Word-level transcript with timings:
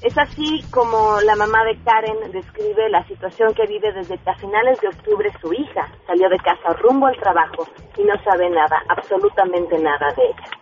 Es 0.00 0.16
así 0.16 0.64
como 0.70 1.20
la 1.22 1.34
mamá 1.34 1.64
de 1.64 1.76
Karen 1.82 2.30
describe 2.30 2.88
la 2.88 3.04
situación 3.08 3.52
que 3.52 3.66
vive 3.66 3.92
desde 3.92 4.16
que 4.16 4.30
a 4.30 4.36
finales 4.36 4.80
de 4.80 4.88
octubre 4.88 5.28
su 5.40 5.52
hija 5.52 5.88
salió 6.06 6.28
de 6.28 6.38
casa 6.38 6.72
rumbo 6.80 7.06
al 7.06 7.16
trabajo 7.16 7.66
y 7.96 8.04
no 8.04 8.14
sabe 8.22 8.48
nada, 8.48 8.80
absolutamente 8.88 9.76
nada 9.78 10.06
de 10.16 10.22
ella. 10.22 10.58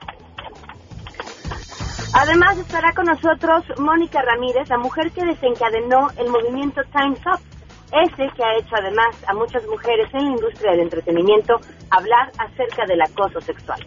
Además 2.15 2.57
estará 2.57 2.93
con 2.95 3.05
nosotros 3.05 3.63
Mónica 3.79 4.23
Ramírez, 4.23 4.71
la 4.71 4.79
mujer 4.79 5.11
que 5.11 5.27
desencadenó 5.27 6.09
el 6.17 6.31
movimiento 6.31 6.81
Time's 6.85 7.21
Up, 7.27 7.41
ese 7.93 8.29
que 8.35 8.43
ha 8.43 8.57
hecho 8.57 8.75
además 8.75 9.15
a 9.27 9.35
muchas 9.35 9.67
mujeres 9.67 10.09
en 10.15 10.25
la 10.25 10.31
industria 10.31 10.71
del 10.71 10.81
entretenimiento 10.81 11.61
hablar 11.91 12.33
acerca 12.39 12.87
del 12.87 13.03
acoso 13.03 13.39
sexual. 13.43 13.87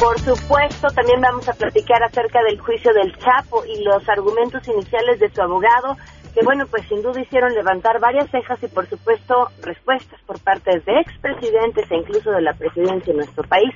Por 0.00 0.18
supuesto, 0.18 0.88
también 0.88 1.20
vamos 1.20 1.46
a 1.46 1.52
platicar 1.52 2.02
acerca 2.02 2.42
del 2.42 2.58
juicio 2.58 2.90
del 2.94 3.14
Chapo 3.18 3.66
y 3.66 3.84
los 3.84 4.08
argumentos 4.08 4.66
iniciales 4.66 5.20
de 5.20 5.28
su 5.28 5.42
abogado, 5.42 5.94
que 6.32 6.42
bueno, 6.42 6.64
pues 6.70 6.88
sin 6.88 7.02
duda 7.02 7.20
hicieron 7.20 7.52
levantar 7.52 8.00
varias 8.00 8.30
cejas 8.30 8.62
y 8.62 8.68
por 8.68 8.88
supuesto 8.88 9.48
respuestas 9.62 10.18
por 10.22 10.40
parte 10.40 10.70
de 10.80 11.00
expresidentes 11.00 11.84
e 11.90 11.96
incluso 11.96 12.30
de 12.30 12.40
la 12.40 12.54
presidencia 12.54 13.10
en 13.10 13.18
nuestro 13.18 13.44
país. 13.46 13.74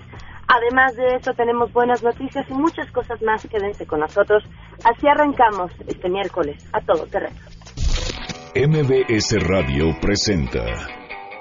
Además 0.49 0.97
de 0.97 1.17
eso, 1.17 1.35
tenemos 1.35 1.71
buenas 1.75 2.03
noticias 2.03 2.47
y 2.49 2.55
muchas 2.55 2.91
cosas 2.91 3.21
más. 3.21 3.47
Quédense 3.47 3.87
con 3.87 4.01
nosotros. 4.01 4.43
Así 4.83 5.07
arrancamos 5.07 5.73
este 5.87 6.09
miércoles 6.09 6.57
a 6.73 6.81
todo 6.81 7.07
terreno. 7.07 7.37
MBS 8.57 9.47
Radio 9.47 9.95
presenta 10.01 10.65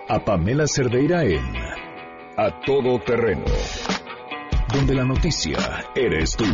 a 0.09 0.19
Pamela 0.25 0.67
Cerdeira 0.67 1.23
en 1.23 1.55
A 2.35 2.59
Todo 2.65 2.99
Terreno 2.99 3.45
donde 4.73 4.95
la 4.95 5.03
noticia 5.03 5.85
eres 5.95 6.35
tú. 6.35 6.45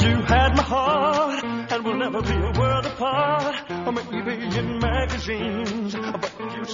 You 0.00 0.22
had 0.22 0.56
my 0.56 0.62
heart 0.62 1.44
and 1.44 1.84
we'll 1.84 1.98
never 1.98 2.22
be 2.22 2.32
a 2.32 2.52
world 2.58 2.86
apart. 2.86 3.70
Or 3.70 3.92
maybe 3.92 4.56
in 4.58 4.78
magazines, 4.78 5.94
but 5.94 6.32
you 6.56 6.64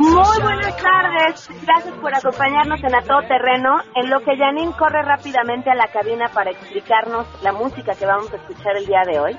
Muy 0.00 0.40
buenas 0.40 0.76
tardes. 0.78 1.50
Gracias 1.62 1.94
por 2.00 2.14
acompañarnos 2.14 2.82
en 2.82 2.94
A 2.94 3.02
Todo 3.02 3.20
Terreno, 3.28 3.82
en 3.94 4.08
lo 4.08 4.20
que 4.20 4.34
Janine 4.34 4.72
corre 4.78 5.02
rápidamente 5.02 5.70
a 5.70 5.74
la 5.74 5.88
cabina 5.88 6.30
para 6.32 6.52
explicarnos 6.52 7.26
la 7.42 7.52
música 7.52 7.94
que 7.94 8.06
vamos 8.06 8.32
a 8.32 8.36
escuchar 8.36 8.78
el 8.78 8.86
día 8.86 9.02
de 9.04 9.20
hoy. 9.20 9.36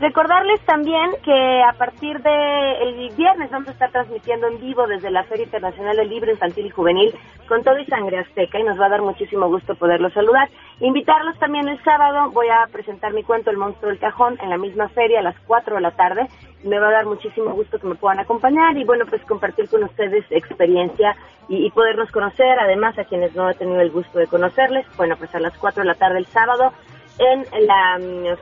Recordarles 0.00 0.60
también 0.60 1.10
que 1.24 1.62
a 1.62 1.72
partir 1.72 2.22
del 2.22 3.10
viernes 3.16 3.50
vamos 3.50 3.66
a 3.66 3.72
estar 3.72 3.90
transmitiendo 3.90 4.46
en 4.46 4.60
vivo 4.60 4.86
desde 4.86 5.10
la 5.10 5.24
Feria 5.24 5.46
Internacional 5.46 5.96
del 5.96 6.08
Libro 6.08 6.30
Infantil 6.30 6.66
y 6.66 6.70
Juvenil 6.70 7.12
con 7.48 7.64
todo 7.64 7.76
y 7.80 7.84
sangre 7.86 8.20
azteca 8.20 8.60
y 8.60 8.62
nos 8.62 8.80
va 8.80 8.86
a 8.86 8.90
dar 8.90 9.02
muchísimo 9.02 9.48
gusto 9.48 9.74
poderlos 9.74 10.12
saludar. 10.12 10.48
Invitarlos 10.78 11.36
también 11.40 11.66
el 11.66 11.82
sábado, 11.82 12.30
voy 12.30 12.46
a 12.46 12.68
presentar 12.70 13.12
mi 13.12 13.24
cuento 13.24 13.50
El 13.50 13.56
monstruo 13.56 13.90
del 13.90 13.98
cajón 13.98 14.38
en 14.40 14.50
la 14.50 14.56
misma 14.56 14.88
feria 14.88 15.18
a 15.18 15.22
las 15.22 15.38
4 15.48 15.74
de 15.74 15.80
la 15.80 15.90
tarde. 15.90 16.28
Me 16.62 16.78
va 16.78 16.90
a 16.90 16.92
dar 16.92 17.06
muchísimo 17.06 17.50
gusto 17.50 17.80
que 17.80 17.88
me 17.88 17.96
puedan 17.96 18.20
acompañar 18.20 18.76
y 18.76 18.84
bueno, 18.84 19.04
pues 19.04 19.22
compartir 19.22 19.68
con 19.68 19.82
ustedes 19.82 20.24
experiencia 20.30 21.16
y, 21.48 21.68
podernos 21.70 22.12
conocer, 22.12 22.56
además 22.60 22.96
a 22.98 23.04
quienes 23.04 23.34
no 23.34 23.50
he 23.50 23.54
tenido 23.54 23.80
el 23.80 23.90
gusto 23.90 24.20
de 24.20 24.28
conocerles, 24.28 24.86
bueno, 24.96 25.16
pues 25.16 25.34
a 25.34 25.40
las 25.40 25.56
4 25.58 25.82
de 25.82 25.88
la 25.88 25.94
tarde 25.94 26.18
el 26.18 26.26
sábado 26.26 26.72
en 27.18 27.66
la 27.66 27.96
um, 27.98 28.36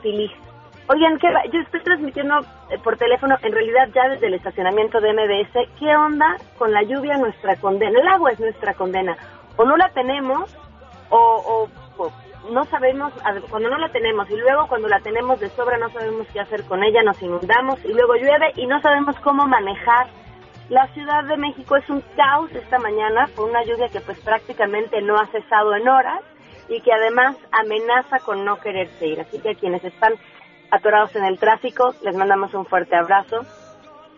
Oigan, 0.89 1.19
¿qué 1.19 1.27
yo 1.53 1.61
estoy 1.61 1.81
transmitiendo 1.81 2.39
eh, 2.71 2.79
por 2.79 2.97
teléfono, 2.97 3.37
en 3.43 3.53
realidad 3.53 3.89
ya 3.93 4.09
desde 4.09 4.29
el 4.29 4.35
estacionamiento 4.35 5.01
de 5.01 5.13
MBS, 5.13 5.69
¿qué 5.81 5.97
onda 5.97 6.37
con 6.59 6.73
la 6.73 6.85
lluvia 6.85 7.17
nuestra 7.17 7.57
condena? 7.57 7.99
El 7.99 8.07
agua 8.07 8.31
es 8.31 8.39
nuestra 8.39 8.73
condena. 8.75 9.17
O 9.57 9.65
no 9.65 9.77
la 9.77 9.89
tenemos, 9.89 10.57
o, 11.11 11.69
no 12.53 12.65
sabemos, 12.67 13.13
cuando 13.51 13.69
no 13.69 13.79
la 13.79 13.89
tenemos, 13.89 14.31
y 14.31 14.37
luego 14.37 14.69
cuando 14.69 14.87
la 14.87 15.01
tenemos 15.01 15.41
de 15.41 15.49
sobra 15.49 15.77
no 15.77 15.91
sabemos 15.91 16.29
qué 16.33 16.39
hacer 16.39 16.63
con 16.65 16.85
ella, 16.85 17.03
nos 17.03 17.21
inundamos, 17.21 17.85
y 17.85 17.93
luego 17.93 18.15
llueve 18.15 18.53
y 18.55 18.67
no 18.69 18.81
sabemos 18.81 19.17
cómo 19.21 19.45
manejar. 19.47 20.07
La 20.69 20.87
Ciudad 20.89 21.25
de 21.25 21.37
México 21.37 21.75
es 21.77 21.89
un 21.91 22.01
caos 22.17 22.53
esta 22.53 22.79
mañana 22.79 23.29
por 23.35 23.49
una 23.49 23.65
lluvia 23.65 23.89
que 23.89 24.01
pues 24.01 24.21
prácticamente 24.21 25.03
no 25.03 25.17
ha 25.17 25.27
cesado 25.27 25.75
en 25.75 25.89
horas 25.89 26.21
y 26.69 26.81
que 26.81 26.93
además 26.93 27.37
amenaza 27.53 28.19
con 28.21 28.45
no 28.45 28.59
quererse 28.59 29.07
ir. 29.07 29.21
Así 29.21 29.41
que 29.41 29.51
a 29.51 29.55
quienes 29.55 29.85
están 29.85 30.15
atorados 30.71 31.15
en 31.16 31.25
el 31.25 31.38
tráfico, 31.38 31.94
les 32.03 32.15
mandamos 32.16 32.53
un 32.54 32.66
fuerte 32.66 32.97
abrazo. 32.97 33.44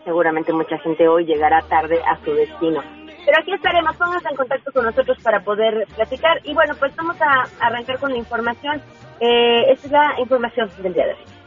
Seguramente 0.03 0.53
mucha 0.53 0.77
gente 0.79 1.07
hoy 1.07 1.25
llegará 1.25 1.61
tarde 1.61 2.01
a 2.05 2.17
su 2.23 2.33
destino. 2.33 2.81
Pero 3.25 3.37
aquí 3.41 3.53
estaremos, 3.53 3.95
pónganse 3.95 4.29
en 4.29 4.35
contacto 4.35 4.71
con 4.71 4.85
nosotros 4.85 5.17
para 5.21 5.41
poder 5.41 5.87
platicar. 5.95 6.39
Y 6.43 6.53
bueno, 6.53 6.73
pues 6.79 6.95
vamos 6.95 7.17
a 7.21 7.47
arrancar 7.59 7.99
con 7.99 8.11
la 8.11 8.17
información. 8.17 8.81
Eh, 9.19 9.71
esta 9.71 9.85
es 9.85 9.91
la 9.91 10.19
información 10.19 10.71
del 10.81 10.93
día 10.93 11.05
de 11.07 11.13
hoy. 11.13 11.38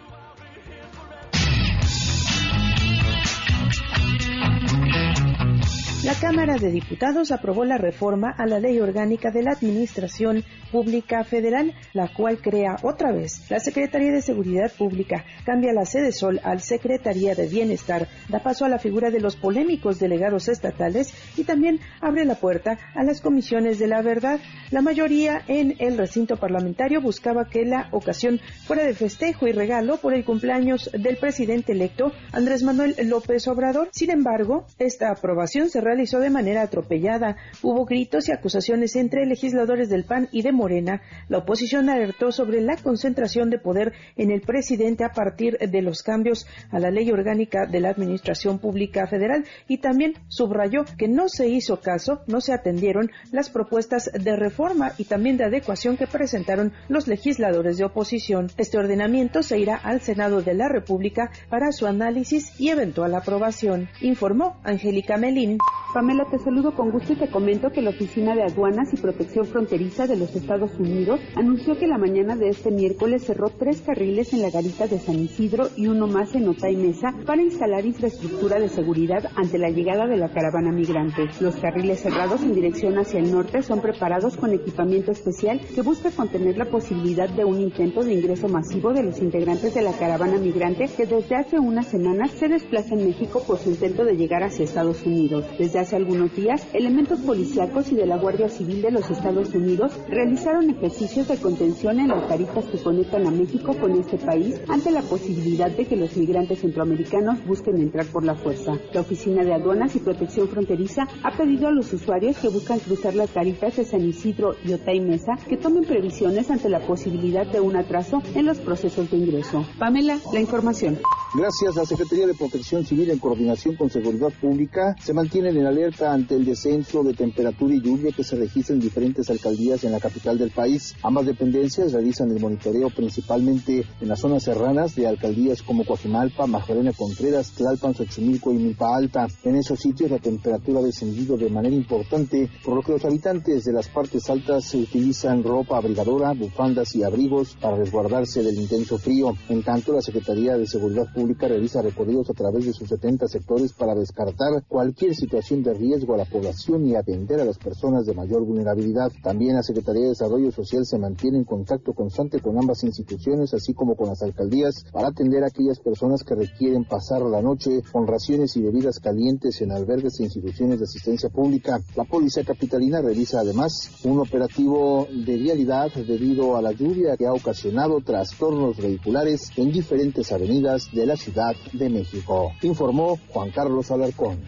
La 6.05 6.15
Cámara 6.15 6.57
de 6.57 6.73
Diputados 6.73 7.31
aprobó 7.31 7.65
la 7.65 7.79
reforma 7.79 8.35
a 8.37 8.45
la 8.45 8.59
Ley 8.59 8.81
Orgánica 8.81 9.31
de 9.31 9.45
la 9.45 9.53
Administración 9.53 10.43
Pública 10.73 11.23
Federal, 11.23 11.75
la 11.93 12.13
cual 12.13 12.39
crea 12.39 12.75
otra 12.83 13.13
vez 13.13 13.49
la 13.49 13.61
Secretaría 13.61 14.11
de 14.11 14.21
Seguridad 14.21 14.73
Pública, 14.77 15.25
cambia 15.47 15.73
la 15.73 15.85
sede 15.85 16.11
Sol 16.11 16.41
al 16.43 16.61
Secretaría 16.61 17.37
de 17.37 17.47
Bienestar, 17.47 18.09
da 18.29 18.41
paso 18.41 18.65
a 18.65 18.69
la 18.69 18.81
figura 18.81 19.13
de 19.13 19.21
los 19.21 19.37
polémicos 19.37 20.01
delegados 20.01 20.49
estatales 20.49 21.15
y 21.37 21.45
también 21.45 21.79
abre 22.01 22.25
la 22.25 22.35
puerta 22.35 22.79
a 22.97 23.05
las 23.05 23.21
comisiones 23.21 23.79
de 23.79 23.87
la 23.87 24.03
verdad. 24.03 24.41
La 24.73 24.83
mayoría 24.83 25.43
en 25.47 25.77
el 25.79 25.97
recinto 25.99 26.37
parlamentario 26.37 27.01
buscaba 27.01 27.49
que 27.49 27.65
la 27.65 27.87
ocasión 27.93 28.41
fuera 28.67 28.83
de 28.83 28.95
festejo 28.95 29.47
y 29.47 29.53
regalo 29.53 29.99
por 29.99 30.15
el 30.15 30.25
cumpleaños 30.25 30.91
del 30.93 31.17
presidente 31.19 31.73
electo 31.73 32.11
Andrés 32.33 32.65
Manuel 32.65 32.97
López 33.05 33.47
Obrador. 33.47 33.89
Sin 33.93 34.11
embargo, 34.11 34.67
esta 34.81 35.13
aprobación 35.13 35.71
se 35.71 35.81
realizó 35.93 36.21
de 36.21 36.31
manera 36.31 36.63
atropellada. 36.63 37.37
Hubo 37.63 37.85
gritos 37.85 38.27
y 38.27 38.33
acusaciones 38.33 38.97
entre 38.97 39.27
legisladores 39.27 39.91
del 39.91 40.05
PAN 40.05 40.29
y 40.33 40.41
de 40.41 40.51
Morena. 40.51 41.03
La 41.29 41.39
oposición 41.39 41.91
alertó 41.91 42.33
sobre 42.33 42.63
la 42.63 42.79
concentración 42.79 43.51
de 43.51 43.59
poder 43.59 43.93
en 44.17 44.31
el 44.31 44.41
presidente 44.41 45.05
a 45.05 45.11
partir 45.11 45.59
de 45.59 45.83
los 45.83 46.03
cambios 46.03 46.47
a 46.71 46.79
la 46.79 46.91
ley 46.91 47.11
orgánica 47.11 47.67
de 47.67 47.81
la 47.81 47.91
Administración 47.91 48.59
Pública 48.59 49.07
Federal 49.07 49.45
y 49.69 49.79
también 49.79 50.15
subrayó 50.29 50.87
que 50.97 51.09
no 51.09 51.29
se 51.29 51.49
hizo 51.49 51.81
caso, 51.81 52.23
no 52.27 52.41
se 52.41 52.55
atendieron 52.55 53.11
las 53.31 53.51
propuestas 53.51 54.11
de 54.13 54.35
reforma 54.35 54.93
y 54.97 55.05
también 55.05 55.37
de 55.37 55.45
adecuación 55.45 55.99
que 55.99 56.07
presentaron 56.07 56.73
los 56.89 57.07
legisladores 57.07 57.77
de 57.77 57.85
oposición. 57.85 58.49
Este 58.57 58.79
ordenamiento 58.79 59.43
se 59.43 59.59
irá 59.59 59.77
al 59.77 60.01
Senado 60.01 60.41
de 60.41 60.55
la 60.55 60.69
República 60.71 61.31
para 61.51 61.71
su 61.71 61.87
análisis 61.87 62.59
y 62.59 62.71
eventual 62.71 63.15
aprobación, 63.15 63.91
informó 64.01 64.57
Angélica 64.65 65.19
Melín. 65.19 65.59
Pamela, 65.93 66.25
te 66.25 66.39
saludo 66.39 66.75
con 66.75 66.91
gusto 66.91 67.13
y 67.13 67.17
te 67.17 67.29
comento 67.29 67.71
que 67.71 67.83
la 67.83 67.91
Oficina 67.91 68.35
de 68.35 68.45
Aduanas 68.45 68.95
y 68.95 68.97
Protección 68.97 69.45
Fronteriza 69.45 70.07
de 70.07 70.17
los 70.17 70.35
Estados 70.35 70.71
Unidos 70.79 71.21
anunció 71.37 71.77
que 71.77 71.87
la 71.87 71.99
mañana 71.99 72.35
de 72.35 72.49
este 72.49 72.71
miércoles 72.71 73.25
cerró 73.25 73.51
tres 73.51 73.83
carriles 73.83 74.33
en 74.33 74.41
la 74.41 74.49
garita 74.49 74.87
de 74.87 74.99
San 74.99 75.17
Isidro 75.17 75.69
y 75.77 75.89
uno 75.89 76.07
más 76.07 76.35
en 76.35 76.49
Otay 76.49 76.77
Mesa 76.77 77.13
para 77.27 77.43
instalar 77.43 77.85
infraestructura 77.85 78.59
de 78.59 78.71
seguridad 78.71 79.31
ante 79.37 79.59
la 79.59 79.69
llegada 79.69 80.07
de 80.07 80.17
la 80.17 80.31
caravana 80.31 80.73
migrante. 80.73 81.29
Los 81.41 81.57
carriles 81.57 82.01
cerrados 82.01 82.43
en 82.43 82.55
dirección 82.55 82.97
hacia 82.97 83.21
el 83.21 83.31
norte 83.31 83.61
son 83.61 83.83
preparados 83.83 84.39
con 84.39 84.55
equipamiento 84.55 85.11
especial 85.11 85.61
que 85.61 85.83
busca 85.83 86.11
contener 86.11 86.57
la 86.57 86.71
posibilidad 86.71 87.29
de 87.29 87.45
un 87.45 87.61
intento 87.61 88.03
de 88.03 88.15
ingreso 88.15 88.49
masivo 88.49 88.95
de 88.95 89.03
los 89.03 89.19
integrantes 89.21 89.75
de 89.75 89.83
la 89.83 89.93
caravana 89.93 90.39
migrante 90.39 90.87
que 90.97 91.05
desde 91.05 91.37
hace 91.37 91.59
unas 91.59 91.89
semanas 91.89 92.31
se 92.31 92.49
desplaza 92.49 92.95
en 92.95 93.09
México 93.09 93.43
por 93.47 93.59
su 93.59 93.69
intento 93.69 94.07
de 94.07 94.17
llegar 94.17 94.43
hacia 94.43 94.65
Estados 94.65 95.05
Unidos. 95.05 95.45
Desde 95.59 95.82
hace 95.83 95.97
algunos 95.97 96.35
días, 96.35 96.67
elementos 96.73 97.21
policíacos 97.21 97.91
y 97.91 97.97
de 97.97 98.07
la 98.07 98.17
Guardia 98.17 98.49
Civil 98.49 98.83
de 98.83 98.93
los 98.93 99.11
Estados 99.11 99.53
Unidos 99.55 99.93
realizaron 100.09 100.71
ejercicios 100.71 101.29
de 101.29 101.37
contención 101.37 101.99
en 101.99 102.09
las 102.09 102.29
tarifas 102.29 102.65
que 102.67 102.79
conectan 102.79 103.27
a 103.27 103.31
México 103.31 103.77
con 103.79 103.93
este 103.99 104.17
país 104.17 104.61
ante 104.69 104.93
la 104.93 105.03
posibilidad 105.03 105.71
de 105.71 105.85
que 105.85 105.97
los 105.97 106.17
migrantes 106.17 106.61
centroamericanos 106.61 107.45
busquen 107.45 107.79
entrar 107.79 108.07
por 108.07 108.25
la 108.25 108.37
fuerza. 108.37 108.73
La 108.93 109.01
Oficina 109.01 109.45
de 109.45 109.55
Aduanas 109.55 109.97
y 109.97 109.99
Protección 109.99 110.49
Fronteriza 110.49 111.09
ha 111.25 111.37
pedido 111.37 111.69
a 111.69 111.73
los 111.73 111.93
usuarios 111.93 112.39
que 112.39 112.49
buscan 112.49 112.79
cruzar 112.79 113.15
las 113.15 113.31
tarifas 113.31 113.77
de 113.77 113.85
San 113.85 114.03
Isidro 114.03 114.55
y 114.65 114.73
Otay 114.73 115.01
Mesa 115.01 115.33
que 115.49 115.57
tomen 115.57 115.85
previsiones 115.85 116.51
ante 116.51 116.69
la 116.69 116.81
posibilidad 116.81 117.47
de 117.47 117.61
un 117.61 117.77
atraso 117.77 118.23
en 118.35 118.47
los 118.47 118.59
procesos 118.59 119.11
de 119.11 119.17
ingreso. 119.17 119.67
Pamela, 119.79 120.19
la 120.33 120.41
información. 120.41 120.99
Gracias, 121.35 121.75
la 121.75 121.87
Secretaría 121.87 122.27
de 122.27 122.35
Protección 122.35 122.85
Civil 122.85 123.11
en 123.11 123.19
coordinación 123.19 123.75
con 123.75 123.91
Seguridad 123.91 124.33
Pública 124.41 124.95
se 125.01 125.15
mantienen 125.15 125.57
en 125.57 125.67
alerta 125.73 126.13
ante 126.13 126.35
el 126.35 126.45
descenso 126.45 127.03
de 127.03 127.15
temperatura 127.15 127.75
y 127.75 127.81
lluvia 127.81 128.13
que 128.13 128.23
se 128.23 128.37
registra 128.37 128.75
en 128.75 128.81
diferentes 128.81 129.29
alcaldías 129.31 129.85
en 129.85 129.93
la 129.93 130.01
capital 130.01 130.39
del 130.39 130.51
país. 130.51 130.95
Ambas 131.03 131.27
dependencias 131.27 131.93
realizan 131.93 132.31
el 132.31 132.41
monitoreo 132.41 132.91
principalmente 132.91 133.85
en 134.01 134.09
las 134.09 134.21
zonas 134.21 134.43
serranas 134.45 134.95
de 134.95 135.07
alcaldías 135.07 135.63
como 135.63 135.85
Coajimalpa, 135.85 136.47
Magdalena 136.47 136.93
Contreras, 136.93 137.53
Tlalpan, 137.53 137.95
Xochimilco 137.95 138.53
y 138.53 138.59
Milpa 138.59 138.95
Alta. 138.95 139.27
En 139.45 139.57
esos 139.57 139.81
sitios 139.81 140.11
la 140.11 140.19
temperatura 140.19 140.81
ha 140.81 140.85
descendido 140.85 141.37
de 141.37 141.49
manera 141.49 141.75
importante, 141.75 142.51
por 142.65 142.77
lo 142.77 142.83
que 142.83 142.93
los 142.93 143.05
habitantes 143.05 143.65
de 143.65 143.73
las 143.73 143.89
partes 143.89 144.29
altas 144.29 144.75
utilizan 144.75 145.43
ropa 145.43 145.79
abrigadora, 145.79 146.33
bufandas 146.33 146.95
y 146.95 147.03
abrigos 147.03 147.57
para 147.61 147.77
resguardarse 147.77 148.43
del 148.43 148.61
intenso 148.61 148.99
frío. 148.99 149.35
En 149.49 149.63
tanto, 149.63 149.93
la 149.95 150.03
Secretaría 150.03 150.57
de 150.57 150.67
Seguridad 150.67 151.13
Pública 151.15 151.49
realiza 151.49 151.81
recorridos 151.81 152.29
a 152.31 152.35
través 152.35 152.67
de 152.67 152.73
sus 152.73 152.89
70 152.89 153.27
sectores 153.27 153.73
para 153.73 153.95
descartar 153.95 154.63
cualquier 154.69 155.15
situación 155.15 155.62
de 155.63 155.75
riesgo 155.75 156.15
a 156.15 156.19
la 156.19 156.25
población 156.25 156.87
y 156.87 156.95
atender 156.95 157.41
a 157.41 157.45
las 157.45 157.59
personas 157.59 158.07
de 158.07 158.15
mayor 158.15 158.45
vulnerabilidad. 158.45 159.11
También 159.23 159.57
la 159.57 159.63
Secretaría 159.63 160.03
de 160.03 160.09
Desarrollo 160.11 160.51
Social 160.51 160.85
se 160.85 160.99
mantiene 160.99 161.39
en 161.39 161.45
contacto 161.45 161.93
constante 161.93 162.41
con 162.41 162.59
ambas 162.59 162.85
instituciones, 162.85 163.55
así 163.55 163.75
como 163.75 163.97
con 163.97 164.09
las 164.09 164.23
alcaldías, 164.23 164.85
para 164.93 165.09
atender 165.09 165.45
a 165.45 165.49
aquellas 165.49 165.81
personas 165.81 166.23
que 166.25 166.35
requieren 166.35 166.85
pasar 166.85 167.23
la 167.23 167.43
noche 167.43 167.83
con 167.93 168.07
raciones 168.07 168.57
y 168.57 168.63
bebidas 168.63 168.99
calientes 168.99 169.61
en 169.61 169.73
albergues 169.73 170.19
e 170.21 170.25
instituciones 170.25 170.79
de 170.79 170.85
asistencia 170.85 171.29
pública. 171.29 171.81
La 171.97 172.05
Policía 172.05 172.45
Capitalina 172.45 173.01
realiza 173.01 173.41
además 173.41 173.91
un 174.05 174.21
operativo 174.21 175.07
de 175.11 175.37
vialidad 175.37 175.93
debido 175.95 176.57
a 176.57 176.63
la 176.63 176.73
lluvia 176.73 177.17
que 177.17 177.27
ha 177.27 177.33
ocasionado 177.33 178.01
trastornos 178.01 178.77
vehiculares 178.77 179.51
en 179.57 179.73
diferentes 179.73 180.33
avenidas 180.33 180.89
de 180.93 181.07
la 181.07 181.17
Ciudad 181.17 181.55
de 181.73 181.89
México. 181.89 182.53
Informó 182.63 183.19
Juan 183.33 183.51
Carlos 183.51 183.91
Alarcón. 183.91 184.39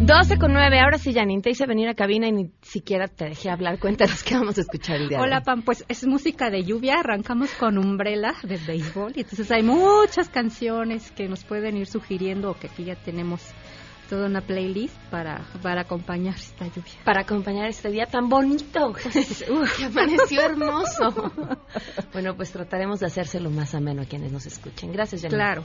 Doce 0.00 0.38
con 0.38 0.52
nueve, 0.52 0.78
ahora 0.78 0.96
sí, 0.96 1.12
Janine, 1.12 1.42
te 1.42 1.50
hice 1.50 1.66
venir 1.66 1.88
a 1.88 1.94
cabina 1.94 2.28
y 2.28 2.32
ni 2.32 2.50
siquiera 2.62 3.08
te 3.08 3.24
dejé 3.24 3.50
hablar. 3.50 3.78
Cuéntanos 3.80 4.22
qué 4.22 4.36
vamos 4.36 4.56
a 4.56 4.60
escuchar 4.60 4.96
el 4.96 5.08
día 5.08 5.20
Hola, 5.20 5.40
Pam, 5.40 5.62
pues 5.62 5.84
es 5.88 6.06
música 6.06 6.50
de 6.50 6.62
lluvia. 6.62 7.00
Arrancamos 7.00 7.52
con 7.54 7.78
Umbrella 7.78 8.34
de 8.44 8.58
béisbol 8.58 9.14
y 9.16 9.20
entonces 9.22 9.50
hay 9.50 9.64
muchas 9.64 10.28
canciones 10.28 11.10
que 11.10 11.28
nos 11.28 11.44
pueden 11.44 11.76
ir 11.76 11.88
sugiriendo 11.88 12.52
o 12.52 12.54
que 12.54 12.68
aquí 12.68 12.84
ya 12.84 12.94
tenemos 12.94 13.42
toda 14.08 14.26
una 14.26 14.40
playlist 14.40 14.96
para, 15.10 15.46
para 15.62 15.82
acompañar 15.82 16.34
esta 16.34 16.66
lluvia. 16.66 16.92
Para 17.04 17.22
acompañar 17.22 17.68
este 17.68 17.90
día 17.90 18.06
tan 18.06 18.28
bonito, 18.28 18.92
que 19.76 19.84
amaneció 19.84 20.40
hermoso. 20.42 21.32
bueno, 22.12 22.34
pues 22.34 22.50
trataremos 22.50 23.00
de 23.00 23.06
hacérselo 23.06 23.50
más 23.50 23.74
ameno 23.74 24.02
a 24.02 24.04
quienes 24.06 24.32
nos 24.32 24.46
escuchen. 24.46 24.92
Gracias, 24.92 25.22
Janine. 25.22 25.36
Claro. 25.36 25.62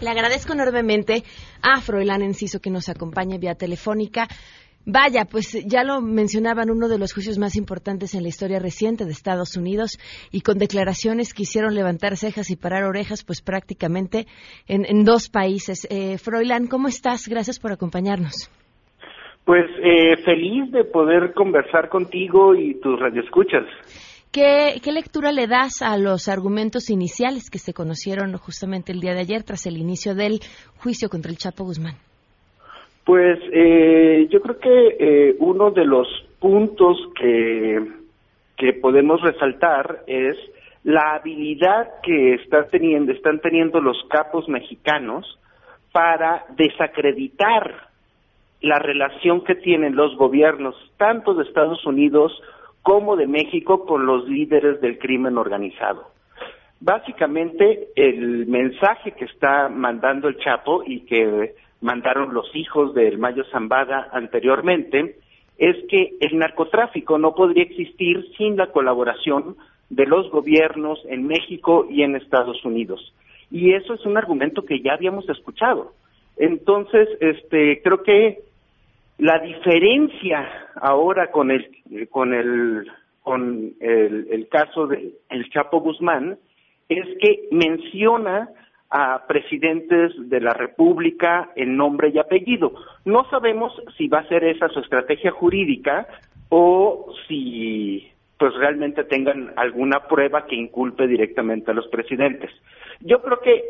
Le 0.00 0.10
agradezco 0.10 0.52
enormemente 0.52 1.24
a 1.62 1.80
Froilán 1.80 2.22
Enciso 2.22 2.60
que 2.60 2.70
nos 2.70 2.88
acompaña 2.88 3.38
vía 3.38 3.54
telefónica. 3.54 4.28
Vaya, 4.86 5.24
pues 5.24 5.52
ya 5.66 5.82
lo 5.82 6.02
mencionaban, 6.02 6.70
uno 6.70 6.88
de 6.88 6.98
los 6.98 7.14
juicios 7.14 7.38
más 7.38 7.56
importantes 7.56 8.14
en 8.14 8.22
la 8.22 8.28
historia 8.28 8.58
reciente 8.58 9.06
de 9.06 9.12
Estados 9.12 9.56
Unidos 9.56 9.98
y 10.30 10.42
con 10.42 10.58
declaraciones 10.58 11.32
que 11.32 11.44
hicieron 11.44 11.74
levantar 11.74 12.18
cejas 12.18 12.50
y 12.50 12.56
parar 12.56 12.84
orejas, 12.84 13.24
pues 13.24 13.40
prácticamente 13.40 14.26
en, 14.66 15.04
dos 15.04 15.30
países. 15.30 15.86
Eh, 15.90 16.18
Froilán, 16.18 16.66
¿cómo 16.66 16.88
estás? 16.88 17.28
Gracias 17.28 17.58
por 17.58 17.72
acompañarnos. 17.72 18.50
Pues 19.46 19.64
eh, 19.82 20.16
feliz 20.22 20.70
de 20.70 20.84
poder 20.84 21.32
conversar 21.32 21.88
contigo 21.88 22.54
y 22.54 22.74
tus 22.80 22.98
radioescuchas. 23.00 23.64
¿Qué, 24.30 24.80
¿Qué 24.82 24.92
lectura 24.92 25.32
le 25.32 25.46
das 25.46 25.80
a 25.80 25.96
los 25.96 26.28
argumentos 26.28 26.90
iniciales 26.90 27.50
que 27.50 27.58
se 27.58 27.72
conocieron 27.72 28.36
justamente 28.36 28.92
el 28.92 29.00
día 29.00 29.14
de 29.14 29.20
ayer 29.20 29.44
tras 29.44 29.64
el 29.66 29.78
inicio 29.78 30.14
del 30.14 30.40
juicio 30.76 31.08
contra 31.08 31.30
el 31.30 31.38
Chapo 31.38 31.64
Guzmán? 31.64 31.94
Pues 33.04 33.38
eh, 33.52 34.26
yo 34.30 34.40
creo 34.40 34.58
que 34.58 34.96
eh, 34.98 35.36
uno 35.38 35.70
de 35.70 35.84
los 35.84 36.08
puntos 36.38 36.96
que, 37.18 37.82
que 38.56 38.72
podemos 38.74 39.20
resaltar 39.20 40.04
es 40.06 40.36
la 40.84 41.14
habilidad 41.14 42.00
que 42.02 42.34
está 42.34 42.66
teniendo, 42.68 43.12
están 43.12 43.40
teniendo 43.40 43.80
los 43.80 43.96
capos 44.08 44.48
mexicanos 44.48 45.38
para 45.92 46.44
desacreditar 46.56 47.88
la 48.60 48.78
relación 48.78 49.44
que 49.44 49.54
tienen 49.54 49.96
los 49.96 50.16
gobiernos, 50.16 50.74
tanto 50.96 51.34
de 51.34 51.44
Estados 51.44 51.84
Unidos 51.84 52.32
como 52.82 53.16
de 53.16 53.26
México, 53.26 53.84
con 53.84 54.06
los 54.06 54.26
líderes 54.28 54.80
del 54.80 54.98
crimen 54.98 55.38
organizado. 55.38 56.10
Básicamente, 56.80 57.88
el 57.96 58.46
mensaje 58.46 59.12
que 59.12 59.24
está 59.24 59.68
mandando 59.68 60.28
el 60.28 60.38
Chapo 60.38 60.82
y 60.86 61.00
que 61.00 61.54
mandaron 61.80 62.34
los 62.34 62.54
hijos 62.54 62.94
del 62.94 63.18
Mayo 63.18 63.44
Zambada 63.50 64.08
anteriormente, 64.12 65.16
es 65.58 65.76
que 65.88 66.14
el 66.20 66.38
narcotráfico 66.38 67.18
no 67.18 67.34
podría 67.34 67.64
existir 67.64 68.26
sin 68.36 68.56
la 68.56 68.68
colaboración 68.68 69.56
de 69.90 70.06
los 70.06 70.30
gobiernos 70.30 70.98
en 71.08 71.26
México 71.26 71.86
y 71.88 72.02
en 72.02 72.16
Estados 72.16 72.64
Unidos. 72.64 73.14
Y 73.50 73.72
eso 73.72 73.94
es 73.94 74.04
un 74.04 74.16
argumento 74.16 74.64
que 74.64 74.80
ya 74.80 74.94
habíamos 74.94 75.28
escuchado. 75.28 75.92
Entonces, 76.36 77.08
este, 77.20 77.80
creo 77.82 78.02
que 78.02 78.40
la 79.18 79.38
diferencia 79.38 80.48
ahora 80.74 81.30
con 81.30 81.50
el 81.50 81.68
con 82.10 82.34
el 82.34 82.90
con 83.22 83.74
el, 83.80 84.26
el 84.30 84.48
caso 84.48 84.88
de 84.88 85.12
el 85.30 85.48
Chapo 85.50 85.80
Guzmán 85.80 86.36
es 86.88 87.06
que 87.20 87.48
menciona 87.52 88.48
a 88.96 89.26
presidentes 89.26 90.12
de 90.16 90.40
la 90.40 90.52
República 90.52 91.50
en 91.56 91.76
nombre 91.76 92.10
y 92.14 92.18
apellido. 92.20 92.72
No 93.04 93.28
sabemos 93.28 93.72
si 93.98 94.06
va 94.06 94.20
a 94.20 94.28
ser 94.28 94.44
esa 94.44 94.68
su 94.68 94.78
estrategia 94.78 95.32
jurídica 95.32 96.06
o 96.48 97.12
si 97.26 98.08
pues 98.38 98.54
realmente 98.54 99.02
tengan 99.02 99.52
alguna 99.56 100.06
prueba 100.06 100.46
que 100.46 100.54
inculpe 100.54 101.08
directamente 101.08 101.72
a 101.72 101.74
los 101.74 101.88
presidentes. 101.88 102.52
Yo 103.00 103.20
creo 103.20 103.40
que 103.40 103.64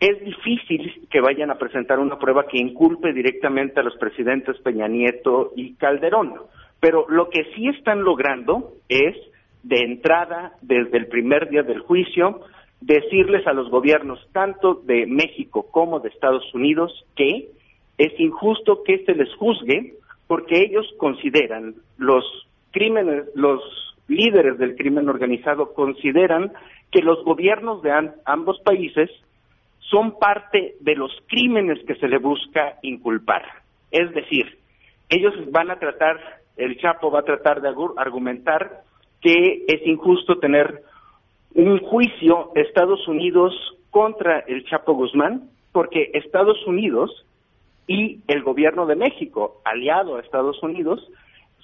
es 0.00 0.24
difícil 0.24 1.06
que 1.10 1.20
vayan 1.20 1.50
a 1.50 1.58
presentar 1.58 1.98
una 1.98 2.18
prueba 2.18 2.46
que 2.46 2.56
inculpe 2.56 3.12
directamente 3.12 3.80
a 3.80 3.82
los 3.82 3.96
presidentes 3.98 4.56
Peña 4.60 4.88
Nieto 4.88 5.52
y 5.54 5.74
Calderón, 5.74 6.32
pero 6.80 7.04
lo 7.10 7.28
que 7.28 7.44
sí 7.54 7.68
están 7.68 8.02
logrando 8.04 8.72
es, 8.88 9.16
de 9.62 9.80
entrada, 9.80 10.52
desde 10.62 10.96
el 10.96 11.08
primer 11.08 11.50
día 11.50 11.62
del 11.62 11.80
juicio, 11.80 12.40
decirles 12.80 13.46
a 13.46 13.52
los 13.52 13.70
gobiernos 13.70 14.20
tanto 14.32 14.74
de 14.74 15.06
México 15.06 15.66
como 15.70 16.00
de 16.00 16.08
Estados 16.08 16.44
Unidos 16.54 17.04
que 17.14 17.48
es 17.98 18.20
injusto 18.20 18.82
que 18.82 19.04
se 19.04 19.14
les 19.14 19.34
juzgue 19.36 19.94
porque 20.26 20.60
ellos 20.60 20.86
consideran 20.98 21.76
los 21.96 22.24
crímenes, 22.72 23.24
los 23.34 23.60
líderes 24.08 24.58
del 24.58 24.76
crimen 24.76 25.08
organizado 25.08 25.72
consideran 25.72 26.52
que 26.90 27.00
los 27.00 27.24
gobiernos 27.24 27.82
de 27.82 27.92
ambos 28.24 28.60
países 28.60 29.10
son 29.78 30.18
parte 30.18 30.76
de 30.80 30.94
los 30.94 31.12
crímenes 31.28 31.78
que 31.86 31.94
se 31.96 32.08
le 32.08 32.18
busca 32.18 32.78
inculpar. 32.82 33.42
Es 33.90 34.12
decir, 34.12 34.58
ellos 35.08 35.34
van 35.50 35.70
a 35.70 35.78
tratar, 35.78 36.18
el 36.56 36.78
Chapo 36.78 37.10
va 37.10 37.20
a 37.20 37.24
tratar 37.24 37.60
de 37.60 37.72
argumentar 37.96 38.82
que 39.20 39.64
es 39.66 39.86
injusto 39.86 40.38
tener 40.38 40.82
un 41.56 41.80
juicio 41.80 42.52
Estados 42.54 43.06
Unidos 43.08 43.54
contra 43.90 44.40
el 44.40 44.64
Chapo 44.66 44.94
Guzmán, 44.94 45.50
porque 45.72 46.10
Estados 46.14 46.58
Unidos 46.66 47.10
y 47.86 48.20
el 48.28 48.42
gobierno 48.42 48.86
de 48.86 48.96
México, 48.96 49.60
aliado 49.64 50.16
a 50.16 50.20
Estados 50.20 50.62
Unidos, 50.62 51.00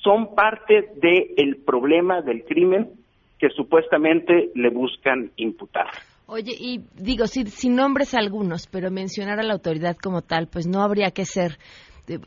son 0.03 0.35
parte 0.35 0.91
del 0.97 1.57
problema 1.65 2.23
del 2.23 2.45
crimen 2.45 2.91
que 3.39 3.51
supuestamente 3.51 4.51
le 4.55 4.71
buscan 4.71 5.31
imputar. 5.37 5.89
Oye, 6.27 6.53
y 6.59 6.81
digo, 6.97 7.27
sin 7.27 7.75
nombres 7.75 8.15
algunos, 8.15 8.67
pero 8.69 8.91
mencionar 8.91 9.41
a 9.41 9.43
la 9.43 9.53
autoridad 9.53 9.97
como 9.97 10.23
tal, 10.23 10.49
pues 10.51 10.67
no 10.67 10.81
habría 10.81 11.11
que 11.11 11.25
ser 11.25 11.59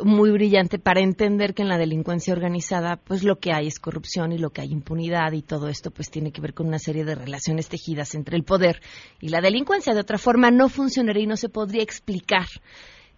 muy 0.04 0.32
brillante 0.32 0.80
para 0.80 1.02
entender 1.02 1.54
que 1.54 1.64
en 1.64 1.70
la 1.70 1.78
delincuencia 1.78 2.34
organizada 2.34 2.98
pues 2.98 3.24
lo 3.24 3.38
que 3.38 3.52
hay 3.52 3.68
es 3.68 3.80
corrupción 3.80 4.32
y 4.32 4.38
lo 4.38 4.50
que 4.50 4.62
hay 4.62 4.72
impunidad 4.72 5.32
y 5.34 5.42
todo 5.42 5.68
esto 5.68 5.92
pues 5.92 6.10
tiene 6.10 6.32
que 6.32 6.42
ver 6.42 6.54
con 6.54 6.68
una 6.68 6.80
serie 6.80 7.06
de 7.06 7.16
relaciones 7.16 7.70
tejidas 7.70 8.16
entre 8.16 8.38
el 8.38 8.44
poder 8.44 8.82
y 9.22 9.30
la 9.30 9.42
delincuencia. 9.42 9.94
De 9.94 10.02
otra 10.02 10.18
forma 10.18 10.52
no 10.52 10.70
funcionaría 10.70 11.24
y 11.24 11.28
no 11.28 11.38
se 11.38 11.50
podría 11.50 11.84
explicar. 11.84 12.46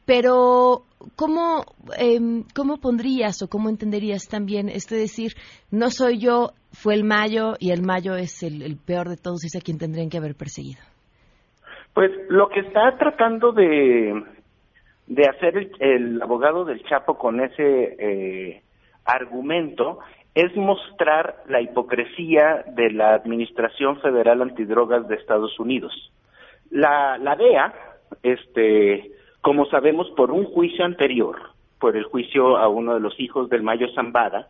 Pero, 0.08 0.84
¿cómo, 1.18 1.66
eh, 2.00 2.18
¿cómo 2.56 2.78
pondrías 2.78 3.42
o 3.42 3.50
cómo 3.50 3.68
entenderías 3.68 4.30
también 4.30 4.70
este 4.70 4.96
decir, 4.96 5.34
no 5.70 5.90
soy 5.90 6.18
yo, 6.18 6.52
fue 6.72 6.94
el 6.94 7.04
Mayo 7.04 7.56
y 7.60 7.72
el 7.72 7.82
Mayo 7.82 8.16
es 8.16 8.42
el, 8.42 8.78
peor 8.78 9.10
de 9.10 9.18
todos 9.18 9.44
y 9.44 9.48
es 9.48 9.58
a 9.58 9.60
quien 9.60 9.78
tendrían 9.78 10.10
que 10.10 10.18
haber 10.18 10.36
perseguido? 10.36 10.80
Pues 11.94 12.10
lo 12.30 12.48
que 12.48 12.62
está 12.62 12.98
tratando 12.98 13.52
de, 13.52 14.14
de 15.08 15.24
hacer 15.24 15.72
el, 15.80 16.22
abogado 16.22 16.66
del 16.66 16.84
Chapo 16.84 17.18
con 17.18 17.40
ese 17.42 17.96
eh, 18.00 18.62
argumento 19.06 20.00
es 20.36 20.56
mostrar 20.56 21.44
la 21.48 21.62
hipocresía 21.62 22.64
de 22.76 22.92
la 22.92 23.16
Administración 23.16 24.00
Federal 24.02 24.42
Antidrogas 24.42 25.08
de 25.08 25.16
Estados 25.16 25.58
Unidos. 25.60 26.12
La, 26.70 27.18
la 27.18 27.36
DEA, 27.36 27.74
este, 28.22 29.12
como 29.42 29.66
sabemos 29.68 30.10
por 30.12 30.32
un 30.32 30.44
juicio 30.44 30.86
anterior, 30.86 31.38
por 31.80 31.96
el 31.96 32.04
juicio 32.04 32.58
a 32.58 32.68
uno 32.68 32.94
de 32.94 33.00
los 33.00 33.20
hijos 33.20 33.50
del 33.50 33.64
Mayo 33.64 33.88
Zambada, 33.96 34.50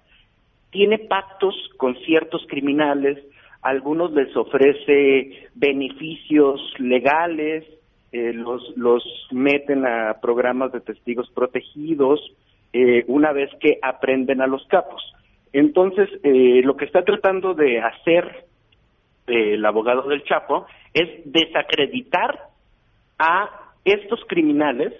tiene 0.71 0.97
pactos 0.97 1.55
con 1.77 1.95
ciertos 1.99 2.45
criminales, 2.47 3.23
algunos 3.61 4.11
les 4.11 4.35
ofrece 4.35 5.49
beneficios 5.55 6.61
legales, 6.79 7.63
eh, 8.11 8.33
los, 8.33 8.61
los 8.77 9.03
meten 9.31 9.85
a 9.85 10.19
programas 10.21 10.71
de 10.71 10.81
testigos 10.81 11.29
protegidos 11.31 12.19
eh, 12.73 13.03
una 13.07 13.31
vez 13.31 13.49
que 13.59 13.79
aprenden 13.81 14.41
a 14.41 14.47
los 14.47 14.65
capos. 14.67 15.01
Entonces, 15.53 16.09
eh, 16.23 16.61
lo 16.63 16.77
que 16.77 16.85
está 16.85 17.03
tratando 17.03 17.53
de 17.53 17.79
hacer 17.79 18.45
el 19.27 19.65
abogado 19.65 20.03
del 20.07 20.23
Chapo 20.23 20.65
es 20.93 21.09
desacreditar 21.25 22.49
a 23.19 23.49
estos 23.83 24.19
criminales 24.27 24.93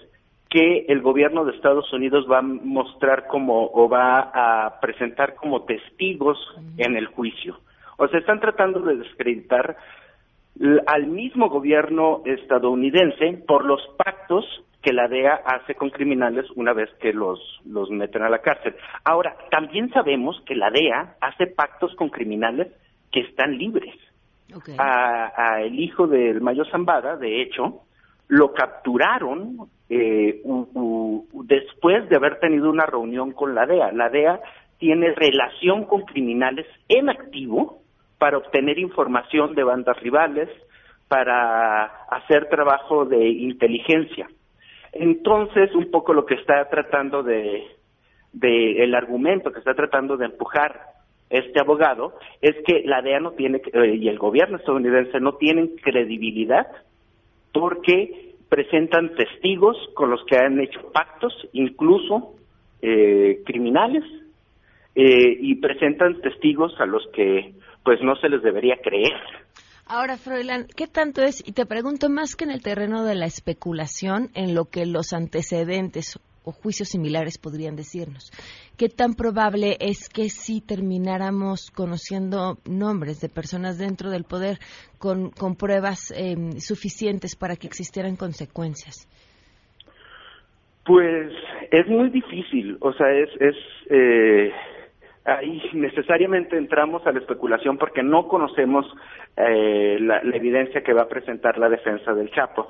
que 0.50 0.86
el 0.88 1.02
gobierno 1.02 1.44
de 1.44 1.52
Estados 1.52 1.92
Unidos 1.92 2.26
va 2.30 2.38
a 2.38 2.42
mostrar 2.42 3.26
como 3.26 3.70
o 3.72 3.88
va 3.88 4.30
a 4.32 4.80
presentar 4.80 5.34
como 5.34 5.64
testigos 5.64 6.38
en 6.78 6.96
el 6.96 7.06
juicio. 7.06 7.58
O 7.98 8.08
sea, 8.08 8.18
están 8.18 8.40
tratando 8.40 8.80
de 8.80 8.96
desacreditar 8.96 9.76
al 10.86 11.06
mismo 11.06 11.48
gobierno 11.48 12.22
estadounidense 12.24 13.44
por 13.46 13.64
los 13.64 13.80
pactos 13.96 14.44
que 14.82 14.92
la 14.92 15.08
DEA 15.08 15.40
hace 15.44 15.74
con 15.74 15.90
criminales 15.90 16.46
una 16.54 16.72
vez 16.72 16.88
que 17.00 17.12
los, 17.12 17.40
los 17.64 17.90
meten 17.90 18.22
a 18.22 18.28
la 18.28 18.38
cárcel. 18.38 18.74
Ahora, 19.04 19.36
también 19.50 19.90
sabemos 19.90 20.40
que 20.46 20.54
la 20.54 20.70
DEA 20.70 21.16
hace 21.20 21.46
pactos 21.46 21.94
con 21.96 22.10
criminales 22.10 22.68
que 23.12 23.20
están 23.20 23.56
libres. 23.56 23.94
A, 24.78 25.60
el 25.60 25.78
hijo 25.78 26.06
del 26.06 26.40
Mayo 26.40 26.64
Zambada, 26.70 27.16
de 27.16 27.42
hecho, 27.42 27.82
lo 28.28 28.54
capturaron 28.54 29.68
eh, 29.90 30.42
después 31.44 32.08
de 32.08 32.16
haber 32.16 32.40
tenido 32.40 32.70
una 32.70 32.86
reunión 32.86 33.32
con 33.32 33.54
la 33.54 33.66
DEA. 33.66 33.92
La 33.92 34.08
DEA 34.08 34.40
tiene 34.78 35.12
relación 35.12 35.84
con 35.84 36.02
criminales 36.02 36.66
en 36.88 37.10
activo 37.10 37.82
para 38.18 38.38
obtener 38.38 38.78
información 38.78 39.54
de 39.54 39.64
bandas 39.64 39.98
rivales, 40.00 40.48
para 41.08 41.84
hacer 42.10 42.48
trabajo 42.48 43.04
de 43.04 43.28
inteligencia. 43.28 44.28
Entonces, 44.92 45.74
un 45.74 45.90
poco 45.90 46.12
lo 46.12 46.26
que 46.26 46.34
está 46.34 46.68
tratando 46.68 47.22
de, 47.22 47.64
de 48.32 48.82
el 48.82 48.94
argumento 48.94 49.52
que 49.52 49.58
está 49.58 49.74
tratando 49.74 50.16
de 50.16 50.26
empujar 50.26 50.80
este 51.30 51.60
abogado 51.60 52.14
es 52.40 52.56
que 52.66 52.82
la 52.84 53.02
DEA 53.02 53.20
no 53.20 53.32
tiene 53.32 53.60
eh, 53.72 53.96
y 53.96 54.08
el 54.08 54.18
gobierno 54.18 54.56
estadounidense 54.56 55.20
no 55.20 55.34
tienen 55.34 55.76
credibilidad 55.76 56.66
porque 57.52 58.34
presentan 58.48 59.14
testigos 59.14 59.76
con 59.94 60.10
los 60.10 60.24
que 60.24 60.38
han 60.38 60.58
hecho 60.60 60.90
pactos, 60.92 61.34
incluso 61.52 62.34
eh, 62.80 63.42
criminales, 63.44 64.04
eh, 64.94 65.36
y 65.40 65.56
presentan 65.56 66.20
testigos 66.22 66.72
a 66.80 66.86
los 66.86 67.06
que 67.12 67.52
pues 67.88 68.02
no 68.02 68.16
se 68.16 68.28
les 68.28 68.42
debería 68.42 68.76
creer. 68.84 69.14
Ahora, 69.86 70.18
Froilán, 70.18 70.66
¿qué 70.76 70.86
tanto 70.86 71.22
es, 71.22 71.42
y 71.48 71.52
te 71.52 71.64
pregunto 71.64 72.10
más 72.10 72.36
que 72.36 72.44
en 72.44 72.50
el 72.50 72.60
terreno 72.60 73.02
de 73.02 73.14
la 73.14 73.24
especulación, 73.24 74.28
en 74.34 74.54
lo 74.54 74.66
que 74.66 74.84
los 74.84 75.14
antecedentes 75.14 76.20
o 76.44 76.52
juicios 76.52 76.90
similares 76.90 77.38
podrían 77.38 77.76
decirnos? 77.76 78.30
¿Qué 78.76 78.90
tan 78.90 79.14
probable 79.14 79.78
es 79.80 80.10
que 80.10 80.28
si 80.28 80.60
termináramos 80.60 81.70
conociendo 81.70 82.58
nombres 82.68 83.22
de 83.22 83.30
personas 83.30 83.78
dentro 83.78 84.10
del 84.10 84.24
poder 84.24 84.58
con, 84.98 85.30
con 85.30 85.56
pruebas 85.56 86.12
em, 86.14 86.60
suficientes 86.60 87.36
para 87.36 87.56
que 87.56 87.68
existieran 87.68 88.16
consecuencias? 88.16 89.08
Pues 90.84 91.32
es 91.70 91.86
muy 91.88 92.10
difícil, 92.10 92.76
o 92.80 92.92
sea, 92.92 93.10
es, 93.12 93.30
es 93.40 93.56
eh, 93.88 94.52
ahí 95.28 95.62
necesariamente 95.74 96.56
entramos 96.56 97.06
a 97.06 97.12
la 97.12 97.18
especulación 97.18 97.76
porque 97.76 98.02
no 98.02 98.28
conocemos 98.28 98.86
eh, 99.36 99.98
la, 100.00 100.20
evidencia 100.20 100.82
que 100.82 100.94
va 100.94 101.02
a 101.02 101.08
presentar 101.08 101.58
la 101.58 101.68
defensa 101.68 102.14
del 102.14 102.30
Chapo. 102.30 102.66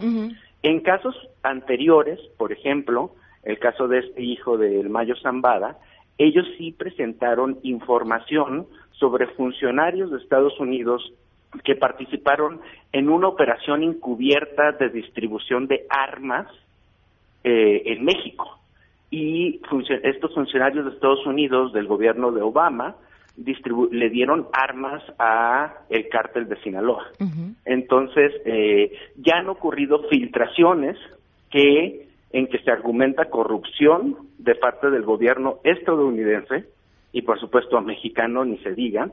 En 0.63 0.81
casos 0.81 1.15
anteriores, 1.43 2.19
por 2.37 2.53
ejemplo, 2.53 3.13
el 3.45 3.59
caso 3.59 3.87
de 3.87 4.01
este 4.01 4.23
hijo 4.23 4.59
del 4.59 4.91
Mayo 4.91 5.15
Zambada, 5.23 5.79
ellos 6.19 6.47
sí 6.59 6.73
presentaron 6.73 7.61
información 7.63 8.67
sobre 8.93 9.29
funcionarios 9.29 10.11
de 10.11 10.19
Estados 10.19 10.59
Unidos 10.59 11.13
que 11.63 11.77
participaron 11.77 12.61
en 12.93 13.09
una 13.09 13.29
operación 13.29 13.85
encubierta 13.85 14.73
de 14.73 14.91
distribución 14.91 15.69
de 15.69 15.87
armas 15.89 16.49
eh, 17.45 17.83
en 17.87 18.05
México 18.05 18.58
y 19.11 19.61
estos 20.03 20.35
funcionarios 20.35 20.85
de 20.85 20.91
Estados 20.93 21.25
Unidos 21.27 21.73
del 21.73 21.87
gobierno 21.87 22.31
de 22.33 22.43
Obama 22.43 22.97
le 23.91 24.11
dieron 24.11 24.49
armas 24.53 25.03
a 25.19 25.73
el 25.89 26.09
cártel 26.09 26.49
de 26.49 26.61
Sinaloa. 26.61 27.07
Entonces, 27.65 28.33
eh, 28.45 28.93
ya 29.17 29.37
han 29.37 29.49
ocurrido 29.49 30.03
filtraciones 30.11 30.97
que 31.51 32.09
en 32.33 32.47
que 32.49 32.59
se 32.59 32.71
argumenta 32.71 33.31
corrupción 33.31 34.17
de 34.39 34.55
parte 34.55 34.91
del 34.91 35.03
gobierno 35.03 35.61
estadounidense 35.65 36.67
y 37.13 37.23
por 37.23 37.41
supuesto 37.41 37.81
mexicano 37.81 38.45
ni 38.45 38.59
se 38.59 38.75
diga 38.75 39.11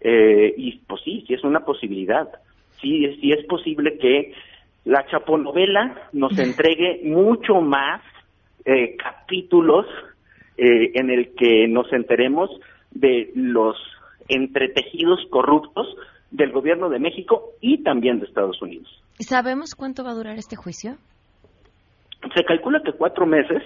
eh, 0.00 0.52
y 0.56 0.78
pues 0.86 1.00
sí, 1.04 1.24
sí 1.26 1.34
es 1.34 1.44
una 1.44 1.60
posibilidad. 1.60 2.28
Sí, 2.80 3.16
sí 3.20 3.30
es 3.32 3.44
posible 3.46 3.98
que 3.98 4.32
la 4.84 5.06
chaponovela 5.06 6.08
nos 6.12 6.36
entregue 6.38 7.02
mucho 7.04 7.60
más 7.60 8.02
eh, 8.66 8.96
capítulos 8.96 9.86
eh, 10.58 10.90
en 10.94 11.10
el 11.10 11.34
que 11.34 11.68
nos 11.68 11.92
enteremos 11.92 12.50
de 12.90 13.30
los 13.34 13.76
entretejidos 14.28 15.20
corruptos 15.30 15.86
del 16.30 16.50
gobierno 16.50 16.88
de 16.88 16.98
México 16.98 17.52
y 17.60 17.82
también 17.82 18.18
de 18.18 18.26
Estados 18.26 18.60
Unidos. 18.60 19.02
¿Sabemos 19.20 19.74
cuánto 19.74 20.04
va 20.04 20.10
a 20.10 20.14
durar 20.14 20.36
este 20.36 20.56
juicio? 20.56 20.96
Se 22.34 22.44
calcula 22.44 22.82
que 22.84 22.92
cuatro 22.92 23.24
meses, 23.24 23.62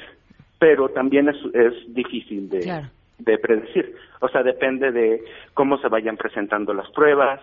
pero 0.58 0.90
también 0.90 1.28
es, 1.28 1.36
es 1.54 1.94
difícil 1.94 2.48
de, 2.48 2.84
de 3.18 3.38
predecir. 3.38 3.96
O 4.20 4.28
sea, 4.28 4.42
depende 4.42 4.92
de 4.92 5.24
cómo 5.54 5.78
se 5.78 5.88
vayan 5.88 6.16
presentando 6.16 6.74
las 6.74 6.90
pruebas, 6.90 7.40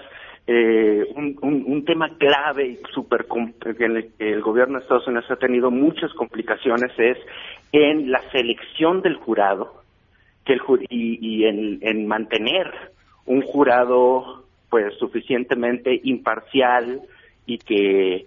eh, 0.47 1.05
un, 1.15 1.37
un, 1.41 1.83
tema 1.83 2.09
clave 2.17 2.65
y 2.67 2.79
súper 2.93 3.25
en 3.83 3.97
el 3.97 4.13
que 4.13 4.31
el 4.31 4.41
gobierno 4.41 4.77
de 4.77 4.83
Estados 4.83 5.05
Unidos 5.07 5.29
ha 5.29 5.35
tenido 5.35 5.71
muchas 5.71 6.13
complicaciones 6.13 6.91
es 6.97 7.17
en 7.73 8.09
la 8.09 8.21
selección 8.31 9.01
del 9.01 9.17
jurado 9.17 9.83
que 10.45 10.53
el, 10.53 10.61
y, 10.89 11.19
y 11.21 11.45
en, 11.45 11.79
en 11.81 12.07
mantener 12.07 12.71
un 13.25 13.41
jurado 13.41 14.45
pues 14.69 14.93
suficientemente 14.97 15.99
imparcial 16.03 17.01
y 17.45 17.57
que 17.57 18.25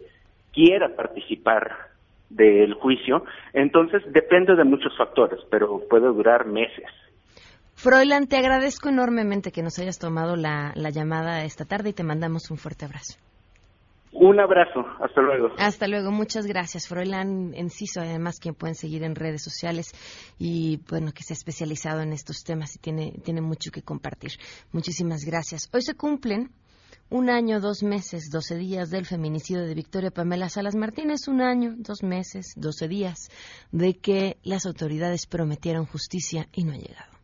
quiera 0.52 0.94
participar 0.94 1.90
del 2.28 2.74
juicio, 2.74 3.24
entonces 3.52 4.02
depende 4.12 4.54
de 4.54 4.64
muchos 4.64 4.96
factores, 4.96 5.40
pero 5.50 5.80
puede 5.88 6.06
durar 6.06 6.46
meses. 6.46 6.86
Froilan, 7.82 8.26
te 8.26 8.36
agradezco 8.36 8.90
enormemente 8.90 9.52
que 9.52 9.62
nos 9.62 9.78
hayas 9.78 9.98
tomado 9.98 10.36
la, 10.36 10.74
llamada 10.92 11.44
esta 11.44 11.64
tarde 11.64 11.88
y 11.88 11.92
te 11.94 12.04
mandamos 12.04 12.50
un 12.50 12.58
fuerte 12.58 12.84
abrazo. 12.84 13.14
Un 14.12 14.38
abrazo, 14.38 14.84
hasta 15.02 15.22
luego. 15.22 15.48
Hasta 15.56 15.88
luego, 15.88 16.10
muchas 16.10 16.44
gracias. 16.44 16.86
Froilán 16.86 17.54
Enciso, 17.54 18.02
además, 18.02 18.38
quien 18.38 18.54
pueden 18.54 18.74
seguir 18.74 19.02
en 19.02 19.14
redes 19.14 19.42
sociales 19.42 19.94
y, 20.38 20.82
bueno, 20.90 21.12
que 21.12 21.22
se 21.22 21.32
ha 21.32 21.36
especializado 21.36 22.02
en 22.02 22.12
estos 22.12 22.44
temas 22.44 22.76
y 22.76 22.80
tiene, 22.80 23.14
tiene 23.24 23.40
mucho 23.40 23.70
que 23.70 23.80
compartir. 23.80 24.32
Muchísimas 24.72 25.24
gracias. 25.24 25.70
Hoy 25.72 25.80
se 25.80 25.94
cumplen 25.94 26.50
un 27.08 27.30
año, 27.30 27.60
dos 27.60 27.82
meses, 27.82 28.28
doce 28.30 28.56
días 28.56 28.90
del 28.90 29.06
feminicidio 29.06 29.64
de 29.64 29.74
Victoria 29.74 30.10
Pamela 30.10 30.50
Salas 30.50 30.76
Martínez, 30.76 31.28
un 31.28 31.40
año, 31.40 31.76
dos 31.78 32.02
meses, 32.02 32.52
doce 32.56 32.88
días 32.88 33.30
de 33.72 33.94
que 33.94 34.36
las 34.42 34.66
autoridades 34.66 35.26
prometieron 35.26 35.86
justicia 35.86 36.46
y 36.52 36.64
no 36.64 36.72
ha 36.72 36.76
llegado. 36.76 37.19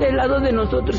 Del 0.00 0.16
lado 0.16 0.40
de 0.40 0.52
nosotros, 0.52 0.98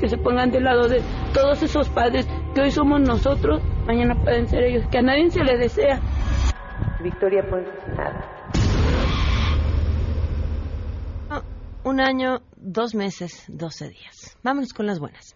que 0.00 0.08
se 0.08 0.16
pongan 0.16 0.50
del 0.50 0.64
lado 0.64 0.88
de 0.88 1.02
todos 1.32 1.62
esos 1.62 1.88
padres 1.90 2.26
que 2.54 2.62
hoy 2.62 2.70
somos 2.70 3.00
nosotros, 3.00 3.62
mañana 3.86 4.14
pueden 4.14 4.48
ser 4.48 4.64
ellos, 4.64 4.84
que 4.90 4.98
a 4.98 5.02
nadie 5.02 5.30
se 5.30 5.44
le 5.44 5.58
desea. 5.58 6.00
Victoria 7.02 7.44
pues 7.48 7.64
nada. 7.96 8.26
Un 11.82 12.00
año, 12.00 12.40
dos 12.56 12.94
meses, 12.94 13.44
doce 13.48 13.88
días. 13.88 14.36
Vámonos 14.42 14.74
con 14.74 14.86
las 14.86 14.98
buenas. 14.98 15.34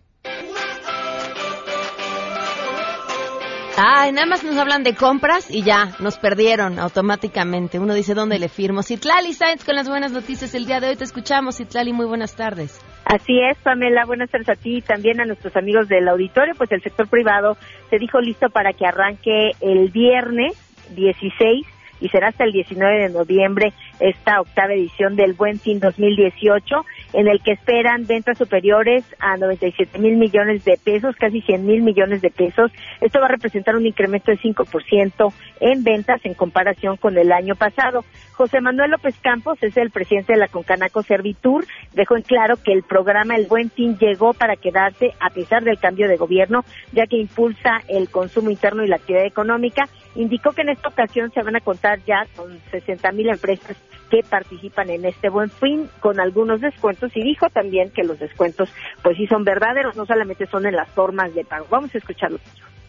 Ay, 3.77 4.13
nada 4.13 4.27
más 4.29 4.45
nos 4.45 4.57
hablan 4.57 4.85
de 4.85 4.95
compras 4.95 5.51
y 5.51 5.65
ya, 5.65 5.97
nos 5.99 6.17
perdieron 6.19 6.79
automáticamente. 6.79 7.81
Uno 7.81 7.93
dice, 7.93 8.15
¿dónde 8.15 8.39
le 8.39 8.49
firmo? 8.49 8.85
Citlali 8.85 9.33
Sainz 9.33 9.65
con 9.65 9.75
las 9.75 9.89
buenas 9.89 10.13
noticias 10.13 10.55
el 10.55 10.65
día 10.65 10.79
de 10.79 10.91
hoy. 10.91 10.97
Te 10.97 11.03
escuchamos, 11.03 11.57
Citlali, 11.57 11.93
muy 11.93 12.07
buenas 12.07 12.37
tardes. 12.37 12.81
Así 13.05 13.41
es, 13.41 13.59
Pamela, 13.65 14.05
buenas 14.07 14.31
tardes 14.31 14.49
a 14.49 14.55
ti 14.55 14.77
y 14.77 14.81
también 14.81 15.21
a 15.21 15.25
nuestros 15.25 15.57
amigos 15.57 15.89
del 15.89 16.07
auditorio, 16.09 16.55
pues 16.57 16.71
el 16.71 16.83
sector 16.83 17.09
privado 17.09 17.57
se 17.91 17.99
dijo 17.99 18.21
listo 18.21 18.49
para 18.49 18.73
que 18.75 18.87
arranque 18.87 19.51
el 19.61 19.91
viernes 19.91 20.53
16 20.95 21.67
y 22.01 22.09
será 22.11 22.29
hasta 22.29 22.45
el 22.45 22.53
19 22.53 23.09
de 23.09 23.09
noviembre 23.09 23.73
esta 23.99 24.41
octava 24.41 24.73
edición 24.73 25.17
del 25.17 25.33
Buen 25.33 25.59
Fin 25.59 25.81
2018, 25.81 26.85
en 27.15 27.29
el 27.29 27.41
que 27.41 27.53
esperan 27.53 28.07
ventas 28.07 28.37
superiores 28.37 29.05
a 29.21 29.37
97 29.37 29.99
mil 29.99 30.17
millones 30.17 30.65
de 30.65 30.77
pesos, 30.77 31.15
casi 31.17 31.41
100 31.41 31.65
mil 31.65 31.83
millones 31.83 32.21
de 32.21 32.31
pesos. 32.31 32.73
Esto 33.01 33.21
va 33.21 33.27
a 33.27 33.31
representar 33.31 33.77
un 33.77 33.87
incremento 33.87 34.31
de 34.31 34.39
5% 34.39 35.33
en 35.61 35.85
ventas 35.85 36.21
en 36.25 36.35
comparación 36.35 36.97
con 36.97 37.17
el 37.17 37.33
año 37.33 37.55
pasado. 37.55 38.05
José 38.33 38.61
Manuel 38.61 38.91
López 38.91 39.15
Campos 39.21 39.63
es 39.63 39.77
el 39.77 39.91
presidente 39.91 40.33
de 40.33 40.41
la 40.41 40.49
Concanaco 40.49 41.03
Servitur. 41.03 41.65
Dejó 41.93 42.17
en 42.17 42.23
claro 42.23 42.57
que 42.57 42.73
el 42.73 42.83
programa 42.83 43.37
El 43.37 43.47
Buen 43.47 43.71
Fin 43.71 43.97
llegó 43.97 44.35
para 44.35 44.57
quedarse 44.57 45.13
a 45.21 45.31
pesar 45.31 45.63
del 45.63 45.79
cambio 45.79 46.09
de 46.09 46.17
gobierno, 46.17 46.65
ya 46.93 47.07
que 47.07 47.17
impulsa 47.17 47.81
el 47.89 48.11
consumo 48.11 48.51
interno 48.51 48.85
y 48.85 48.89
la 48.89 48.97
actividad 48.97 49.25
económica. 49.25 49.89
Indicó 50.17 50.51
que 50.51 50.63
en 50.63 50.71
esta 50.71 50.89
ocasión 50.89 51.31
se 51.33 51.43
van 51.43 51.57
a 51.57 51.61
contar 51.61 52.01
ya 52.05 52.27
con 52.35 52.59
60 52.71 53.13
mil 53.13 53.29
empresas 53.29 53.77
que 54.11 54.23
participan 54.29 54.91
en 54.91 55.05
este 55.05 55.29
buen 55.29 55.51
fin 55.51 55.89
con 56.01 56.21
algunos 56.21 56.61
descuentos 56.61 57.11
y 57.15 57.23
dijo 57.23 57.49
también 57.51 57.91
que 57.91 58.05
los 58.05 58.19
descuentos 58.19 58.69
pues 59.03 59.17
sí 59.17 59.27
son 59.27 59.45
verdaderos, 59.45 59.97
no 59.97 60.07
solamente 60.07 60.47
son 60.47 60.67
en 60.67 60.77
las 60.77 60.89
formas 60.91 61.35
de 61.35 61.45
pago. 61.45 61.67
Vamos 61.71 61.95
a 61.95 61.99
escucharlo. 61.99 62.39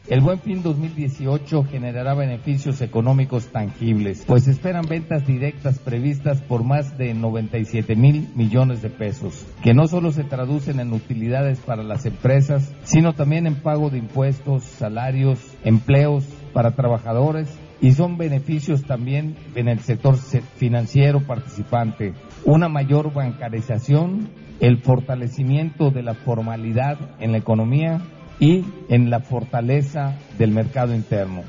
El 0.07 0.21
Buen 0.21 0.39
Fin 0.39 0.61
2018 0.61 1.63
generará 1.63 2.13
beneficios 2.13 2.79
económicos 2.81 3.47
tangibles, 3.47 4.23
pues 4.27 4.47
esperan 4.47 4.85
ventas 4.87 5.25
directas 5.25 5.79
previstas 5.79 6.43
por 6.43 6.63
más 6.63 6.95
de 6.99 7.15
97 7.15 7.95
mil 7.95 8.29
millones 8.35 8.83
de 8.83 8.91
pesos, 8.91 9.47
que 9.63 9.73
no 9.73 9.87
solo 9.87 10.11
se 10.11 10.23
traducen 10.23 10.79
en 10.79 10.93
utilidades 10.93 11.59
para 11.59 11.81
las 11.81 12.05
empresas, 12.05 12.71
sino 12.83 13.13
también 13.13 13.47
en 13.47 13.55
pago 13.55 13.89
de 13.89 13.97
impuestos, 13.97 14.61
salarios, 14.61 15.39
empleos 15.63 16.23
para 16.53 16.75
trabajadores 16.75 17.49
y 17.81 17.91
son 17.91 18.17
beneficios 18.17 18.83
también 18.83 19.35
en 19.55 19.67
el 19.67 19.79
sector 19.79 20.15
financiero 20.15 21.21
participante, 21.21 22.13
una 22.43 22.69
mayor 22.69 23.13
bancarización, 23.13 24.29
el 24.59 24.81
fortalecimiento 24.81 25.91
de 25.91 26.03
la 26.03 26.13
formalidad 26.13 26.97
en 27.19 27.31
la 27.31 27.37
economía 27.37 28.01
y 28.39 28.65
en 28.89 29.09
la 29.09 29.19
fortaleza 29.19 30.17
del 30.37 30.51
mercado 30.51 30.93
interno. 30.93 31.43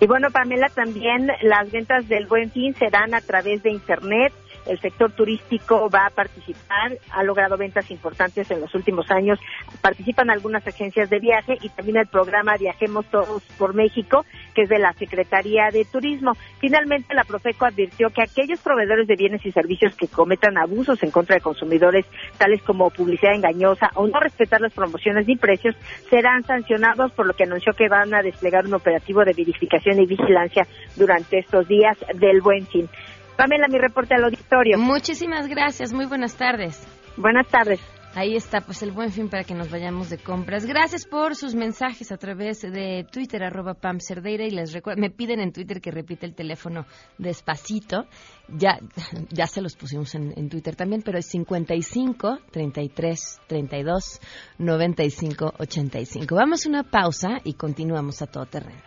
Y 0.00 0.06
bueno, 0.06 0.28
Pamela, 0.30 0.68
también 0.68 1.28
las 1.42 1.70
ventas 1.70 2.08
del 2.08 2.26
Buen 2.26 2.50
Fin 2.50 2.74
serán 2.74 3.14
a 3.14 3.20
través 3.20 3.62
de 3.62 3.70
Internet 3.70 4.32
el 4.66 4.80
sector 4.80 5.12
turístico 5.12 5.88
va 5.90 6.06
a 6.06 6.10
participar, 6.10 6.98
ha 7.10 7.22
logrado 7.22 7.56
ventas 7.56 7.90
importantes 7.90 8.50
en 8.50 8.60
los 8.60 8.74
últimos 8.74 9.10
años, 9.10 9.38
participan 9.80 10.30
algunas 10.30 10.66
agencias 10.66 11.10
de 11.10 11.18
viaje 11.18 11.58
y 11.60 11.68
también 11.68 11.98
el 11.98 12.06
programa 12.06 12.56
Viajemos 12.56 13.06
Todos 13.06 13.42
por 13.58 13.74
México, 13.74 14.24
que 14.54 14.62
es 14.62 14.68
de 14.68 14.78
la 14.78 14.92
Secretaría 14.94 15.70
de 15.72 15.84
Turismo. 15.84 16.32
Finalmente, 16.58 17.14
la 17.14 17.24
Profeco 17.24 17.66
advirtió 17.66 18.10
que 18.10 18.22
aquellos 18.22 18.60
proveedores 18.60 19.06
de 19.06 19.16
bienes 19.16 19.44
y 19.44 19.52
servicios 19.52 19.94
que 19.96 20.08
cometan 20.08 20.56
abusos 20.58 21.02
en 21.02 21.10
contra 21.10 21.36
de 21.36 21.42
consumidores, 21.42 22.06
tales 22.38 22.62
como 22.62 22.90
publicidad 22.90 23.34
engañosa 23.34 23.90
o 23.94 24.06
no 24.06 24.20
respetar 24.20 24.60
las 24.60 24.72
promociones 24.72 25.26
ni 25.26 25.36
precios, 25.36 25.74
serán 26.08 26.42
sancionados, 26.44 27.12
por 27.12 27.26
lo 27.26 27.34
que 27.34 27.44
anunció 27.44 27.72
que 27.72 27.88
van 27.88 28.14
a 28.14 28.22
desplegar 28.22 28.66
un 28.66 28.74
operativo 28.74 29.24
de 29.24 29.32
verificación 29.32 30.00
y 30.00 30.06
vigilancia 30.06 30.66
durante 30.96 31.38
estos 31.38 31.66
días 31.68 31.96
del 32.14 32.40
buen 32.40 32.66
fin. 32.66 32.88
Pamela, 33.36 33.66
mi 33.68 33.78
reporte 33.78 34.14
al 34.14 34.24
auditorio. 34.24 34.78
Muchísimas 34.78 35.48
gracias, 35.48 35.92
muy 35.92 36.06
buenas 36.06 36.36
tardes. 36.36 36.86
Buenas 37.16 37.48
tardes. 37.48 37.80
Ahí 38.16 38.36
está, 38.36 38.60
pues 38.60 38.80
el 38.84 38.92
buen 38.92 39.10
fin 39.10 39.28
para 39.28 39.42
que 39.42 39.54
nos 39.54 39.70
vayamos 39.70 40.08
de 40.08 40.18
compras. 40.18 40.66
Gracias 40.66 41.04
por 41.04 41.34
sus 41.34 41.56
mensajes 41.56 42.12
a 42.12 42.16
través 42.16 42.62
de 42.62 43.04
Twitter, 43.10 43.42
arroba 43.42 43.74
Pam 43.74 43.98
Cerdeira, 43.98 44.44
y 44.44 44.50
les 44.50 44.72
recuerdo, 44.72 45.00
me 45.00 45.10
piden 45.10 45.40
en 45.40 45.52
Twitter 45.52 45.80
que 45.80 45.90
repita 45.90 46.24
el 46.24 46.34
teléfono 46.36 46.86
despacito. 47.18 48.06
Ya, 48.46 48.78
ya 49.30 49.48
se 49.48 49.60
los 49.60 49.74
pusimos 49.74 50.14
en, 50.14 50.32
en 50.36 50.48
Twitter 50.48 50.76
también, 50.76 51.02
pero 51.02 51.18
es 51.18 51.26
55 51.26 52.38
33 52.52 53.40
32 53.48 54.20
95 54.58 55.54
85. 55.58 56.36
Vamos 56.36 56.66
a 56.66 56.68
una 56.68 56.84
pausa 56.84 57.40
y 57.42 57.54
continuamos 57.54 58.22
a 58.22 58.28
todo 58.28 58.46
terreno. 58.46 58.80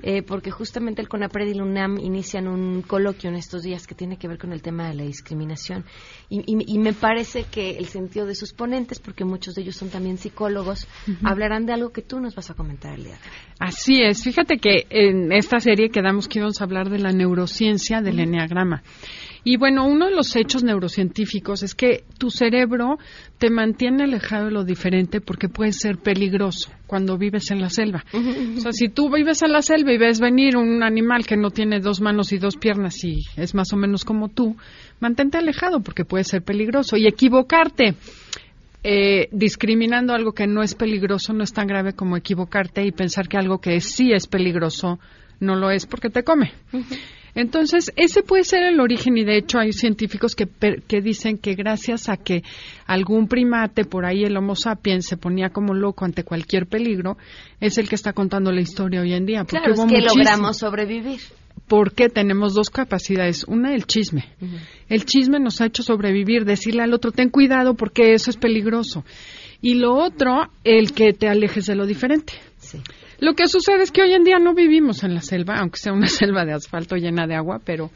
eh, 0.04 0.21
porque 0.24 0.52
justamente 0.52 1.02
el 1.02 1.08
CONAPRED 1.08 1.47
y 1.47 1.52
el 1.52 1.62
UNAM 1.62 1.97
inician 2.00 2.47
un 2.47 2.82
coloquio 2.82 3.30
en 3.30 3.36
estos 3.36 3.63
días 3.63 3.88
que 3.88 3.95
tiene 3.95 4.17
que 4.17 4.28
ver 4.28 4.38
con 4.38 4.52
el 4.52 4.62
tema 4.62 4.88
de 4.89 4.95
la 4.95 5.04
discriminación. 5.04 5.86
Y, 6.30 6.39
y, 6.39 6.76
y 6.76 6.78
me 6.80 6.93
parece 6.93 7.45
que 7.45 7.78
el 7.78 7.86
sentido 7.86 8.26
de 8.26 8.36
sus 8.36 8.54
ponentes, 8.54 9.00
porque 9.00 9.24
muchos 9.26 9.56
de 9.56 9.62
ellos 9.62 9.76
son 9.76 9.89
también 9.89 10.17
psicólogos, 10.17 10.88
hablarán 11.24 11.65
de 11.65 11.74
algo 11.74 11.91
que 11.91 12.02
tú 12.02 12.19
nos 12.19 12.36
vas 12.36 12.50
a 12.50 12.54
comentar 12.54 12.93
el 12.93 13.04
día 13.04 13.13
de 13.13 13.17
hoy. 13.17 13.36
Así 13.60 14.02
es. 14.02 14.24
Fíjate 14.24 14.58
que 14.58 14.88
en 14.89 15.32
esta 15.32 15.60
serie 15.60 15.89
quedamos 15.89 16.28
que 16.28 16.39
íbamos 16.39 16.62
a 16.62 16.65
hablar 16.65 16.89
de 16.89 17.00
la 17.00 17.12
neurociencia 17.12 18.02
del 18.02 18.19
enneagrama. 18.19 18.84
Y 19.43 19.58
bueno, 19.58 19.88
uno 19.88 20.06
de 20.06 20.15
los 20.15 20.36
hechos 20.36 20.63
neurocientíficos 20.63 21.63
es 21.63 21.73
que 21.73 22.04
tu 22.19 22.30
cerebro 22.30 22.99
te 23.39 23.49
mantiene 23.49 24.04
alejado 24.04 24.45
de 24.45 24.51
lo 24.51 24.63
diferente 24.63 25.19
porque 25.19 25.49
puede 25.49 25.71
ser 25.71 25.97
peligroso 25.97 26.71
cuando 26.86 27.17
vives 27.17 27.49
en 27.49 27.60
la 27.60 27.69
selva. 27.69 28.04
O 28.13 28.60
sea, 28.60 28.71
si 28.71 28.89
tú 28.89 29.12
vives 29.12 29.41
en 29.41 29.51
la 29.51 29.63
selva 29.63 29.93
y 29.93 29.97
ves 29.97 30.19
venir 30.19 30.58
un 30.58 30.84
animal 30.84 31.25
que 31.25 31.38
no 31.38 31.49
tiene 31.49 31.80
dos 31.80 32.01
manos 32.01 32.32
y 32.34 32.38
dos 32.38 32.56
piernas 32.56 33.04
y 33.04 33.21
es 33.36 33.56
más 33.56 33.73
o 33.73 33.77
menos 33.77 34.06
como 34.06 34.30
tú, 34.30 34.56
mantente 34.99 35.39
alejado 35.39 35.82
porque 35.82 36.06
puede 36.06 36.23
ser 36.23 36.43
peligroso. 36.43 36.95
Y 36.97 37.08
equivocarte 37.08 37.95
eh, 38.84 39.27
discriminando 39.32 40.13
algo 40.13 40.34
que 40.34 40.47
no 40.47 40.63
es 40.63 40.73
peligroso 40.73 41.34
no 41.34 41.43
es 41.43 41.54
tan 41.54 41.67
grave 41.67 41.93
como 41.93 42.17
equivocarte 42.17 42.84
y 42.84 42.91
pensar 42.91 43.27
que 43.27 43.38
algo 43.38 43.60
que 43.60 43.80
sí 43.80 44.12
es 44.12 44.25
peligroso 44.25 44.99
no 45.39 45.56
lo 45.56 45.71
es 45.71 45.86
porque 45.86 46.10
te 46.10 46.23
come. 46.23 46.51
Entonces, 47.36 47.91
ese 47.96 48.24
puede 48.24 48.44
ser 48.44 48.63
el 48.63 48.80
origen 48.80 49.17
y 49.17 49.24
de 49.24 49.38
hecho 49.38 49.58
hay 49.60 49.72
científicos 49.74 50.36
que, 50.36 50.48
que 50.88 51.02
dicen 51.02 51.38
que 51.38 51.56
gracias 51.56 52.10
a 52.10 52.17
que 52.17 52.44
algún 52.86 53.28
primate, 53.28 53.86
por 53.86 54.06
ahí 54.06 54.24
el 54.24 54.36
Homo 54.38 54.56
sapiens, 54.56 55.06
se 55.06 55.17
ponía 55.17 55.50
como 55.50 55.74
loco 55.74 56.04
ante 56.06 56.24
cualquier 56.24 56.67
peligro, 56.67 57.17
es 57.60 57.78
el 57.78 57.88
que 57.88 57.96
está 57.96 58.13
contando 58.13 58.52
la 58.52 58.62
historia 58.62 59.02
hoy 59.02 59.13
en 59.13 59.26
día. 59.26 59.44
Porque 59.44 59.58
Claro, 59.58 59.74
es 59.74 59.80
que 59.80 59.86
muchísimo- 59.86 60.15
logramos 60.24 60.58
sobrevivir. 60.58 61.20
porque 61.67 62.10
tenemos 62.10 62.54
dos 62.54 62.70
capacidades. 62.70 63.46
Una, 63.46 63.74
el 63.74 63.86
chisme. 63.86 64.26
El 64.89 65.06
chisme 65.06 65.39
nos 65.39 65.62
ha 65.62 65.67
hecho 65.67 65.84
sobrevivir, 65.84 66.44
decirle 66.44 66.84
al 66.84 66.94
otro, 66.94 67.12
ten 67.12 67.30
cuidado 67.30 67.76
porque 67.76 68.13
eso 68.13 68.30
es 68.30 68.36
peligroso. 68.36 69.06
Y 69.62 69.76
lo 69.76 69.94
otro, 69.96 70.50
el 70.65 70.91
que 70.91 71.13
te 71.13 71.30
alejes 71.30 71.67
de 71.67 71.76
lo 71.76 71.86
diferente. 71.86 72.34
Lo 73.22 73.36
que 73.36 73.48
sucede 73.48 73.84
es 73.84 73.92
que 73.92 74.02
hoy 74.02 74.14
en 74.14 74.24
día 74.24 74.40
no 74.40 74.56
vivimos 74.56 75.04
en 75.04 75.14
la 75.14 75.22
selva, 75.22 75.58
aunque 75.60 75.78
sea 75.78 75.94
una 75.94 76.08
selva 76.08 76.44
de 76.44 76.54
asfalto 76.54 76.96
llena 76.96 77.28
de 77.28 77.36
agua, 77.36 77.62
pero 77.64 77.92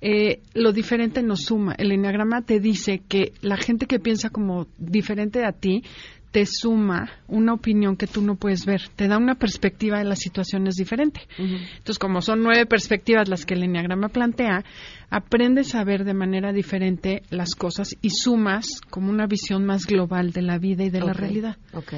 eh, 0.00 0.40
lo 0.54 0.72
diferente 0.72 1.22
nos 1.22 1.42
suma. 1.42 1.74
El 1.76 1.92
enneagrama 1.92 2.40
te 2.40 2.60
dice 2.60 3.02
que 3.06 3.32
la 3.42 3.58
gente 3.58 3.86
que 3.86 4.00
piensa 4.00 4.30
como 4.30 4.66
diferente 4.78 5.44
a 5.44 5.52
ti 5.52 5.82
te 6.30 6.46
suma 6.46 7.10
una 7.28 7.52
opinión 7.52 7.96
que 7.96 8.06
tú 8.06 8.22
no 8.22 8.36
puedes 8.36 8.64
ver, 8.64 8.88
te 8.96 9.06
da 9.06 9.18
una 9.18 9.34
perspectiva 9.36 9.98
de 9.98 10.04
las 10.04 10.18
situaciones 10.18 10.74
diferente. 10.74 11.20
Entonces, 11.38 11.98
como 11.98 12.22
son 12.22 12.42
nueve 12.42 12.66
perspectivas 12.66 13.28
las 13.28 13.44
que 13.44 13.54
el 13.54 13.62
enneagrama 13.62 14.08
plantea, 14.08 14.64
aprendes 15.10 15.76
a 15.76 15.84
ver 15.84 16.04
de 16.04 16.14
manera 16.14 16.52
diferente 16.52 17.22
las 17.30 17.54
cosas 17.54 17.94
y 18.00 18.10
sumas 18.10 18.66
como 18.90 19.10
una 19.10 19.26
visión 19.26 19.64
más 19.64 19.86
global 19.86 20.32
de 20.32 20.42
la 20.42 20.58
vida 20.58 20.84
y 20.84 20.90
de 20.90 21.00
la 21.00 21.12
realidad. 21.12 21.56
ok. 21.72 21.92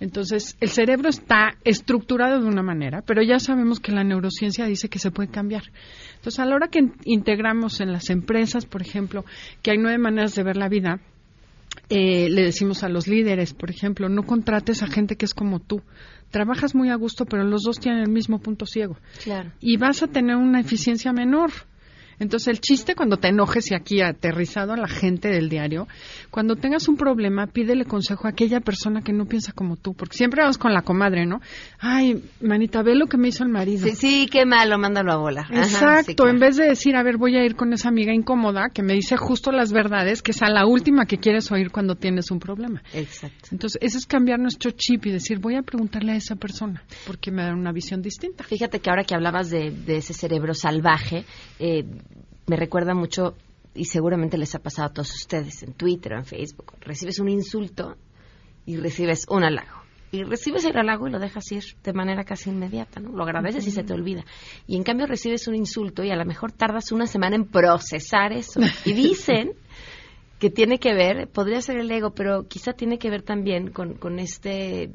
Entonces, 0.00 0.56
el 0.60 0.68
cerebro 0.68 1.08
está 1.08 1.56
estructurado 1.64 2.40
de 2.40 2.46
una 2.46 2.62
manera, 2.62 3.02
pero 3.02 3.22
ya 3.22 3.38
sabemos 3.40 3.80
que 3.80 3.92
la 3.92 4.04
neurociencia 4.04 4.64
dice 4.66 4.88
que 4.88 4.98
se 5.00 5.10
puede 5.10 5.28
cambiar. 5.30 5.64
Entonces, 6.16 6.38
a 6.38 6.44
la 6.46 6.54
hora 6.54 6.68
que 6.68 6.78
in- 6.78 6.94
integramos 7.04 7.80
en 7.80 7.92
las 7.92 8.08
empresas, 8.10 8.64
por 8.66 8.80
ejemplo, 8.82 9.24
que 9.62 9.72
hay 9.72 9.78
nueve 9.78 9.98
maneras 9.98 10.34
de 10.34 10.42
ver 10.44 10.56
la 10.56 10.68
vida, 10.68 11.00
eh, 11.90 12.28
le 12.30 12.42
decimos 12.42 12.82
a 12.84 12.88
los 12.88 13.08
líderes, 13.08 13.54
por 13.54 13.70
ejemplo, 13.70 14.08
no 14.08 14.22
contrates 14.24 14.82
a 14.82 14.86
gente 14.88 15.16
que 15.16 15.24
es 15.24 15.34
como 15.34 15.58
tú. 15.60 15.82
Trabajas 16.30 16.74
muy 16.74 16.90
a 16.90 16.94
gusto, 16.94 17.24
pero 17.24 17.44
los 17.44 17.62
dos 17.62 17.78
tienen 17.80 18.02
el 18.02 18.10
mismo 18.10 18.38
punto 18.40 18.66
ciego. 18.66 18.98
Claro. 19.24 19.50
Y 19.60 19.78
vas 19.78 20.02
a 20.02 20.08
tener 20.08 20.36
una 20.36 20.60
eficiencia 20.60 21.12
menor. 21.12 21.50
Entonces, 22.18 22.48
el 22.48 22.60
chiste 22.60 22.94
cuando 22.94 23.16
te 23.16 23.28
enojes 23.28 23.70
y 23.70 23.74
aquí 23.74 24.00
aterrizado 24.00 24.72
a 24.72 24.76
la 24.76 24.88
gente 24.88 25.28
del 25.28 25.48
diario, 25.48 25.86
cuando 26.30 26.56
tengas 26.56 26.88
un 26.88 26.96
problema, 26.96 27.46
pídele 27.46 27.84
consejo 27.84 28.26
a 28.26 28.30
aquella 28.30 28.60
persona 28.60 29.02
que 29.02 29.12
no 29.12 29.26
piensa 29.26 29.52
como 29.52 29.76
tú, 29.76 29.94
porque 29.94 30.16
siempre 30.16 30.42
vamos 30.42 30.58
con 30.58 30.72
la 30.72 30.82
comadre, 30.82 31.26
¿no? 31.26 31.40
Ay, 31.78 32.22
manita, 32.40 32.82
ve 32.82 32.94
lo 32.94 33.06
que 33.06 33.16
me 33.16 33.28
hizo 33.28 33.44
el 33.44 33.50
marido. 33.50 33.86
Sí, 33.86 33.94
sí, 33.94 34.28
qué 34.30 34.44
malo, 34.44 34.78
mándalo 34.78 35.12
a. 35.12 35.18
Ajá, 35.18 35.58
Exacto, 35.62 36.04
sí, 36.06 36.14
claro. 36.14 36.30
en 36.30 36.38
vez 36.38 36.56
de 36.56 36.66
decir, 36.66 36.96
a 36.96 37.02
ver, 37.02 37.16
voy 37.16 37.36
a 37.36 37.44
ir 37.44 37.56
con 37.56 37.72
esa 37.72 37.88
amiga 37.88 38.14
incómoda 38.14 38.70
que 38.72 38.82
me 38.82 38.94
dice 38.94 39.16
justo 39.16 39.52
las 39.52 39.72
verdades, 39.72 40.22
que 40.22 40.30
es 40.30 40.42
a 40.42 40.48
la 40.48 40.66
última 40.66 41.06
que 41.06 41.18
quieres 41.18 41.50
oír 41.50 41.70
cuando 41.70 41.96
tienes 41.96 42.30
un 42.30 42.38
problema. 42.38 42.82
Exacto. 42.92 43.48
Entonces, 43.52 43.78
eso 43.82 43.98
es 43.98 44.06
cambiar 44.06 44.38
nuestro 44.38 44.70
chip 44.70 45.06
y 45.06 45.10
decir, 45.10 45.38
voy 45.38 45.56
a 45.56 45.62
preguntarle 45.62 46.12
a 46.12 46.16
esa 46.16 46.36
persona, 46.36 46.82
porque 47.06 47.30
me 47.30 47.42
da 47.42 47.52
una 47.52 47.72
visión 47.72 48.00
distinta. 48.00 48.44
Fíjate 48.44 48.80
que 48.80 48.90
ahora 48.90 49.04
que 49.04 49.14
hablabas 49.14 49.50
de, 49.50 49.70
de 49.70 49.96
ese 49.96 50.14
cerebro 50.14 50.54
salvaje, 50.54 51.24
eh, 51.58 51.84
me 52.48 52.56
recuerda 52.56 52.94
mucho, 52.94 53.36
y 53.74 53.84
seguramente 53.84 54.38
les 54.38 54.54
ha 54.54 54.58
pasado 54.58 54.88
a 54.88 54.92
todos 54.92 55.14
ustedes, 55.14 55.62
en 55.62 55.74
Twitter 55.74 56.14
o 56.14 56.18
en 56.18 56.24
Facebook, 56.24 56.72
recibes 56.80 57.20
un 57.20 57.28
insulto 57.28 57.96
y 58.66 58.76
recibes 58.76 59.26
un 59.28 59.44
halago. 59.44 59.78
Y 60.10 60.22
recibes 60.22 60.64
el 60.64 60.76
halago 60.76 61.06
y 61.06 61.10
lo 61.10 61.18
dejas 61.18 61.52
ir 61.52 61.64
de 61.84 61.92
manera 61.92 62.24
casi 62.24 62.48
inmediata, 62.48 62.98
¿no? 62.98 63.10
Lo 63.10 63.24
agradeces 63.24 63.66
y 63.66 63.70
se 63.70 63.84
te 63.84 63.92
olvida. 63.92 64.24
Y 64.66 64.76
en 64.76 64.82
cambio 64.82 65.06
recibes 65.06 65.46
un 65.48 65.54
insulto 65.54 66.02
y 66.02 66.10
a 66.10 66.16
lo 66.16 66.24
mejor 66.24 66.50
tardas 66.50 66.92
una 66.92 67.06
semana 67.06 67.36
en 67.36 67.44
procesar 67.44 68.32
eso. 68.32 68.60
Y 68.86 68.94
dicen 68.94 69.52
que 70.38 70.48
tiene 70.48 70.78
que 70.78 70.94
ver, 70.94 71.28
podría 71.28 71.60
ser 71.60 71.76
el 71.76 71.90
ego, 71.90 72.12
pero 72.12 72.48
quizá 72.48 72.72
tiene 72.72 72.98
que 72.98 73.10
ver 73.10 73.22
también 73.22 73.70
con, 73.70 73.94
con 73.94 74.18
este 74.18 74.92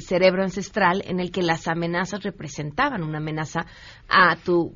cerebro 0.00 0.42
ancestral 0.42 1.02
en 1.06 1.20
el 1.20 1.30
que 1.30 1.42
las 1.42 1.68
amenazas 1.68 2.22
representaban 2.22 3.02
una 3.02 3.18
amenaza 3.18 3.66
a 4.08 4.36
tu 4.36 4.72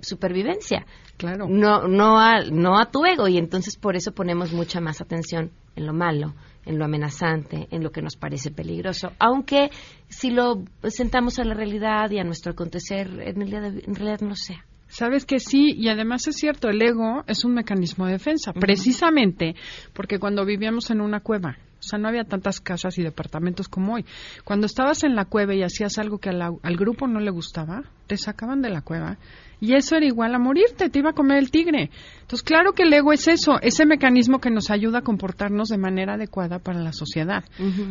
supervivencia. 0.00 0.86
Claro. 1.16 1.46
No, 1.48 1.88
no, 1.88 2.18
a, 2.18 2.40
no 2.50 2.78
a 2.78 2.90
tu 2.90 3.04
ego 3.06 3.28
y 3.28 3.38
entonces 3.38 3.76
por 3.76 3.96
eso 3.96 4.12
ponemos 4.12 4.52
mucha 4.52 4.80
más 4.80 5.00
atención 5.00 5.50
en 5.74 5.86
lo 5.86 5.92
malo, 5.94 6.34
en 6.64 6.78
lo 6.78 6.84
amenazante, 6.84 7.68
en 7.70 7.82
lo 7.82 7.90
que 7.90 8.02
nos 8.02 8.16
parece 8.16 8.50
peligroso. 8.50 9.12
Aunque 9.18 9.70
si 10.08 10.30
lo 10.30 10.64
sentamos 10.88 11.38
a 11.38 11.44
la 11.44 11.54
realidad 11.54 12.10
y 12.10 12.18
a 12.18 12.24
nuestro 12.24 12.52
acontecer, 12.52 13.08
en, 13.20 13.42
el 13.42 13.50
día 13.50 13.60
de- 13.60 13.84
en 13.86 13.94
realidad 13.94 14.20
no 14.20 14.34
sea. 14.36 14.64
Sabes 14.88 15.24
que 15.26 15.40
sí, 15.40 15.72
y 15.76 15.88
además 15.88 16.28
es 16.28 16.36
cierto, 16.36 16.68
el 16.68 16.80
ego 16.80 17.24
es 17.26 17.44
un 17.44 17.54
mecanismo 17.54 18.06
de 18.06 18.12
defensa, 18.12 18.52
precisamente 18.52 19.56
porque 19.92 20.20
cuando 20.20 20.44
vivíamos 20.44 20.90
en 20.90 21.00
una 21.00 21.20
cueva, 21.20 21.56
o 21.78 21.82
sea, 21.82 21.98
no 21.98 22.08
había 22.08 22.24
tantas 22.24 22.60
casas 22.60 22.98
y 22.98 23.02
departamentos 23.02 23.68
como 23.68 23.94
hoy. 23.94 24.04
Cuando 24.44 24.66
estabas 24.66 25.04
en 25.04 25.14
la 25.14 25.24
cueva 25.26 25.54
y 25.54 25.62
hacías 25.62 25.98
algo 25.98 26.18
que 26.18 26.32
la- 26.32 26.52
al 26.62 26.76
grupo 26.76 27.06
no 27.06 27.20
le 27.20 27.30
gustaba, 27.30 27.82
te 28.06 28.16
sacaban 28.16 28.62
de 28.62 28.70
la 28.70 28.80
cueva 28.82 29.18
y 29.60 29.74
eso 29.74 29.96
era 29.96 30.06
igual 30.06 30.34
a 30.34 30.38
morirte, 30.38 30.90
te 30.90 30.98
iba 30.98 31.10
a 31.10 31.14
comer 31.14 31.38
el 31.38 31.50
tigre. 31.50 31.90
Entonces, 32.20 32.42
claro 32.42 32.72
que 32.72 32.82
el 32.82 32.92
ego 32.92 33.12
es 33.12 33.26
eso, 33.28 33.58
ese 33.62 33.86
mecanismo 33.86 34.38
que 34.40 34.50
nos 34.50 34.70
ayuda 34.70 34.98
a 34.98 35.02
comportarnos 35.02 35.68
de 35.68 35.78
manera 35.78 36.14
adecuada 36.14 36.58
para 36.58 36.80
la 36.80 36.92
sociedad. 36.92 37.44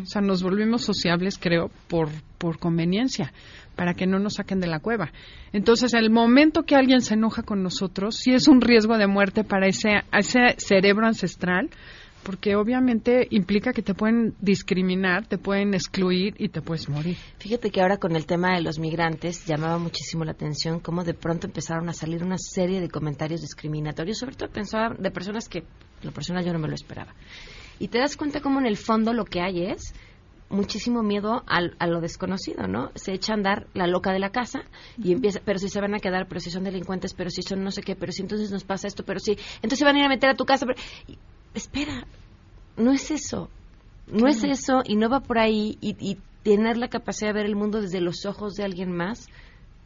O 0.03 0.05
sea, 0.05 0.21
nos 0.21 0.43
volvimos 0.43 0.83
sociables, 0.83 1.37
creo, 1.39 1.71
por, 1.87 2.09
por 2.37 2.59
conveniencia, 2.59 3.33
para 3.75 3.93
que 3.93 4.05
no 4.07 4.19
nos 4.19 4.35
saquen 4.35 4.59
de 4.59 4.67
la 4.67 4.79
cueva. 4.79 5.11
Entonces, 5.53 5.93
el 5.93 6.09
momento 6.11 6.63
que 6.63 6.75
alguien 6.75 7.01
se 7.01 7.15
enoja 7.15 7.41
con 7.43 7.63
nosotros, 7.63 8.15
sí 8.17 8.31
es 8.33 8.47
un 8.47 8.61
riesgo 8.61 8.97
de 8.97 9.07
muerte 9.07 9.43
para 9.43 9.67
ese, 9.67 10.01
ese 10.13 10.55
cerebro 10.57 11.07
ancestral, 11.07 11.69
porque 12.25 12.55
obviamente 12.55 13.27
implica 13.29 13.71
que 13.71 13.83
te 13.83 13.93
pueden 13.93 14.33
discriminar, 14.41 15.27
te 15.27 15.37
pueden 15.37 15.75
excluir 15.75 16.33
y 16.39 16.49
te 16.49 16.61
puedes 16.61 16.89
morir. 16.89 17.15
Fíjate 17.37 17.69
que 17.69 17.81
ahora 17.81 17.97
con 17.97 18.15
el 18.15 18.25
tema 18.25 18.55
de 18.55 18.61
los 18.63 18.79
migrantes 18.79 19.45
llamaba 19.45 19.77
muchísimo 19.77 20.25
la 20.25 20.31
atención 20.31 20.79
cómo 20.79 21.03
de 21.03 21.13
pronto 21.13 21.45
empezaron 21.45 21.87
a 21.87 21.93
salir 21.93 22.23
una 22.23 22.37
serie 22.39 22.81
de 22.81 22.89
comentarios 22.89 23.41
discriminatorios, 23.41 24.17
sobre 24.17 24.35
todo 24.35 24.49
pensaba 24.49 24.95
de 24.97 25.11
personas 25.11 25.47
que, 25.47 25.63
lo 26.01 26.11
personal 26.11 26.43
yo 26.43 26.51
no 26.51 26.57
me 26.59 26.67
lo 26.67 26.73
esperaba. 26.73 27.13
Y 27.79 27.89
te 27.89 27.99
das 27.99 28.17
cuenta 28.17 28.41
cómo 28.41 28.59
en 28.59 28.65
el 28.65 28.77
fondo 28.77 29.13
lo 29.13 29.25
que 29.25 29.41
hay 29.41 29.67
es 29.67 29.93
muchísimo 30.49 31.03
miedo 31.03 31.43
al- 31.45 31.75
a 31.77 31.85
lo 31.87 32.01
desconocido, 32.01 32.67
¿no? 32.67 32.91
Se 32.95 33.13
echa 33.13 33.33
a 33.33 33.35
andar 33.35 33.67
la 33.75 33.85
loca 33.87 34.11
de 34.13 34.19
la 34.19 34.31
casa 34.31 34.63
y 34.97 35.11
empieza, 35.11 35.41
pero 35.45 35.59
si 35.59 35.69
se 35.69 35.79
van 35.79 35.93
a 35.93 35.99
quedar, 35.99 36.27
pero 36.27 36.39
si 36.39 36.49
son 36.49 36.63
delincuentes, 36.63 37.13
pero 37.13 37.29
si 37.29 37.43
son 37.43 37.63
no 37.63 37.69
sé 37.71 37.81
qué, 37.83 37.95
pero 37.95 38.11
si 38.11 38.23
entonces 38.23 38.49
nos 38.51 38.63
pasa 38.63 38.87
esto, 38.87 39.03
pero 39.05 39.19
si, 39.19 39.33
entonces 39.55 39.79
se 39.79 39.85
van 39.85 39.95
a 39.95 39.99
ir 39.99 40.05
a 40.05 40.09
meter 40.09 40.29
a 40.29 40.35
tu 40.35 40.45
casa, 40.45 40.65
pero, 40.65 40.79
y- 41.07 41.17
espera, 41.55 42.05
no 42.77 42.91
es 42.91 43.09
eso, 43.11 43.49
no 44.07 44.27
es 44.27 44.43
eso 44.43 44.81
y 44.85 44.95
no 44.95 45.09
va 45.09 45.21
por 45.21 45.39
ahí 45.39 45.77
y, 45.81 45.95
y 45.99 46.17
tener 46.43 46.77
la 46.77 46.89
capacidad 46.89 47.29
de 47.29 47.39
ver 47.39 47.45
el 47.47 47.55
mundo 47.55 47.81
desde 47.81 48.01
los 48.01 48.25
ojos 48.25 48.53
de 48.53 48.63
alguien 48.63 48.91
más 48.91 49.27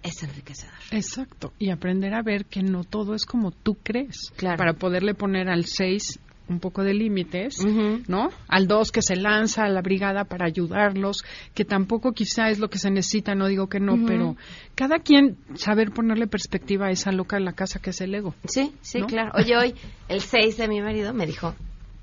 es 0.03 0.23
enriquecedor. 0.23 0.73
Exacto. 0.91 1.53
Y 1.59 1.71
aprender 1.71 2.13
a 2.13 2.21
ver 2.21 2.45
que 2.45 2.61
no 2.61 2.83
todo 2.83 3.15
es 3.15 3.25
como 3.25 3.51
tú 3.51 3.75
crees. 3.81 4.31
Claro. 4.35 4.57
Para 4.57 4.73
poderle 4.73 5.13
poner 5.13 5.49
al 5.49 5.65
6 5.65 6.19
un 6.49 6.59
poco 6.59 6.83
de 6.83 6.93
límites, 6.93 7.63
¿no? 8.07 8.29
Al 8.47 8.67
2 8.67 8.91
que 8.91 9.01
se 9.01 9.15
lanza 9.15 9.63
a 9.65 9.69
la 9.69 9.81
brigada 9.81 10.25
para 10.25 10.45
ayudarlos, 10.45 11.23
que 11.53 11.63
tampoco 11.63 12.13
quizá 12.13 12.49
es 12.49 12.59
lo 12.59 12.69
que 12.69 12.79
se 12.79 12.89
necesita, 12.89 13.35
no 13.35 13.47
digo 13.47 13.67
que 13.69 13.79
no, 13.79 13.97
pero 14.05 14.35
cada 14.75 14.99
quien 14.99 15.37
saber 15.55 15.91
ponerle 15.91 16.27
perspectiva 16.27 16.87
a 16.87 16.91
esa 16.91 17.11
loca 17.11 17.37
en 17.37 17.45
la 17.45 17.53
casa 17.53 17.79
que 17.79 17.91
es 17.91 18.01
el 18.01 18.13
ego. 18.15 18.33
Sí, 18.45 18.73
sí, 18.81 18.99
¿no? 18.99 19.07
claro. 19.07 19.31
Oye, 19.35 19.55
hoy 19.55 19.75
el 20.07 20.21
6 20.21 20.57
de 20.57 20.67
mi 20.67 20.81
marido 20.81 21.13
me 21.13 21.25
dijo 21.25 21.53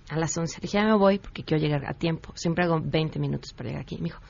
a 0.09 0.17
las 0.17 0.37
11, 0.37 0.61
dije, 0.61 0.79
ya 0.79 0.85
me 0.85 0.97
voy 0.97 1.19
porque 1.19 1.43
quiero 1.43 1.63
llegar 1.63 1.85
a 1.87 1.95
tiempo. 1.95 2.33
Siempre 2.37 2.65
hago 2.65 2.81
20 2.81 3.19
minutos 3.19 3.53
para 3.53 3.71
llegar 3.71 3.83
aquí. 3.83 3.97
Me 3.97 4.05
dijo, 4.05 4.21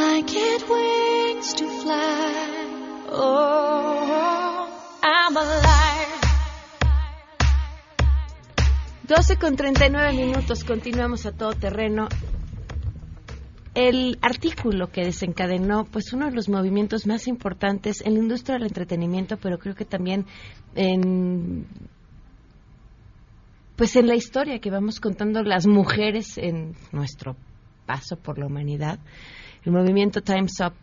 I 0.00 0.22
get 0.26 0.68
wings 0.68 1.54
to 1.54 1.66
fly. 1.80 2.48
Oh, 3.10 3.57
12 9.08 9.36
con 9.38 9.56
39 9.56 10.12
minutos, 10.12 10.64
continuamos 10.64 11.24
a 11.24 11.32
todo 11.32 11.54
terreno. 11.54 12.08
El 13.72 14.18
artículo 14.20 14.88
que 14.88 15.02
desencadenó, 15.02 15.86
pues 15.86 16.12
uno 16.12 16.26
de 16.26 16.32
los 16.32 16.50
movimientos 16.50 17.06
más 17.06 17.26
importantes 17.26 18.02
en 18.02 18.12
la 18.12 18.18
industria 18.18 18.58
del 18.58 18.66
entretenimiento, 18.66 19.38
pero 19.38 19.58
creo 19.58 19.74
que 19.74 19.86
también 19.86 20.26
en, 20.74 21.66
pues 23.76 23.96
en 23.96 24.08
la 24.08 24.14
historia 24.14 24.58
que 24.58 24.70
vamos 24.70 25.00
contando 25.00 25.42
las 25.42 25.66
mujeres 25.66 26.36
en 26.36 26.74
nuestro 26.92 27.34
paso 27.86 28.16
por 28.16 28.38
la 28.38 28.44
humanidad, 28.44 28.98
el 29.64 29.72
movimiento 29.72 30.20
Times 30.20 30.60
Up 30.60 30.74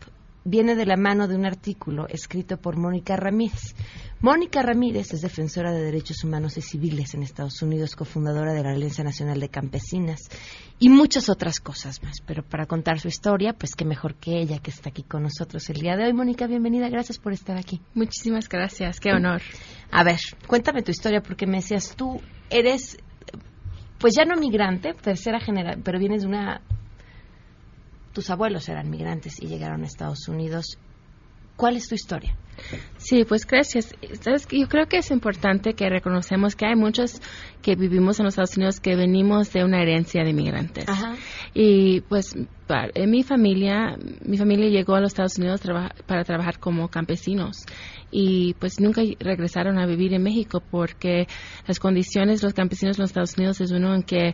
viene 0.45 0.75
de 0.75 0.86
la 0.86 0.95
mano 0.95 1.27
de 1.27 1.36
un 1.36 1.45
artículo 1.45 2.08
escrito 2.08 2.58
por 2.58 2.77
Mónica 2.77 3.17
Ramírez. 3.17 3.75
Mónica 4.21 4.62
Ramírez 4.62 5.12
es 5.13 5.21
defensora 5.21 5.71
de 5.71 5.81
derechos 5.81 6.23
humanos 6.23 6.58
y 6.58 6.62
civiles 6.62 7.15
en 7.15 7.23
Estados 7.23 7.62
Unidos, 7.62 7.95
cofundadora 7.95 8.53
de 8.53 8.63
la 8.63 8.71
Alianza 8.71 9.03
Nacional 9.03 9.39
de 9.39 9.49
Campesinas 9.49 10.21
y 10.79 10.89
muchas 10.89 11.29
otras 11.29 11.60
cosas 11.60 12.01
más. 12.03 12.21
Pero 12.25 12.43
para 12.43 12.67
contar 12.67 12.99
su 12.99 13.08
historia, 13.08 13.53
pues 13.53 13.75
qué 13.75 13.86
mejor 13.86 14.15
que 14.15 14.39
ella 14.39 14.60
que 14.60 14.69
está 14.69 14.89
aquí 14.89 15.03
con 15.03 15.23
nosotros 15.23 15.67
el 15.69 15.81
día 15.81 15.97
de 15.97 16.05
hoy. 16.05 16.13
Mónica, 16.13 16.45
bienvenida, 16.47 16.89
gracias 16.89 17.17
por 17.17 17.34
estar 17.34 17.58
aquí. 17.58 17.81
Muchísimas 17.95 18.47
gracias, 18.47 18.99
qué 18.99 19.12
honor. 19.12 19.41
A 19.91 20.03
ver, 20.03 20.19
cuéntame 20.47 20.84
tu 20.84 20.91
historia 20.91 21.21
porque 21.21 21.47
me 21.47 21.58
decías 21.58 21.95
tú 21.95 22.21
eres, 22.51 22.97
pues 23.97 24.13
ya 24.15 24.25
no 24.25 24.36
migrante, 24.39 24.93
tercera 24.93 25.39
generación, 25.39 25.81
pero 25.84 25.97
vienes 25.97 26.21
de 26.21 26.27
una 26.27 26.62
tus 28.15 28.30
abuelos 28.32 28.67
eran 28.69 28.89
migrantes 28.89 29.34
y 29.41 29.47
llegaron 29.47 29.84
a 29.84 29.86
Estados 29.86 30.28
Unidos. 30.28 30.78
¿Cuál 31.58 31.75
es 31.78 31.88
tu 31.88 31.95
historia? 31.95 32.36
Sí, 32.97 33.23
pues 33.25 33.45
gracias. 33.45 33.93
Sabes 34.21 34.47
yo 34.49 34.67
creo 34.67 34.88
que 34.88 34.97
es 34.97 35.12
importante 35.12 35.73
que 35.73 35.89
reconocemos 35.89 36.56
que 36.56 36.65
hay 36.65 36.75
muchos 36.75 37.21
que 37.62 37.75
vivimos 37.75 38.19
en 38.19 38.25
los 38.25 38.34
Estados 38.34 38.56
Unidos 38.58 38.80
que 38.80 38.95
venimos 38.95 39.51
de 39.54 39.63
una 39.63 39.82
herencia 39.82 40.23
de 40.23 40.34
migrantes. 40.34 40.86
Y 41.54 42.01
pues 42.01 42.34
en 42.36 43.10
mi 43.12 43.23
familia, 43.23 43.97
mi 44.25 44.38
familia 44.38 44.69
llegó 44.69 44.95
a 44.95 45.01
los 45.01 45.12
Estados 45.12 45.38
Unidos 45.38 45.62
traba- 45.62 45.93
para 46.08 46.23
trabajar 46.23 46.60
como 46.60 46.88
campesinos 46.89 47.58
y 48.12 48.54
pues 48.56 48.80
nunca 48.80 49.01
regresaron 49.19 49.78
a 49.78 49.86
vivir 49.86 50.13
en 50.13 50.23
México 50.23 50.62
porque 50.71 51.28
las 51.67 51.80
condiciones 51.80 52.41
de 52.41 52.47
los 52.47 52.54
campesinos 52.54 52.97
en 52.97 53.04
los 53.04 53.10
Estados 53.12 53.38
Unidos 53.38 53.60
es 53.62 53.71
uno 53.71 53.93
en 53.95 54.04
que 54.04 54.34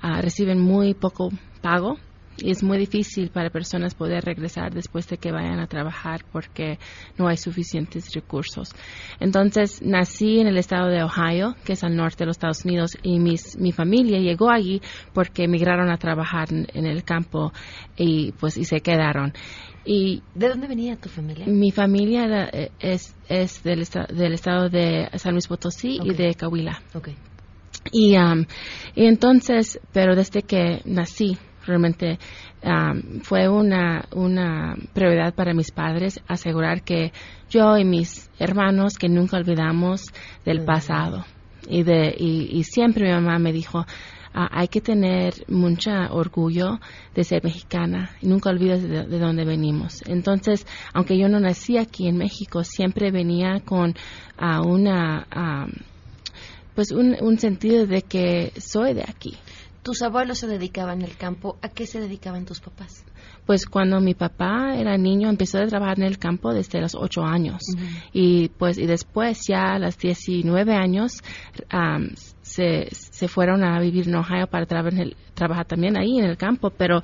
ah, 0.00 0.20
reciben 0.22 0.58
muy 0.60 0.94
poco 0.94 1.30
pago 1.62 1.96
es 2.38 2.62
muy 2.62 2.78
difícil 2.78 3.30
para 3.30 3.50
personas 3.50 3.94
poder 3.94 4.24
regresar 4.24 4.72
después 4.72 5.06
de 5.08 5.18
que 5.18 5.30
vayan 5.32 5.60
a 5.60 5.66
trabajar 5.66 6.22
porque 6.32 6.78
no 7.18 7.28
hay 7.28 7.36
suficientes 7.36 8.06
recursos. 8.14 8.68
Entonces 9.20 9.82
nací 9.82 10.40
en 10.40 10.46
el 10.46 10.56
estado 10.56 10.88
de 10.88 11.02
Ohio, 11.02 11.54
que 11.64 11.74
es 11.74 11.84
al 11.84 11.94
norte 11.96 12.18
de 12.20 12.26
los 12.26 12.36
Estados 12.36 12.64
Unidos, 12.64 12.92
y 13.02 13.18
mis, 13.18 13.56
mi 13.58 13.72
familia 13.72 14.18
llegó 14.18 14.50
allí 14.50 14.80
porque 15.12 15.44
emigraron 15.44 15.90
a 15.90 15.98
trabajar 15.98 16.52
en, 16.52 16.66
en 16.74 16.86
el 16.86 17.04
campo 17.04 17.52
y 17.96 18.32
pues 18.32 18.56
y 18.56 18.64
se 18.64 18.80
quedaron. 18.80 19.32
Y 19.84 20.22
¿De 20.34 20.48
dónde 20.48 20.68
venía 20.68 20.96
tu 20.96 21.08
familia? 21.08 21.44
mi 21.46 21.70
familia 21.72 22.24
era- 22.24 22.48
eh, 22.52 22.70
es, 22.80 23.14
es 23.28 23.62
del, 23.64 23.82
esta- 23.82 24.06
del 24.06 24.32
estado 24.32 24.68
de 24.68 25.08
San 25.16 25.32
Luis 25.32 25.48
Potosí 25.48 25.96
y 26.02 26.10
Ok. 26.10 26.16
de 26.16 26.34
Coahuila. 26.34 26.80
Ok. 26.94 27.08
Y, 27.90 28.16
um, 28.16 28.44
y 28.94 29.06
entonces, 29.06 29.80
pero 29.92 30.14
desde 30.14 30.42
que 30.42 30.82
nací, 30.84 31.36
realmente 31.66 32.18
um, 32.62 33.20
fue 33.20 33.48
una, 33.48 34.04
una 34.14 34.76
prioridad 34.92 35.34
para 35.34 35.54
mis 35.54 35.70
padres 35.70 36.20
asegurar 36.26 36.82
que 36.82 37.12
yo 37.50 37.76
y 37.76 37.84
mis 37.84 38.30
hermanos 38.38 38.98
que 38.98 39.08
nunca 39.08 39.36
olvidamos 39.36 40.06
del 40.44 40.64
pasado. 40.64 41.24
Y, 41.68 41.82
de, 41.84 42.14
y, 42.18 42.58
y 42.58 42.64
siempre 42.64 43.06
mi 43.06 43.12
mamá 43.12 43.38
me 43.38 43.52
dijo, 43.52 43.84
ah, 44.34 44.48
hay 44.50 44.68
que 44.68 44.80
tener 44.80 45.32
mucho 45.48 45.90
orgullo 46.10 46.80
de 47.14 47.22
ser 47.22 47.44
mexicana 47.44 48.10
y 48.20 48.26
nunca 48.26 48.50
olvides 48.50 48.82
de, 48.82 49.04
de 49.04 49.18
dónde 49.18 49.44
venimos. 49.44 50.02
Entonces, 50.06 50.66
aunque 50.92 51.16
yo 51.16 51.28
no 51.28 51.38
nací 51.38 51.78
aquí 51.78 52.08
en 52.08 52.16
México, 52.16 52.64
siempre 52.64 53.10
venía 53.10 53.60
con 53.64 53.94
ah, 54.38 54.60
una... 54.62 55.26
pues 56.74 56.90
un, 56.90 57.16
un 57.20 57.38
sentido 57.38 57.86
de 57.86 58.02
que 58.02 58.52
soy 58.58 58.94
de 58.94 59.02
aquí. 59.02 59.36
Tus 59.82 60.00
abuelos 60.02 60.38
se 60.38 60.46
dedicaban 60.46 61.02
al 61.02 61.16
campo. 61.16 61.58
¿A 61.60 61.68
qué 61.68 61.86
se 61.86 62.00
dedicaban 62.00 62.44
tus 62.44 62.60
papás? 62.60 63.04
Pues 63.46 63.66
cuando 63.66 64.00
mi 64.00 64.14
papá 64.14 64.76
era 64.76 64.96
niño 64.96 65.28
empezó 65.28 65.58
a 65.58 65.66
trabajar 65.66 65.98
en 65.98 66.04
el 66.04 66.18
campo 66.18 66.52
desde 66.54 66.80
los 66.80 66.94
ocho 66.94 67.24
años 67.24 67.60
y 68.12 68.48
pues 68.50 68.78
y 68.78 68.86
después 68.86 69.40
ya 69.48 69.72
a 69.74 69.78
los 69.80 69.98
19 69.98 70.72
años 70.74 71.14
se, 72.42 72.88
se 72.90 73.28
fueron 73.28 73.64
a 73.64 73.80
vivir 73.80 74.08
en 74.08 74.14
Ohio 74.14 74.46
para 74.46 74.64
el- 74.90 75.16
trabajar 75.34 75.66
también 75.66 75.96
ahí 75.98 76.18
en 76.18 76.24
el 76.26 76.36
campo, 76.36 76.70
pero 76.70 77.02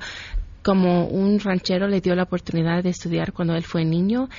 como 0.63 1.07
un 1.07 1.39
ranchero 1.39 1.87
le 1.87 1.99
dio 2.01 2.15
la 2.15 2.23
oportunidad 2.23 2.83
de 2.83 2.89
estudiar 2.89 3.33
cuando 3.33 3.55
él 3.55 3.63
fue 3.63 3.83
niño, 3.83 4.29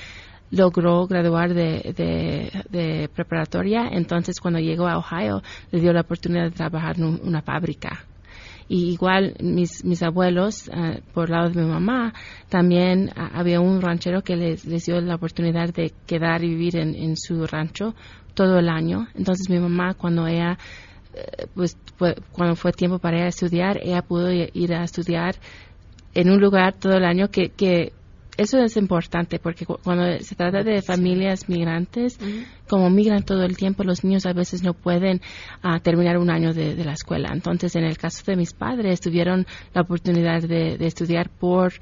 logró 0.51 1.05
graduar 1.07 1.53
de, 1.53 1.93
de, 1.95 2.63
de 2.69 3.09
preparatoria, 3.09 3.87
entonces 3.91 4.39
cuando 4.39 4.59
llegó 4.59 4.87
a 4.87 4.97
Ohio 4.97 5.41
le 5.71 5.79
dio 5.79 5.93
la 5.93 6.01
oportunidad 6.01 6.45
de 6.45 6.51
trabajar 6.51 6.97
en 6.97 7.05
un- 7.05 7.21
una 7.23 7.41
fábrica. 7.41 8.05
Y 8.73 8.93
igual 8.93 9.35
mis, 9.41 9.83
mis 9.83 10.01
abuelos, 10.01 10.69
ah, 10.73 10.95
por 11.13 11.29
lado 11.29 11.49
de 11.49 11.61
mi 11.61 11.67
mamá, 11.67 12.13
también 12.47 13.09
ah, 13.17 13.29
había 13.33 13.59
un 13.59 13.81
ranchero 13.81 14.21
que 14.21 14.37
les, 14.37 14.63
dio 14.85 15.01
la 15.01 15.15
oportunidad 15.15 15.73
de 15.73 15.91
quedar 16.07 16.41
y 16.45 16.51
vivir 16.51 16.77
en, 16.77 16.95
en 16.95 17.17
su 17.17 17.45
rancho 17.45 17.95
todo 18.33 18.59
el 18.59 18.69
año. 18.69 19.09
Entonces 19.13 19.49
mi 19.49 19.59
mamá, 19.59 19.95
cuando 19.95 20.25
ella, 20.25 20.57
eh, 21.13 21.47
pues 21.53 21.77
cuando 22.31 22.55
fue 22.55 22.71
tiempo 22.71 22.97
para 22.97 23.17
ella 23.17 23.27
estudiar, 23.27 23.77
ella 23.83 24.03
pudo 24.03 24.31
ir 24.31 24.73
a 24.73 24.85
estudiar 24.85 25.35
en 26.13 26.29
un 26.29 26.39
lugar 26.39 26.73
todo 26.79 26.93
el 26.93 27.03
año 27.03 27.27
que, 27.27 27.49
que 27.49 27.91
eso 28.37 28.57
es 28.59 28.77
importante 28.77 29.39
porque 29.39 29.65
cu- 29.65 29.77
cuando 29.83 30.19
se 30.19 30.35
trata 30.35 30.63
de 30.63 30.81
familias 30.81 31.49
migrantes, 31.49 32.17
como 32.67 32.89
migran 32.89 33.23
todo 33.23 33.43
el 33.43 33.57
tiempo, 33.57 33.83
los 33.83 34.03
niños 34.03 34.25
a 34.25 34.33
veces 34.33 34.63
no 34.63 34.73
pueden 34.73 35.21
ah, 35.61 35.79
terminar 35.79 36.17
un 36.17 36.29
año 36.29 36.53
de, 36.53 36.75
de 36.75 36.83
la 36.85 36.93
escuela. 36.93 37.29
Entonces, 37.33 37.75
en 37.75 37.83
el 37.83 37.97
caso 37.97 38.23
de 38.25 38.35
mis 38.37 38.53
padres, 38.53 39.01
tuvieron 39.01 39.45
la 39.73 39.81
oportunidad 39.81 40.41
de, 40.41 40.77
de 40.77 40.87
estudiar 40.87 41.29
por 41.29 41.73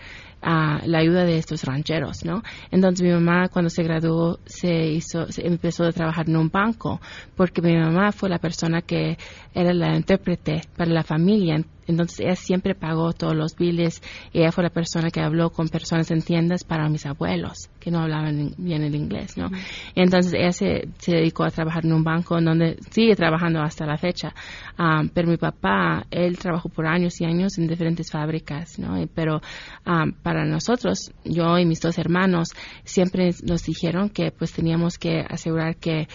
ah, 0.42 0.82
la 0.86 1.00
ayuda 1.00 1.24
de 1.26 1.38
estos 1.38 1.64
rancheros, 1.64 2.26
¿no? 2.26 2.42
Entonces, 2.72 3.06
mi 3.06 3.12
mamá, 3.14 3.48
cuando 3.50 3.70
se 3.70 3.84
graduó, 3.84 4.40
se 4.46 4.88
hizo, 4.88 5.32
se 5.32 5.46
empezó 5.46 5.84
a 5.86 5.92
trabajar 5.92 6.28
en 6.30 6.38
un 6.38 6.50
banco, 6.50 7.00
porque 7.36 7.62
mi 7.62 7.76
mamá 7.78 8.12
fue 8.12 8.30
la 8.30 8.40
persona 8.40 8.82
que 8.82 9.18
era 9.54 9.74
la 9.74 9.96
intérprete 9.96 10.62
para 10.76 10.92
la 10.92 11.04
familia 11.04 11.62
entonces 11.90 12.20
ella 12.20 12.36
siempre 12.36 12.76
pagó 12.76 13.14
todos 13.14 13.36
los 13.36 13.56
biles. 13.56 14.02
Ella 14.32 14.52
fue 14.52 14.64
la 14.64 14.70
persona 14.70 15.10
que 15.10 15.22
habló 15.22 15.50
con 15.50 15.70
personas 15.70 16.12
en 16.12 16.22
tiendas 16.22 16.64
para 16.64 16.88
mis 16.88 17.06
abuelos 17.06 17.70
que 17.80 17.90
no 17.90 18.00
hablaban 18.00 18.54
bien 18.58 18.84
el 18.84 18.94
inglés, 18.94 19.38
¿no? 19.38 19.50
Entonces 19.96 20.34
ella 20.34 20.52
se, 20.52 20.90
se, 21.00 21.14
dedicó 21.14 21.46
a 21.46 21.50
trabajar 21.50 21.86
en 21.86 21.94
un 21.94 22.04
banco 22.04 22.38
en 22.38 22.46
donde 22.46 22.78
sigue 22.92 23.16
trabajando 23.16 23.62
hasta 23.62 23.86
la 23.86 23.98
fecha. 23.98 24.34
Um, 24.78 25.10
pero 25.10 25.28
mi 25.30 25.38
papá, 25.38 26.06
él 26.12 26.38
trabajó 26.38 26.70
por 26.70 26.86
años 26.86 27.20
y 27.22 27.26
años 27.26 27.58
en 27.58 27.68
diferentes 27.68 28.12
fábricas, 28.12 28.78
¿no? 28.78 28.96
Pero 29.16 29.42
um, 29.86 30.12
para 30.12 30.46
nosotros, 30.46 31.12
yo 31.24 31.58
y 31.58 31.66
mis 31.66 31.82
dos 31.82 31.98
hermanos, 31.98 32.50
siempre 32.84 33.32
nos 33.44 33.64
dijeron 33.64 34.10
que 34.10 34.32
pues 34.32 34.52
teníamos 34.54 34.98
que 34.98 35.26
asegurar 35.28 35.78
que 35.78 36.08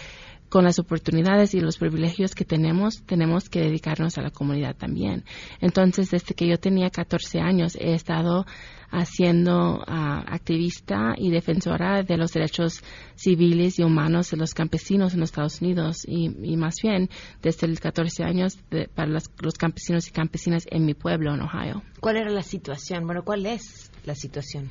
con 0.49 0.63
las 0.63 0.79
oportunidades 0.79 1.53
y 1.53 1.59
los 1.59 1.77
privilegios 1.77 2.35
que 2.35 2.45
tenemos, 2.45 3.03
tenemos 3.05 3.49
que 3.49 3.61
dedicarnos 3.61 4.17
a 4.17 4.21
la 4.21 4.29
comunidad 4.29 4.75
también. 4.75 5.23
Entonces, 5.59 6.11
desde 6.11 6.35
que 6.35 6.47
yo 6.47 6.57
tenía 6.57 6.89
14 6.89 7.39
años, 7.39 7.75
he 7.75 7.93
estado 7.93 8.45
haciendo 8.91 9.79
uh, 9.79 9.83
activista 9.87 11.15
y 11.17 11.29
defensora 11.29 12.03
de 12.03 12.17
los 12.17 12.31
derechos 12.31 12.81
civiles 13.15 13.79
y 13.79 13.83
humanos 13.83 14.31
de 14.31 14.37
los 14.37 14.53
campesinos 14.53 15.13
en 15.13 15.19
los 15.19 15.29
Estados 15.29 15.61
Unidos 15.61 16.05
y, 16.07 16.31
y 16.43 16.55
más 16.55 16.75
bien 16.81 17.09
desde 17.41 17.67
los 17.67 17.79
14 17.79 18.23
años 18.23 18.57
de, 18.69 18.87
para 18.87 19.09
los, 19.09 19.29
los, 19.41 19.55
campesinos 19.55 20.07
y 20.07 20.11
campesinas 20.11 20.63
en 20.69 20.85
mi 20.85 20.93
pueblo, 20.93 21.33
en 21.33 21.41
Ohio. 21.41 21.83
¿Cuál 21.99 22.17
era 22.17 22.29
la 22.29 22.43
situación? 22.43 23.05
Bueno, 23.05 23.23
¿cuál 23.23 23.45
es 23.45 23.91
la 24.05 24.15
situación? 24.15 24.69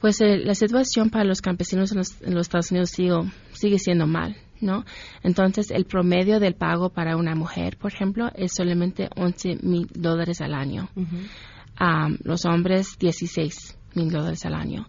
Pues 0.00 0.20
eh, 0.20 0.38
la 0.38 0.54
situación 0.54 1.10
para 1.10 1.24
los 1.24 1.40
campesinos 1.40 1.92
en 1.92 1.98
los, 1.98 2.20
en 2.22 2.34
los 2.34 2.46
Estados 2.46 2.70
Unidos 2.70 2.90
sigue, 2.90 3.14
sigue 3.52 3.78
siendo 3.78 4.06
mal. 4.06 4.36
¿No? 4.60 4.84
Entonces, 5.22 5.70
el 5.70 5.84
promedio 5.84 6.40
del 6.40 6.54
pago 6.54 6.90
para 6.90 7.16
una 7.16 7.34
mujer, 7.34 7.76
por 7.76 7.92
ejemplo, 7.92 8.30
es 8.34 8.52
solamente 8.54 9.08
11 9.16 9.58
mil 9.62 9.88
dólares 9.94 10.40
al 10.40 10.54
año. 10.54 10.88
Uh 10.94 11.02
-huh. 11.02 12.06
um, 12.06 12.18
los 12.24 12.44
hombres, 12.44 12.98
16 12.98 13.78
mil 13.94 14.10
dólares 14.10 14.44
al 14.44 14.54
año. 14.54 14.86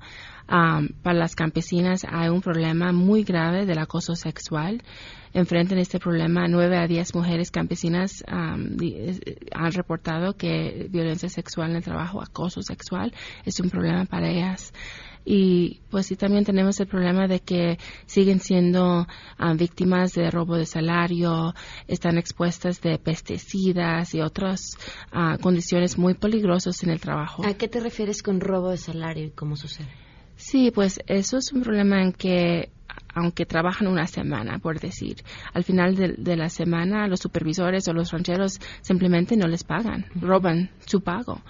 Um, 0.51 0.87
para 1.03 1.19
las 1.19 1.35
campesinas 1.35 2.01
hay 2.09 2.29
un 2.29 2.41
problema 2.41 2.91
muy 2.91 3.23
grave 3.23 3.67
del 3.67 3.77
acoso 3.77 4.15
sexual. 4.15 4.81
Enfrentan 5.31 5.77
este 5.77 5.99
problema 5.99 6.47
9 6.47 6.75
a 6.75 6.87
10 6.87 7.13
mujeres 7.13 7.51
campesinas 7.51 8.23
um, 8.27 8.75
han 9.53 9.71
reportado 9.73 10.33
que 10.33 10.87
violencia 10.89 11.29
sexual 11.29 11.69
en 11.69 11.75
el 11.77 11.83
trabajo, 11.83 12.19
acoso 12.19 12.63
sexual, 12.63 13.13
es 13.45 13.59
un 13.59 13.69
problema 13.69 14.05
para 14.05 14.27
ellas 14.27 14.73
y 15.25 15.81
pues 15.89 16.07
sí 16.07 16.15
también 16.15 16.45
tenemos 16.45 16.79
el 16.79 16.87
problema 16.87 17.27
de 17.27 17.39
que 17.39 17.77
siguen 18.05 18.39
siendo 18.39 19.07
um, 19.39 19.57
víctimas 19.57 20.13
de 20.13 20.29
robo 20.31 20.55
de 20.55 20.65
salario, 20.65 21.53
están 21.87 22.17
expuestas 22.17 22.81
de 22.81 22.97
pesticidas 22.97 24.13
y 24.15 24.21
otras 24.21 24.77
uh, 25.13 25.39
condiciones 25.39 25.97
muy 25.97 26.13
peligrosas 26.13 26.83
en 26.83 26.91
el 26.91 26.99
trabajo. 26.99 27.45
¿A 27.45 27.53
qué 27.53 27.67
te 27.67 27.79
refieres 27.79 28.23
con 28.23 28.39
robo 28.39 28.69
de 28.71 28.77
salario 28.77 29.25
y 29.25 29.31
cómo 29.31 29.55
sucede? 29.55 29.89
Sí, 30.35 30.71
pues 30.71 30.99
eso 31.07 31.37
es 31.37 31.51
un 31.51 31.61
problema 31.61 32.01
en 32.01 32.13
que 32.13 32.69
aunque 33.13 33.45
trabajan 33.45 33.87
una 33.87 34.07
semana, 34.07 34.59
por 34.59 34.79
decir, 34.79 35.17
al 35.53 35.63
final 35.63 35.95
de, 35.95 36.13
de, 36.17 36.35
la 36.35 36.49
semana 36.49 37.07
los 37.07 37.19
supervisores 37.19 37.87
o 37.87 37.93
los 37.93 38.11
rancheros 38.11 38.59
simplemente 38.81 39.35
no 39.35 39.47
les 39.47 39.63
pagan, 39.63 40.05
roban 40.15 40.69
su 40.85 41.01
pago. 41.01 41.41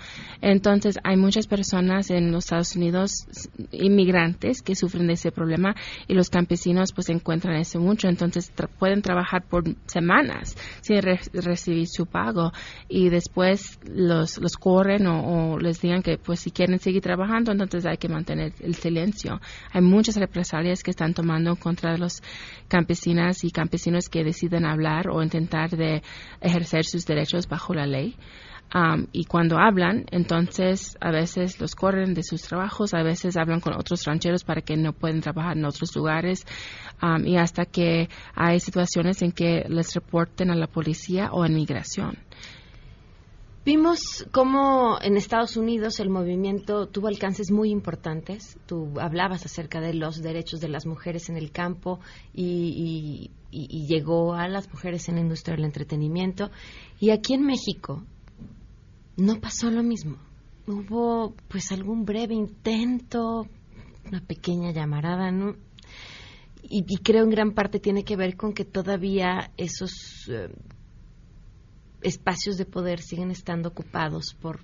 Entonces 0.42 0.98
hay 1.04 1.18
muchas 1.18 1.48
personas 1.48 2.10
en 2.10 2.32
los 2.32 2.46
Estados 2.46 2.76
Unidos, 2.76 3.28
inmigrantes, 3.72 4.62
que 4.62 4.76
sufren 4.76 5.08
de 5.08 5.14
ese 5.14 5.32
problema 5.32 5.76
y 6.08 6.14
los 6.14 6.30
campesinos 6.30 6.94
pues 6.94 7.10
encuentran 7.10 7.56
eso 7.58 7.80
mucho, 7.80 8.08
entonces 8.08 8.52
tra 8.52 8.68
pueden 8.68 9.02
trabajar 9.02 9.44
por 9.44 9.64
semanas 9.88 10.56
sin 10.82 11.02
re 11.02 11.20
recibir 11.34 11.88
su 11.88 12.06
pago 12.06 12.52
y 12.88 13.10
después 13.10 13.80
los, 13.84 14.38
los 14.38 14.56
corren 14.56 15.08
o, 15.08 15.54
o, 15.54 15.60
les 15.60 15.82
digan 15.82 16.02
que 16.02 16.18
pues 16.18 16.40
si 16.40 16.52
quieren 16.52 16.80
seguir 16.80 17.02
trabajando 17.02 17.52
entonces 17.52 17.86
hay 17.86 17.98
que 17.98 18.08
mantener 18.08 18.54
el 18.62 18.76
silencio. 18.76 19.42
Hay 19.72 19.82
muchas 19.82 20.16
represalias 20.16 20.84
que 20.84 20.92
están 20.92 21.14
tomando 21.14 21.29
contra 21.60 21.98
los 21.98 22.22
campesinas 22.68 23.44
y 23.44 23.52
campesinos 23.52 24.10
que 24.10 24.24
deciden 24.24 24.66
hablar 24.66 25.10
o 25.10 25.22
intentar 25.22 25.70
de 25.70 26.02
ejercer 26.42 26.86
sus 26.86 27.06
derechos 27.06 27.48
bajo 27.48 27.74
la 27.74 27.86
ley. 27.86 28.16
Um, 28.74 29.08
y 29.12 29.26
cuando 29.26 29.58
hablan, 29.58 30.06
entonces 30.12 30.96
a 31.02 31.10
veces 31.10 31.60
los 31.60 31.74
corren 31.74 32.14
de 32.14 32.22
sus 32.22 32.44
trabajos, 32.44 32.94
a 32.94 33.02
veces 33.02 33.36
hablan 33.36 33.62
con 33.62 33.74
otros 33.74 34.06
rancheros 34.06 34.44
para 34.44 34.62
que 34.62 34.78
no 34.78 34.94
pueden 34.94 35.22
trabajar 35.22 35.58
en 35.58 35.66
otros 35.66 35.96
lugares 35.96 36.46
y 37.26 37.38
hasta 37.38 37.66
que 37.66 38.10
hay 38.36 38.60
situaciones 38.60 39.22
en 39.22 39.32
que 39.32 39.64
les 39.70 39.96
reporten 39.96 40.52
a 40.52 40.56
la 40.56 40.68
policía 40.68 41.30
o 41.32 41.44
a 41.44 41.48
migración. 41.48 42.18
Vimos 43.66 44.26
cómo 44.32 44.98
en 45.02 45.18
Estados 45.18 45.58
Unidos 45.58 46.00
el 46.00 46.10
movimiento 46.10 46.88
tuvo 46.88 47.08
alcances 47.08 47.52
muy 47.52 47.72
importantes. 47.72 48.58
Tú 48.66 48.94
hablabas 49.00 49.46
acerca 49.46 49.82
de 49.82 49.94
los 49.94 50.22
derechos 50.22 50.62
de 50.62 50.70
las 50.70 50.86
mujeres 50.86 51.30
en 51.30 51.36
el 51.36 51.52
campo 51.52 52.00
y, 52.34 53.32
y, 53.52 53.88
llegó 53.88 54.34
a 54.34 54.48
las 54.48 54.70
mujeres 54.70 55.10
en 55.10 55.16
la 55.16 55.22
industria 55.22 55.58
del 55.58 55.66
entretenimiento. 55.66 56.52
Y 57.00 57.10
aquí 57.10 57.34
en 57.34 57.44
México 57.44 58.04
no 59.18 59.42
pasó 59.42 59.70
lo 59.70 59.84
mismo. 59.84 60.18
Hubo 60.66 61.36
pues 61.50 61.72
algún 61.74 62.06
breve 62.06 62.36
intento, 62.36 63.46
una 64.08 64.22
pequeña 64.22 64.72
llamarada, 64.72 65.32
¿no? 65.32 65.56
Y, 66.64 66.86
y 66.88 66.98
creo 66.98 67.24
en 67.24 67.30
gran 67.30 67.52
parte 67.52 67.80
tiene 67.80 68.04
que 68.04 68.16
ver 68.16 68.38
con 68.38 68.54
que 68.54 68.64
todavía 68.64 69.52
esos 69.58 70.30
eh, 70.30 70.50
espacios 72.02 72.58
de 72.58 72.66
poder 72.66 73.02
siguen 73.02 73.32
estando 73.32 73.70
ocupados 73.70 74.36
por 74.42 74.60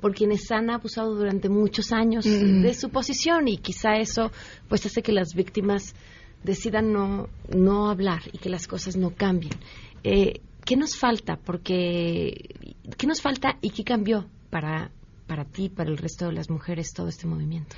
por 0.00 0.14
quienes 0.14 0.48
han 0.52 0.70
abusado 0.70 1.14
durante 1.16 1.48
muchos 1.48 1.90
años 1.92 2.24
mm. 2.24 2.62
de 2.62 2.74
su 2.74 2.90
posición 2.90 3.48
y 3.48 3.58
quizá 3.58 3.96
eso 3.96 4.30
pues 4.68 4.86
hace 4.86 5.02
que 5.02 5.12
las 5.12 5.34
víctimas 5.34 5.94
decidan 6.44 6.92
no 6.92 7.28
no 7.54 7.90
hablar 7.90 8.22
y 8.32 8.38
que 8.38 8.48
las 8.48 8.66
cosas 8.66 8.96
no 8.96 9.10
cambien. 9.10 9.54
Eh, 10.04 10.40
¿Qué 10.64 10.76
nos 10.76 10.96
falta? 10.96 11.36
Porque 11.36 12.54
¿qué 12.96 13.06
nos 13.06 13.20
falta 13.20 13.58
y 13.60 13.70
qué 13.70 13.84
cambió 13.84 14.26
para 14.50 14.92
para 15.26 15.44
ti, 15.44 15.68
para 15.68 15.90
el 15.90 15.98
resto 15.98 16.26
de 16.26 16.32
las 16.32 16.48
mujeres 16.48 16.92
todo 16.94 17.08
este 17.08 17.26
movimiento? 17.26 17.74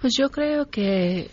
Pues 0.00 0.14
yo 0.16 0.30
creo 0.30 0.70
que 0.70 1.30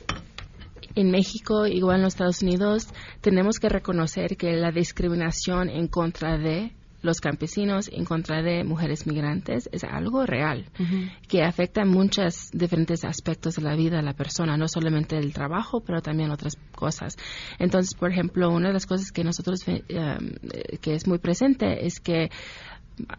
en 0.96 1.12
México, 1.12 1.68
igual 1.68 1.98
en 1.98 2.04
los 2.04 2.14
Estados 2.14 2.42
Unidos, 2.42 2.88
tenemos 3.22 3.60
que 3.60 3.70
reconocer 3.70 4.38
que 4.38 4.54
la 4.54 4.72
discriminación 4.72 5.70
en 5.70 5.88
contra 5.88 6.38
de 6.38 6.72
los 7.06 7.22
campesinos 7.22 7.90
en 7.94 8.04
contra 8.04 8.42
de 8.42 8.64
mujeres 8.64 9.06
migrantes 9.06 9.70
es 9.72 9.84
algo 9.84 10.26
real 10.26 10.66
uh 10.80 10.84
-huh. 10.84 11.12
que 11.28 11.44
afecta 11.44 11.86
muchos 11.86 12.50
diferentes 12.52 13.06
aspectos 13.06 13.56
de 13.56 13.62
la 13.62 13.76
vida 13.76 13.98
de 13.98 14.04
la 14.04 14.14
persona, 14.14 14.58
no 14.58 14.68
solamente 14.68 15.18
el 15.18 15.32
trabajo, 15.32 15.82
pero 15.86 16.02
también 16.02 16.32
otras 16.32 16.58
cosas. 16.74 17.16
Entonces, 17.60 17.94
por 17.94 18.12
ejemplo, 18.12 18.50
una 18.50 18.70
de 18.70 18.74
las 18.74 18.88
cosas 18.88 19.12
que 19.12 19.24
nosotros 19.24 19.60
um, 19.68 19.78
que 20.82 20.96
es 20.96 21.08
muy 21.08 21.20
presente 21.20 21.86
es 21.86 22.00
que 22.00 22.32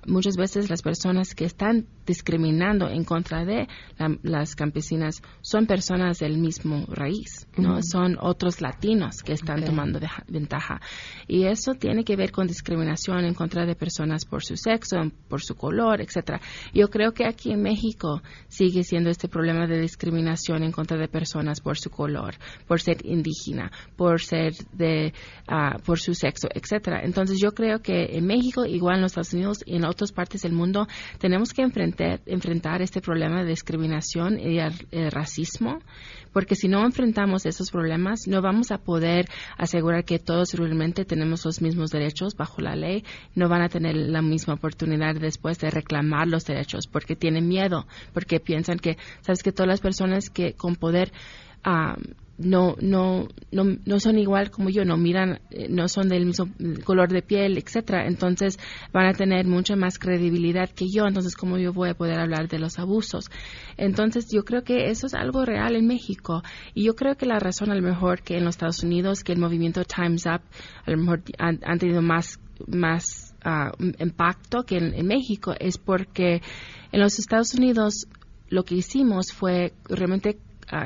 muchas 0.07 0.37
veces 0.37 0.71
las 0.71 0.83
personas 0.83 1.35
que 1.35 1.45
están 1.45 1.87
discriminando 2.07 2.89
en 2.89 3.05
contra 3.05 3.45
de 3.45 3.69
la, 3.99 4.17
las 4.23 4.55
campesinas 4.55 5.23
son 5.41 5.67
personas 5.67 6.19
del 6.19 6.39
mismo 6.39 6.87
raíz, 6.89 7.47
¿no? 7.57 7.75
Uh 7.75 7.79
-huh. 7.79 7.83
Son 7.83 8.17
otros 8.21 8.61
latinos 8.61 9.23
que 9.23 9.33
están 9.33 9.59
okay. 9.59 9.69
tomando 9.69 10.01
de, 10.01 10.09
ventaja. 10.29 10.81
Y 11.27 11.45
eso 11.45 11.75
tiene 11.75 12.05
que 12.05 12.17
ver 12.17 12.33
con 12.33 12.47
discriminación 12.47 13.25
en 13.25 13.35
contra 13.35 13.67
de 13.67 13.75
personas 13.75 14.25
por 14.25 14.43
su 14.45 14.57
sexo, 14.57 14.97
por 15.29 15.43
su 15.43 15.55
color, 15.55 16.01
etcétera. 16.01 16.41
Yo 16.73 16.89
creo 16.89 17.13
que 17.13 17.27
aquí 17.27 17.53
en 17.53 17.63
México 17.63 18.23
sigue 18.49 18.83
siendo 18.83 19.11
este 19.11 19.29
problema 19.29 19.67
de 19.67 19.81
discriminación 19.81 20.63
en 20.63 20.73
contra 20.73 20.97
de 20.97 21.09
personas 21.09 21.61
por 21.61 21.79
su 21.79 21.91
color, 21.91 22.35
por 22.67 22.81
ser 22.81 23.05
indígena, 23.05 23.71
por 23.97 24.21
ser 24.23 24.53
de, 24.73 25.13
uh, 25.51 25.81
por 25.83 25.99
su 25.99 26.15
sexo, 26.15 26.49
etcétera. 26.55 27.03
Entonces 27.03 27.39
yo 27.41 27.53
creo 27.53 27.81
que 27.81 28.17
en 28.17 28.27
México, 28.27 28.65
igual 28.65 28.97
en 28.97 29.03
los 29.03 29.13
Estados 29.13 29.35
Unidos 29.35 29.66
y 29.67 29.77
en 29.77 29.85
otras 29.85 30.13
partes 30.13 30.43
del 30.43 30.53
mundo, 30.53 30.87
tenemos 31.19 31.53
que 31.53 31.63
enfrentar, 31.63 32.21
enfrentar 32.25 32.81
este 32.81 33.01
problema 33.01 33.43
de 33.43 33.51
discriminación 33.51 34.39
y 34.39 34.59
el, 34.59 34.73
el 34.93 35.11
racismo, 35.11 35.81
porque 36.33 36.55
si 36.55 36.69
no 36.69 36.85
enfrentamos 36.85 37.45
esos 37.47 37.71
problemas, 37.71 38.27
no 38.27 38.41
vamos 38.41 38.71
a 38.71 38.79
poder 38.79 39.27
asegurar 39.59 40.05
que 40.05 40.19
todos 40.19 40.55
realmente 40.55 41.05
tenemos 41.05 41.45
los 41.45 41.61
mismos 41.61 41.91
derechos 41.91 42.37
bajo 42.37 42.63
la 42.63 42.77
ley, 42.77 43.05
no 43.35 43.49
van 43.49 43.63
a 43.63 43.69
tener 43.69 43.97
la 43.97 44.23
misma 44.23 44.55
oportunidad 44.55 45.15
después 45.17 45.59
de 45.59 45.71
reclamar 45.71 46.29
los 46.29 46.45
derechos, 46.45 46.87
porque 46.87 47.17
tienen 47.17 47.49
miedo, 47.49 47.87
porque 48.13 48.41
piensan 48.41 48.79
que, 48.79 48.97
sabes 49.21 49.43
que 49.43 49.53
todas 49.53 49.69
las 49.69 49.81
personas 49.81 50.31
que 50.31 50.55
con 50.55 50.77
poder 50.77 51.13
um, 51.67 51.97
no, 52.39 52.77
no, 52.81 53.29
no, 53.51 53.65
no 53.85 54.01
son 54.01 54.19
igual 54.19 54.51
como 54.51 54.69
yo, 54.69 54.85
no 54.85 54.97
miran, 54.97 55.41
no 55.71 55.89
son 55.89 56.09
del 56.09 56.27
mismo 56.27 56.49
color 56.85 57.09
de 57.09 57.23
piel, 57.23 57.57
etcétera. 57.57 58.07
Entonces 58.07 58.59
van 58.93 59.07
a 59.07 59.15
tener 59.15 59.47
mucha 59.47 59.75
más 59.77 59.99
credibilidad 59.99 60.69
que 60.69 60.87
yo. 60.93 61.07
Entonces, 61.07 61.35
¿cómo 61.35 61.59
yo 61.59 61.73
voy 61.73 61.91
a 61.91 61.95
poder 61.95 62.21
hablar 62.21 62.49
de 62.49 62.59
los 62.59 62.79
abusos? 62.79 63.31
Entonces, 63.77 64.31
yo 64.31 64.45
creo 64.45 64.65
que 64.65 64.91
eso 64.91 65.07
es 65.07 65.15
algo 65.15 65.45
real 65.45 65.77
en 65.77 65.87
México. 65.87 66.43
Y 66.75 66.85
yo 66.85 66.95
creo 66.95 67.17
que 67.17 67.27
la 67.27 67.39
razón, 67.39 67.71
a 67.71 67.75
lo 67.75 67.83
mejor, 67.83 68.23
que 68.23 68.37
en 68.37 68.45
los 68.45 68.57
Estados 68.57 68.83
Unidos, 68.83 69.25
que 69.25 69.33
el 69.33 69.39
movimiento 69.39 69.83
Time's 69.85 70.27
Up, 70.27 70.43
a 70.85 70.91
lo 70.91 70.99
mejor 70.99 71.23
han, 71.39 71.79
tenido 71.79 72.03
más, 72.03 72.39
más 72.67 73.35
ah, 73.45 73.73
impacto 73.99 74.65
que 74.65 74.77
en 74.77 75.07
México 75.07 75.55
es 75.59 75.79
porque 75.79 76.43
en 76.93 77.01
los 77.01 77.19
Estados 77.19 77.55
Unidos 77.55 78.07
lo 78.49 78.65
que 78.65 78.77
hicimos 78.77 79.33
fue 79.33 79.73
realmente 79.89 80.39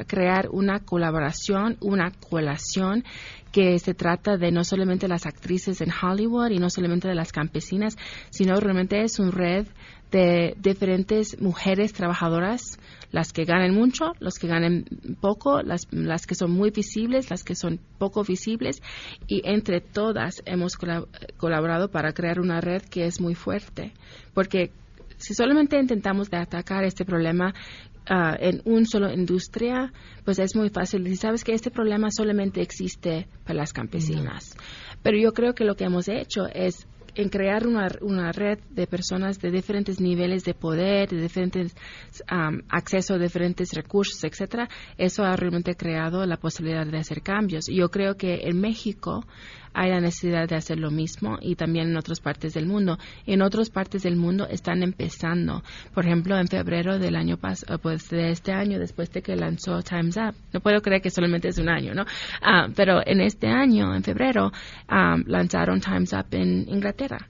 crear 0.06 0.48
una 0.50 0.80
colaboración, 0.80 1.76
una 1.80 2.10
colación 2.10 3.04
que 3.52 3.78
se 3.78 3.94
trata 3.94 4.36
de 4.36 4.52
no 4.52 4.62
solamente 4.62 5.08
las 5.08 5.26
actrices 5.26 5.80
en 5.80 5.90
Hollywood 5.90 6.50
y 6.50 6.58
no 6.58 6.70
solamente 6.70 7.08
de 7.08 7.14
las 7.14 7.32
campesinas, 7.32 7.96
sino 8.30 8.58
realmente 8.60 9.02
es 9.02 9.18
una 9.18 9.32
red 9.32 9.66
de 10.12 10.54
diferentes 10.58 11.40
mujeres 11.40 11.92
trabajadoras, 11.92 12.78
las 13.12 13.32
que 13.32 13.44
ganan 13.44 13.74
mucho, 13.74 14.12
los 14.18 14.34
que 14.38 14.48
ganan 14.48 14.84
poco, 15.20 15.62
las, 15.62 15.86
las 15.92 16.26
que 16.26 16.34
son 16.34 16.50
muy 16.50 16.70
visibles, 16.70 17.30
las 17.30 17.44
que 17.44 17.54
son 17.54 17.80
poco 17.98 18.24
visibles, 18.24 18.82
y 19.28 19.42
entre 19.44 19.80
todas 19.80 20.42
hemos 20.46 20.78
colab- 20.78 21.06
colaborado 21.36 21.90
para 21.90 22.12
crear 22.12 22.40
una 22.40 22.60
red 22.60 22.82
que 22.82 23.06
es 23.06 23.20
muy 23.20 23.34
fuerte, 23.34 23.92
porque 24.34 24.72
si 25.16 25.34
solamente 25.34 25.78
intentamos 25.78 26.30
de 26.30 26.38
atacar 26.38 26.82
este 26.84 27.04
problema 27.04 27.54
ah, 28.08 28.36
en 28.38 28.62
una 28.64 28.84
sola 28.84 29.12
industria, 29.12 29.92
pues 30.24 30.38
es 30.38 30.54
muy 30.56 30.70
fácil. 30.70 31.06
Y 31.06 31.16
sabes 31.16 31.44
que 31.44 31.52
este 31.52 31.70
problema 31.70 32.08
solamente 32.10 32.60
existe 32.60 33.28
para 33.44 33.58
las 33.58 33.72
campesinas. 33.72 34.56
Pero 35.02 35.18
yo 35.18 35.32
creo 35.32 35.54
que 35.54 35.64
lo 35.64 35.74
que 35.74 35.84
hemos 35.84 36.08
hecho 36.08 36.46
es 36.52 36.86
en 37.14 37.28
crear 37.28 37.66
una, 37.66 37.88
una 38.02 38.32
red 38.32 38.58
de 38.70 38.86
personas 38.86 39.40
de 39.40 39.50
diferentes 39.50 40.00
niveles 40.00 40.44
de 40.44 40.54
poder, 40.54 41.08
de 41.08 41.20
diferentes 41.20 41.74
am, 42.26 42.62
acceso 42.68 43.14
a 43.14 43.18
diferentes 43.18 43.72
recursos, 43.72 44.22
etcétera, 44.24 44.68
eso 44.96 45.24
ha 45.24 45.36
realmente 45.36 45.74
creado 45.74 46.24
la 46.26 46.36
posibilidad 46.36 46.86
de 46.86 46.98
hacer 46.98 47.22
cambios. 47.22 47.68
Y 47.68 47.76
yo 47.76 47.88
creo 47.90 48.16
que 48.16 48.48
en 48.48 48.60
México 48.60 49.24
hay 49.72 49.90
la 49.90 50.00
necesidad 50.00 50.48
de 50.48 50.56
hacer 50.56 50.78
lo 50.78 50.90
mismo 50.90 51.38
y 51.40 51.54
también 51.54 51.90
en 51.90 51.96
otras 51.96 52.20
partes 52.20 52.54
del 52.54 52.66
mundo. 52.66 52.98
En 53.26 53.42
otras 53.42 53.70
partes 53.70 54.02
del 54.02 54.16
mundo 54.16 54.46
están 54.48 54.82
empezando. 54.82 55.62
Por 55.94 56.06
ejemplo, 56.06 56.38
en 56.38 56.48
febrero 56.48 56.98
del 56.98 57.16
año 57.16 57.36
pasado, 57.36 57.78
pues 57.78 58.08
de 58.10 58.30
este 58.30 58.52
año, 58.52 58.78
después 58.78 59.10
de 59.12 59.22
que 59.22 59.36
lanzó 59.36 59.82
Time's 59.82 60.16
Up. 60.16 60.34
No 60.52 60.60
puedo 60.60 60.80
creer 60.80 61.02
que 61.02 61.10
solamente 61.10 61.48
es 61.48 61.58
un 61.58 61.68
año, 61.68 61.94
¿no? 61.94 62.04
Ah, 62.42 62.68
pero 62.74 63.00
en 63.04 63.20
este 63.20 63.48
año, 63.48 63.94
en 63.94 64.02
febrero, 64.02 64.52
ah, 64.88 65.16
lanzaron 65.26 65.80
Time's 65.80 66.12
Up 66.12 66.26
en 66.32 66.68
Inglaterra 66.68 67.28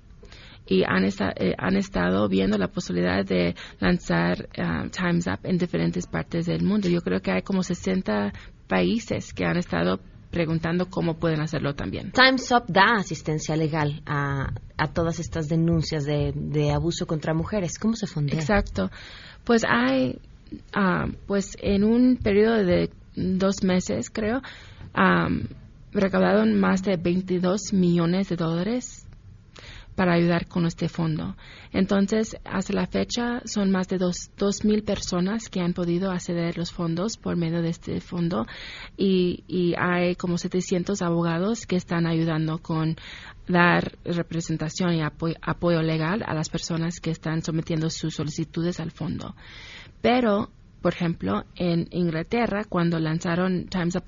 y 0.66 0.84
han, 0.84 1.04
eh, 1.04 1.54
han 1.58 1.76
estado 1.76 2.28
viendo 2.28 2.56
la 2.56 2.68
posibilidad 2.68 3.24
de 3.24 3.56
lanzar 3.80 4.48
ah, 4.56 4.84
Time's 4.90 5.26
Up 5.26 5.40
en 5.42 5.58
diferentes 5.58 6.06
partes 6.06 6.46
del 6.46 6.62
mundo. 6.62 6.88
Yo 6.88 7.00
creo 7.00 7.20
que 7.20 7.32
hay 7.32 7.42
como 7.42 7.62
60 7.62 8.32
países 8.68 9.34
que 9.34 9.44
han 9.44 9.56
estado 9.56 9.98
preguntando 10.30 10.88
cómo 10.88 11.14
pueden 11.14 11.40
hacerlo 11.40 11.74
también. 11.74 12.12
Time's 12.12 12.50
Up 12.52 12.64
da 12.68 12.96
asistencia 12.98 13.56
legal 13.56 14.02
a, 14.06 14.52
a 14.76 14.88
todas 14.88 15.18
estas 15.18 15.48
denuncias 15.48 16.04
de, 16.04 16.32
de 16.34 16.70
abuso 16.70 17.06
contra 17.06 17.34
mujeres. 17.34 17.78
¿Cómo 17.78 17.94
se 17.94 18.06
fondea? 18.06 18.38
Exacto. 18.38 18.90
Pues 19.44 19.62
hay, 19.68 20.18
ah, 20.74 21.06
pues 21.26 21.56
en 21.60 21.84
un 21.84 22.16
periodo 22.16 22.64
de 22.64 22.90
dos 23.16 23.62
meses, 23.64 24.10
creo, 24.10 24.40
am, 24.94 25.48
recaudaron 25.92 26.58
más 26.58 26.82
de 26.82 26.96
22 26.96 27.72
millones 27.72 28.28
de 28.28 28.36
dólares 28.36 28.99
para 30.00 30.14
ayudar 30.14 30.46
con 30.46 30.64
este 30.64 30.88
fondo. 30.88 31.36
Entonces, 31.72 32.34
hasta 32.46 32.72
la 32.72 32.86
fecha 32.86 33.42
son 33.44 33.70
más 33.70 33.86
de 33.86 33.98
dos, 33.98 34.30
dos 34.34 34.64
mil 34.64 34.82
personas 34.82 35.50
que 35.50 35.60
han 35.60 35.74
podido 35.74 36.10
acceder 36.10 36.56
los 36.56 36.72
fondos 36.72 37.18
por 37.18 37.36
medio 37.36 37.60
de 37.60 37.68
este 37.68 38.00
fondo 38.00 38.46
y, 38.96 39.74
hay 39.76 40.16
como 40.16 40.38
700 40.38 41.02
abogados 41.02 41.66
que 41.66 41.76
están 41.76 42.06
ayudando 42.06 42.62
con 42.62 42.96
dar 43.46 43.98
representación 44.02 44.94
y 44.94 45.02
apoyo, 45.02 45.34
apoyo 45.42 45.82
legal 45.82 46.22
a 46.26 46.32
las 46.32 46.48
personas 46.48 46.98
que 46.98 47.10
están 47.10 47.42
sometiendo 47.42 47.90
sus 47.90 48.14
solicitudes 48.14 48.80
al 48.80 48.92
fondo. 48.92 49.34
Pero, 50.00 50.48
por 50.80 50.94
ejemplo, 50.94 51.44
en 51.56 51.88
Inglaterra, 51.90 52.64
cuando 52.66 52.98
lanzaron 52.98 53.66
Times 53.66 53.96
Up 53.96 54.04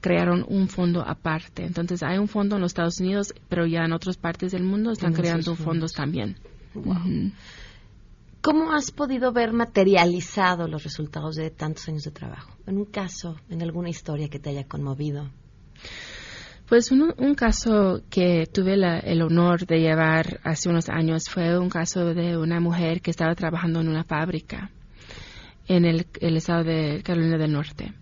crearon 0.00 0.44
un 0.48 0.68
fondo 0.68 1.02
aparte. 1.06 1.64
Entonces, 1.64 2.02
hay 2.02 2.18
un 2.18 2.28
fondo 2.28 2.56
en 2.56 2.62
los 2.62 2.70
Estados 2.70 3.00
Unidos, 3.00 3.34
pero 3.48 3.66
ya 3.66 3.84
en 3.84 3.92
otras 3.92 4.16
partes 4.16 4.52
del 4.52 4.62
mundo 4.64 4.92
están 4.92 5.12
creando 5.12 5.54
fondos. 5.54 5.64
fondos 5.64 5.92
también. 5.92 6.36
¿Cómo 8.40 8.72
has 8.72 8.90
podido 8.90 9.32
ver 9.32 9.52
materializado 9.52 10.66
los 10.66 10.82
resultados 10.82 11.36
de 11.36 11.50
tantos 11.50 11.86
años 11.88 12.04
de 12.04 12.10
trabajo? 12.10 12.56
En 12.66 12.78
un 12.78 12.86
caso, 12.86 13.36
en 13.50 13.62
alguna 13.62 13.90
historia 13.90 14.28
que 14.28 14.38
te 14.38 14.50
haya 14.50 14.64
conmovido. 14.64 15.28
Pues 16.66 16.90
un, 16.92 17.12
un 17.18 17.34
caso 17.34 18.00
que 18.08 18.46
tuve 18.50 18.76
la- 18.76 19.00
el 19.00 19.20
honor 19.22 19.66
de 19.66 19.80
llevar 19.80 20.40
hace 20.44 20.68
unos 20.70 20.88
años 20.88 21.24
fue 21.28 21.58
un 21.58 21.68
caso 21.68 22.14
de 22.14 22.38
una 22.38 22.60
mujer 22.60 23.02
que 23.02 23.10
estaba 23.10 23.34
trabajando 23.34 23.80
en 23.80 23.88
una 23.88 24.04
fábrica 24.04 24.70
en 25.66 25.84
el, 25.84 26.06
el 26.20 26.36
estado 26.36 26.64
de 26.64 27.02
Carolina 27.04 27.36
del 27.38 27.52
Norte. 27.52 27.92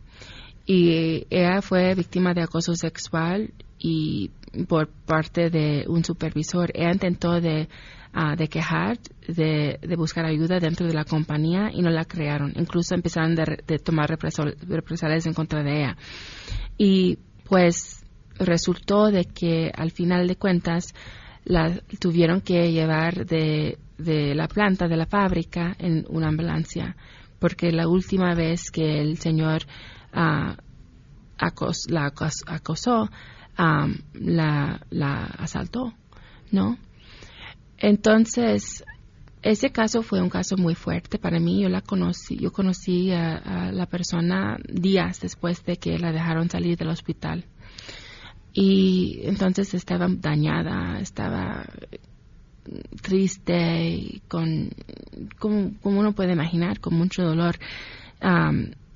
Y 0.70 1.26
ella 1.30 1.62
fue 1.62 1.94
víctima 1.94 2.34
de 2.34 2.42
acoso 2.42 2.74
sexual 2.74 3.54
y 3.78 4.30
por 4.68 4.90
parte 4.90 5.48
de 5.48 5.86
un 5.88 6.04
supervisor. 6.04 6.70
Ella 6.74 6.92
intentó 6.92 7.40
de, 7.40 7.70
ah, 8.12 8.36
de 8.36 8.48
quejar, 8.48 8.98
de, 9.26 9.78
de 9.80 9.96
buscar 9.96 10.26
ayuda 10.26 10.58
dentro 10.58 10.86
de 10.86 10.92
la 10.92 11.06
compañía 11.06 11.70
y 11.72 11.80
no 11.80 11.88
la 11.88 12.04
crearon. 12.04 12.52
Incluso 12.54 12.94
empezaron 12.94 13.34
de, 13.34 13.62
de 13.66 13.78
tomar 13.78 14.10
represalias 14.10 15.24
en 15.24 15.32
contra 15.32 15.62
de 15.62 15.74
ella. 15.74 15.96
Y 16.76 17.16
pues 17.48 18.04
resultó 18.38 19.10
de 19.10 19.24
que 19.24 19.72
al 19.74 19.90
final 19.90 20.28
de 20.28 20.36
cuentas 20.36 20.94
la 21.46 21.80
tuvieron 21.98 22.42
que 22.42 22.72
llevar 22.72 23.24
de, 23.24 23.78
de 23.96 24.34
la 24.34 24.48
planta 24.48 24.86
de 24.86 24.98
la 24.98 25.06
fábrica 25.06 25.74
en 25.78 26.04
una 26.10 26.28
ambulancia 26.28 26.94
porque 27.38 27.70
la 27.70 27.88
última 27.88 28.34
vez 28.34 28.70
que 28.70 29.00
el 29.00 29.18
señor 29.18 29.62
acos- 30.12 31.90
la 31.90 32.12
acos- 32.12 32.44
acosó 32.46 33.08
la, 33.56 34.80
la 34.90 35.24
asaltó 35.38 35.92
no 36.50 36.78
entonces 37.78 38.84
ese 39.42 39.70
caso 39.70 40.02
fue 40.02 40.20
un 40.20 40.30
caso 40.30 40.56
muy 40.56 40.74
fuerte 40.74 41.18
para 41.18 41.38
mí. 41.38 41.62
Yo 41.62 41.68
la 41.68 41.80
conocí, 41.80 42.36
yo 42.36 42.52
conocí 42.52 43.12
a, 43.12 43.70
la 43.72 43.86
persona 43.86 44.58
días 44.68 45.20
después 45.20 45.64
de 45.64 45.76
que 45.76 45.98
la 45.98 46.12
dejaron 46.12 46.50
salir 46.50 46.76
del 46.76 46.88
hospital. 46.88 47.44
Y 48.52 49.20
entonces 49.22 49.74
estaba 49.74 50.08
dañada, 50.08 50.98
estaba 51.00 51.64
triste, 53.00 53.88
y 53.88 54.22
con, 54.28 54.70
como, 55.38 55.72
uno 55.82 56.12
puede 56.12 56.32
imaginar, 56.32 56.80
con 56.80 56.94
mucho 56.94 57.22
dolor. 57.22 57.56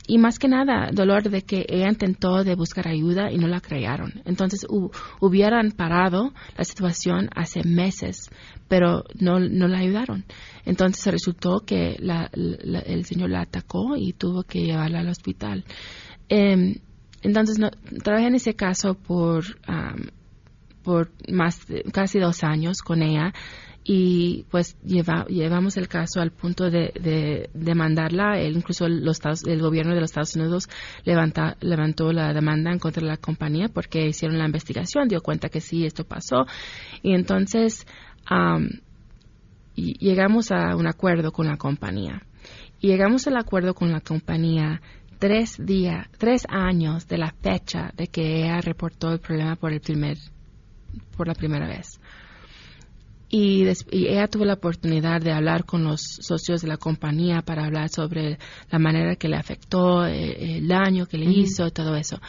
Y 0.06 0.18
más 0.18 0.38
que 0.38 0.48
nada, 0.48 0.90
dolor 0.92 1.22
de 1.30 1.42
que 1.42 1.64
ella 1.68 1.88
intentó 1.88 2.42
de 2.44 2.54
buscar 2.54 2.88
ayuda 2.88 3.30
y 3.30 3.38
no 3.38 3.46
la 3.46 3.60
crearon. 3.60 4.20
Entonces 4.24 4.66
hu- 4.68 4.90
hubieran 5.20 5.70
parado 5.70 6.32
la 6.56 6.64
situación 6.64 7.28
hace 7.34 7.62
meses, 7.64 8.28
pero 8.68 9.04
no, 9.20 9.38
no 9.38 9.68
la 9.68 9.78
ayudaron. 9.78 10.24
Entonces 10.64 11.06
resultó 11.12 11.60
que 11.64 11.96
la- 12.00 12.30
el 12.32 13.04
señor 13.04 13.30
la 13.30 13.42
atacó 13.42 13.96
y 13.96 14.12
tuvo 14.12 14.42
que 14.42 14.62
llevarla 14.64 15.00
al 15.00 15.08
hospital. 15.08 15.64
Em, 16.28 16.74
entonces 17.22 17.58
no, 17.58 17.70
trabajé 18.02 18.26
en 18.26 18.34
ese 18.34 18.54
caso 18.54 18.94
por, 18.94 19.44
am, 19.66 20.08
por 20.82 21.10
más 21.32 21.60
casi 21.92 22.18
dos 22.18 22.42
años 22.42 22.78
con 22.82 23.02
ella 23.02 23.32
y 23.84 24.44
pues 24.50 24.76
lleva- 24.84 25.26
llevamos 25.26 25.76
el 25.76 25.88
caso 25.88 26.20
al 26.20 26.30
punto 26.30 26.70
de, 26.70 26.92
de 27.00 27.50
demandarla. 27.54 28.38
El- 28.40 28.56
incluso 28.56 28.88
los 28.88 29.16
Estados- 29.16 29.44
el 29.44 29.60
gobierno 29.60 29.94
de 29.94 30.00
los 30.00 30.10
Estados 30.10 30.36
Unidos 30.36 30.68
levanta- 31.04 31.56
levantó 31.60 32.12
la 32.12 32.32
demanda 32.32 32.70
en 32.72 32.78
contra 32.78 33.02
de 33.02 33.08
la 33.08 33.16
compañía 33.16 33.68
porque 33.68 34.06
hicieron 34.06 34.38
la 34.38 34.46
investigación, 34.46 35.08
dio 35.08 35.20
cuenta 35.20 35.48
que 35.48 35.60
sí, 35.60 35.84
esto 35.84 36.04
pasó. 36.04 36.46
Y 37.02 37.14
entonces 37.14 37.86
am, 38.26 38.68
y 39.74 39.98
llegamos 39.98 40.52
a 40.52 40.76
un 40.76 40.86
acuerdo 40.86 41.32
con 41.32 41.46
la 41.46 41.56
compañía. 41.56 42.22
Y 42.80 42.88
llegamos 42.88 43.26
al 43.26 43.36
acuerdo 43.36 43.74
con 43.74 43.90
la 43.90 44.00
compañía 44.00 44.80
tres 45.18 45.56
días, 45.58 46.08
tres 46.18 46.44
años 46.48 47.06
de 47.08 47.16
la 47.18 47.32
fecha 47.42 47.92
de 47.96 48.06
que 48.08 48.42
ella 48.44 48.60
reportó 48.60 49.12
el 49.12 49.20
problema 49.20 49.56
por 49.56 49.72
el 49.72 49.80
primer, 49.80 50.18
por 51.16 51.26
la 51.28 51.34
primera 51.34 51.66
vez. 51.66 52.00
Y, 53.34 53.64
des- 53.64 53.86
y 53.90 54.08
ella 54.08 54.28
tuvo 54.28 54.44
la 54.44 54.52
oportunidad 54.52 55.22
de 55.22 55.32
hablar 55.32 55.64
con 55.64 55.84
los 55.84 56.02
socios 56.20 56.60
de 56.60 56.68
la 56.68 56.76
compañía 56.76 57.40
para 57.40 57.64
hablar 57.64 57.88
sobre 57.88 58.38
la 58.70 58.78
manera 58.78 59.16
que 59.16 59.26
le 59.26 59.36
afectó, 59.36 60.04
eh, 60.06 60.58
el 60.58 60.68
daño 60.68 61.06
que 61.06 61.16
le 61.16 61.30
Ujú. 61.30 61.40
hizo, 61.40 61.70
todo 61.70 61.96
eso. 61.96 62.20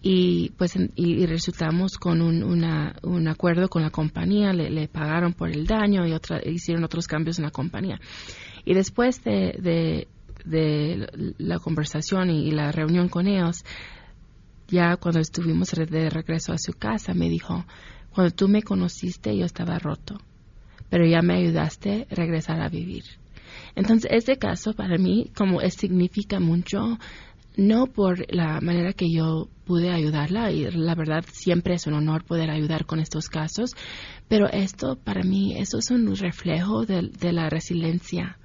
Y 0.00 0.48
pues 0.56 0.76
y, 0.76 0.88
y 0.96 1.26
resultamos 1.26 1.98
con 1.98 2.22
un, 2.22 2.42
una- 2.42 2.96
un 3.02 3.28
acuerdo 3.28 3.68
con 3.68 3.82
la 3.82 3.90
compañía, 3.90 4.54
le, 4.54 4.70
le 4.70 4.88
pagaron 4.88 5.34
por 5.34 5.50
el 5.50 5.66
daño 5.66 6.06
y 6.06 6.12
otra, 6.14 6.40
hicieron 6.42 6.84
otros 6.84 7.06
cambios 7.06 7.38
en 7.38 7.44
la 7.44 7.50
compañía. 7.50 8.00
Y 8.64 8.72
después 8.72 9.22
de, 9.22 9.52
de, 9.60 10.08
de 10.46 11.34
la 11.36 11.58
conversación 11.58 12.30
y, 12.30 12.48
y 12.48 12.50
la 12.52 12.72
reunión 12.72 13.10
con 13.10 13.26
ellos, 13.26 13.62
ya 14.68 14.96
cuando 14.96 15.20
estuvimos 15.20 15.68
de 15.72 16.08
regreso 16.08 16.54
a 16.54 16.58
su 16.58 16.72
casa, 16.72 17.12
me 17.12 17.28
dijo, 17.28 17.66
cuando 18.08 18.34
tú 18.34 18.48
me 18.48 18.62
conociste 18.62 19.36
yo 19.36 19.44
estaba 19.44 19.78
roto. 19.78 20.16
Pero 20.90 21.06
ya 21.06 21.22
me 21.22 21.34
ayudaste 21.34 22.06
a 22.10 22.14
regresar 22.14 22.60
a 22.60 22.68
vivir. 22.68 23.04
Entonces, 23.74 24.10
este 24.12 24.36
caso 24.36 24.74
para 24.74 24.98
mí, 24.98 25.30
como 25.36 25.60
es, 25.60 25.74
significa 25.74 26.40
mucho, 26.40 26.98
no 27.56 27.86
por 27.86 28.24
la 28.32 28.60
manera 28.60 28.92
que 28.92 29.10
yo 29.10 29.48
pude 29.64 29.90
ayudarla, 29.90 30.50
y 30.50 30.70
la 30.70 30.94
verdad 30.94 31.24
siempre 31.30 31.74
es 31.74 31.86
un 31.86 31.94
honor 31.94 32.24
poder 32.24 32.50
ayudar 32.50 32.86
con 32.86 33.00
estos 33.00 33.28
casos, 33.28 33.74
pero 34.28 34.48
esto 34.48 34.96
para 34.96 35.22
mí, 35.22 35.56
eso 35.56 35.78
es 35.78 35.90
un 35.90 36.14
reflejo 36.16 36.84
de, 36.84 37.08
de 37.08 37.32
la 37.32 37.48
resiliencia 37.48 38.39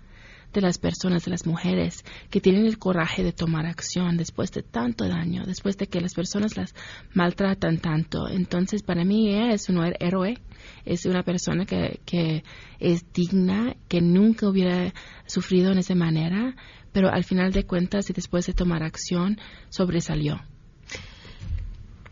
de 0.56 0.62
las 0.62 0.78
personas, 0.80 1.26
de 1.26 1.32
las 1.32 1.46
mujeres 1.46 2.04
que 2.30 2.42
tienen 2.42 2.66
el 2.66 2.80
coraje 2.80 3.24
de 3.24 3.34
tomar 3.34 3.66
acción 3.66 4.18
después 4.18 4.52
de 4.52 4.64
tanto 4.64 5.08
daño, 5.08 5.44
después 5.46 5.78
de 5.78 5.88
que 5.88 6.02
las 6.02 6.14
personas 6.14 6.58
las 6.58 6.74
maltratan 7.14 7.78
tanto. 7.78 8.28
Entonces, 8.28 8.82
para 8.82 9.04
mí 9.04 9.30
ella 9.30 9.52
es 9.52 9.70
un 9.70 9.78
héroe, 10.00 10.40
es 10.86 11.06
una 11.06 11.24
persona 11.24 11.66
que, 11.66 12.00
que 12.06 12.44
es 12.80 13.06
digna, 13.14 13.76
que 13.88 14.02
nunca 14.02 14.48
hubiera 14.48 14.94
sufrido 15.28 15.72
en 15.72 15.80
esa 15.80 15.94
manera, 15.94 16.56
pero 16.92 17.10
al 17.10 17.26
final 17.26 17.52
de 17.52 17.66
cuentas 17.66 18.10
y 18.10 18.14
después 18.14 18.48
de 18.48 18.54
tomar 18.54 18.82
acción, 18.82 19.38
sobresalió. 19.70 20.42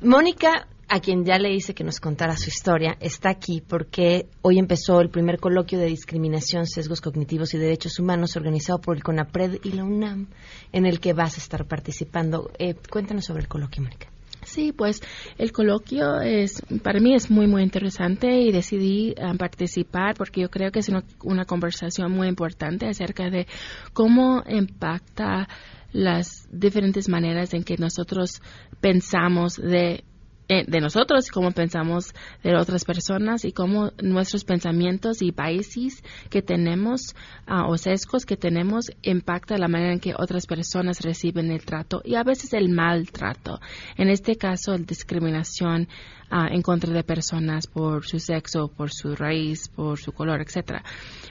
Mónica, 0.01 0.67
a 0.87 0.99
quien 0.99 1.25
ya 1.25 1.37
le 1.37 1.53
hice 1.53 1.73
que 1.73 1.83
nos 1.83 1.99
contara 1.99 2.37
su 2.37 2.49
historia, 2.49 2.97
está 2.99 3.29
aquí 3.29 3.61
porque 3.61 4.27
hoy 4.41 4.59
empezó 4.59 5.01
el 5.01 5.09
primer 5.09 5.39
coloquio 5.39 5.79
de 5.79 5.85
discriminación, 5.85 6.67
sesgos 6.67 7.01
cognitivos 7.01 7.53
y 7.53 7.57
derechos 7.57 7.99
humanos 7.99 8.35
organizado 8.35 8.79
por 8.79 8.95
el 8.95 9.03
CONAPRED 9.03 9.59
y 9.63 9.71
la 9.71 9.83
UNAM, 9.83 10.27
en 10.71 10.85
el 10.85 10.99
que 10.99 11.13
vas 11.13 11.35
a 11.35 11.41
estar 11.41 11.65
participando. 11.65 12.51
Eh, 12.59 12.75
cuéntanos 12.89 13.25
sobre 13.25 13.41
el 13.41 13.47
coloquio, 13.47 13.83
Mónica. 13.83 14.07
Sí, 14.45 14.73
pues 14.73 15.01
el 15.37 15.51
coloquio 15.51 16.19
es 16.19 16.61
para 16.83 16.99
mí 16.99 17.15
es 17.15 17.31
muy 17.31 17.47
muy 17.47 17.63
interesante 17.63 18.41
y 18.41 18.51
decidí 18.51 19.15
um, 19.17 19.37
participar 19.37 20.15
porque 20.15 20.41
yo 20.41 20.49
creo 20.49 20.69
que 20.71 20.79
es 20.79 20.89
una, 20.89 21.03
una, 21.23 21.45
conversación 21.45 22.11
muy 22.11 22.27
importante 22.27 22.87
acerca 22.87 23.29
de 23.29 23.47
cómo 23.93 24.43
impacta 24.47 25.47
las 25.93 26.47
diferentes 26.51 27.07
maneras 27.07 27.53
en 27.53 27.63
que 27.63 27.77
nosotros 27.77 28.41
pensamos 28.81 29.55
de 29.55 30.03
de 30.47 30.81
nosotros, 30.81 31.29
cómo 31.31 31.51
pensamos 31.51 32.13
de 32.43 32.55
otras 32.55 32.85
personas 32.85 33.45
y 33.45 33.53
cómo 33.53 33.91
nuestros 34.01 34.43
pensamientos 34.43 35.21
y 35.21 35.31
países 35.31 36.03
que 36.29 36.41
tenemos 36.41 37.15
uh, 37.47 37.71
o 37.71 37.77
sesgos 37.77 38.25
que 38.25 38.37
tenemos 38.37 38.91
impacta 39.01 39.57
la 39.57 39.67
manera 39.67 39.93
en 39.93 39.99
que 39.99 40.13
otras 40.17 40.45
personas 40.45 41.01
reciben 41.01 41.49
el 41.49 41.65
trato 41.65 42.01
y 42.03 42.15
a 42.15 42.23
veces 42.23 42.53
el 42.53 42.69
maltrato. 42.69 43.59
En 43.97 44.09
este 44.09 44.35
caso, 44.35 44.71
la 44.71 44.79
discriminación 44.79 45.87
uh, 46.31 46.53
en 46.53 46.61
contra 46.61 46.93
de 46.93 47.03
personas 47.03 47.67
por 47.67 48.05
su 48.05 48.19
sexo, 48.19 48.67
por 48.67 48.91
su 48.91 49.15
raíz, 49.15 49.69
por 49.69 49.99
su 49.99 50.11
color, 50.11 50.41
etcétera. 50.41 50.83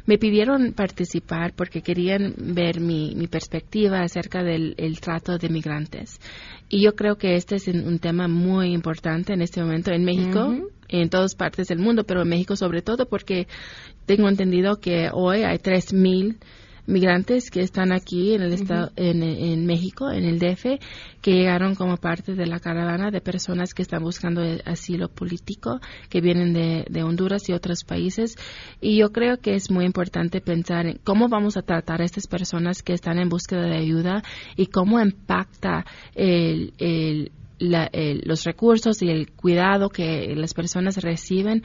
Me 0.07 0.19
pidieron 0.19 0.73
participar 0.73 1.53
porque 1.55 1.83
querían 1.83 2.35
ver 2.37 2.81
mi, 2.81 3.15
mi 3.15 3.29
perspectiva 3.29 4.01
acerca 4.01 4.43
del 4.43 5.01
trato 5.01 5.39
de 5.39 5.49
migrantes. 5.49 6.19
Y 6.75 6.83
yo 6.83 6.95
creo 6.95 7.17
que 7.17 7.37
este 7.37 7.57
es 7.57 7.69
un 7.69 7.99
tema 7.99 8.29
muy 8.29 8.73
importante 8.73 9.35
en 9.35 9.43
este 9.43 9.61
momento 9.61 9.93
en 9.93 10.07
México, 10.07 10.47
uh 10.47 10.53
-huh. 10.55 10.69
en 10.89 11.11
todas 11.11 11.35
partes 11.35 11.69
del 11.69 11.79
mundo, 11.79 12.05
pero 12.05 12.23
en 12.23 12.29
México 12.31 12.57
sobre 12.57 12.81
todo 12.81 13.05
porque 13.05 13.47
tengo 14.07 14.27
entendido 14.27 14.81
que 14.81 15.11
hoy 15.13 15.43
hay 15.43 15.59
3.000 15.59 16.39
migrantes 16.87 17.51
que 17.51 17.61
están 17.61 17.93
aquí 17.93 18.35
en 18.35 18.43
el 18.43 18.53
estado, 18.53 18.87
uh 18.87 18.91
-huh. 18.91 19.11
en, 19.11 19.23
en, 19.23 19.67
México, 19.67 20.11
en 20.11 20.25
el 20.25 20.39
DF, 20.39 20.81
que 21.21 21.33
llegaron 21.33 21.75
como 21.75 21.97
parte 21.97 22.35
de 22.35 22.47
la 22.47 22.59
caravana 22.59 23.11
de 23.11 23.21
personas 23.21 23.75
que 23.75 23.83
están 23.83 24.03
buscando 24.03 24.43
asilo 24.65 25.09
político, 25.09 25.81
que 26.09 26.21
vienen 26.21 26.53
de, 26.53 26.85
de, 26.89 27.03
Honduras 27.03 27.49
y 27.49 27.53
otros 27.53 27.85
países. 27.85 28.37
Y 28.81 28.99
yo 28.99 29.11
creo 29.13 29.39
que 29.39 29.55
es 29.55 29.71
muy 29.71 29.85
importante 29.85 30.41
pensar 30.41 30.87
en 30.87 30.99
cómo 31.05 31.29
vamos 31.29 31.57
a 31.57 31.63
tratar 31.63 32.01
a 32.01 32.05
estas 32.05 32.27
personas 32.27 32.83
que 32.83 32.93
están 32.93 33.19
en 33.19 33.29
búsqueda 33.29 33.63
de 33.63 33.77
ayuda 33.77 34.23
y 34.57 34.67
cómo 34.67 35.01
impacta 35.01 35.85
el, 36.15 36.73
el 36.79 37.33
la, 37.63 37.89
el, 37.93 38.23
los 38.25 38.45
recursos 38.45 39.03
y 39.03 39.09
el 39.09 39.31
cuidado 39.31 39.89
que 39.89 40.35
las 40.35 40.53
personas 40.53 40.97
reciben 40.97 41.63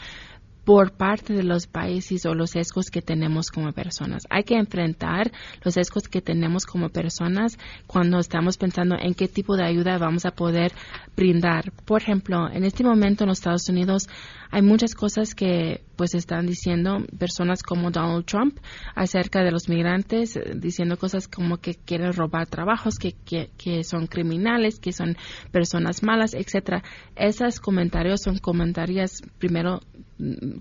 por 0.68 0.91
parte 0.91 1.32
de 1.32 1.43
los 1.43 1.65
países 1.65 2.26
o 2.26 2.34
los 2.36 2.49
sesgos 2.49 2.88
que 2.91 3.01
tenemos 3.01 3.51
como 3.51 3.72
personas. 3.72 4.24
Hay 4.30 4.43
que 4.43 4.55
enfrentar 4.55 5.32
los 5.63 5.76
sesgos 5.76 6.09
que 6.09 6.22
tenemos 6.22 6.65
como 6.65 6.89
personas 6.89 7.57
cuando 7.88 8.20
estamos 8.20 8.57
pensando 8.57 8.97
en 8.99 9.13
qué 9.13 9.30
tipo 9.30 9.55
de 9.55 9.63
ayuda 9.63 9.97
vamos 9.97 10.26
a 10.26 10.32
poder 10.32 10.74
brindar. 11.15 11.72
Por 11.86 12.01
ejemplo, 12.01 12.49
en 12.51 12.65
este 12.65 12.84
momento 12.84 13.24
en 13.24 13.30
los 13.30 13.38
Estados 13.38 13.70
Unidos 13.70 14.09
hay 14.52 14.62
muchas 14.62 14.93
cosas 14.95 15.36
que 15.36 15.84
pues 15.95 16.14
están 16.14 16.45
diciendo 16.45 17.00
personas 17.18 17.64
como 17.64 17.91
Donald 17.91 18.26
Trump 18.26 18.60
acerca 18.95 19.43
de 19.43 19.52
los 19.52 19.68
migrantes, 19.68 20.39
diciendo 20.56 20.98
cosas 20.98 21.28
como 21.28 21.58
que 21.58 21.76
quieren 21.76 22.14
robar 22.14 22.48
trabajos, 22.48 22.98
que, 23.00 23.14
que, 23.14 23.50
que 23.58 23.84
son 23.84 24.08
criminales, 24.08 24.80
que 24.80 24.93
son 24.93 25.18
personas 25.52 26.04
malas, 26.04 26.34
etcétera. 26.34 26.84
Esos 27.16 27.60
comentarios 27.60 28.22
son 28.22 28.38
comentarios, 28.38 29.22
primero 29.39 29.80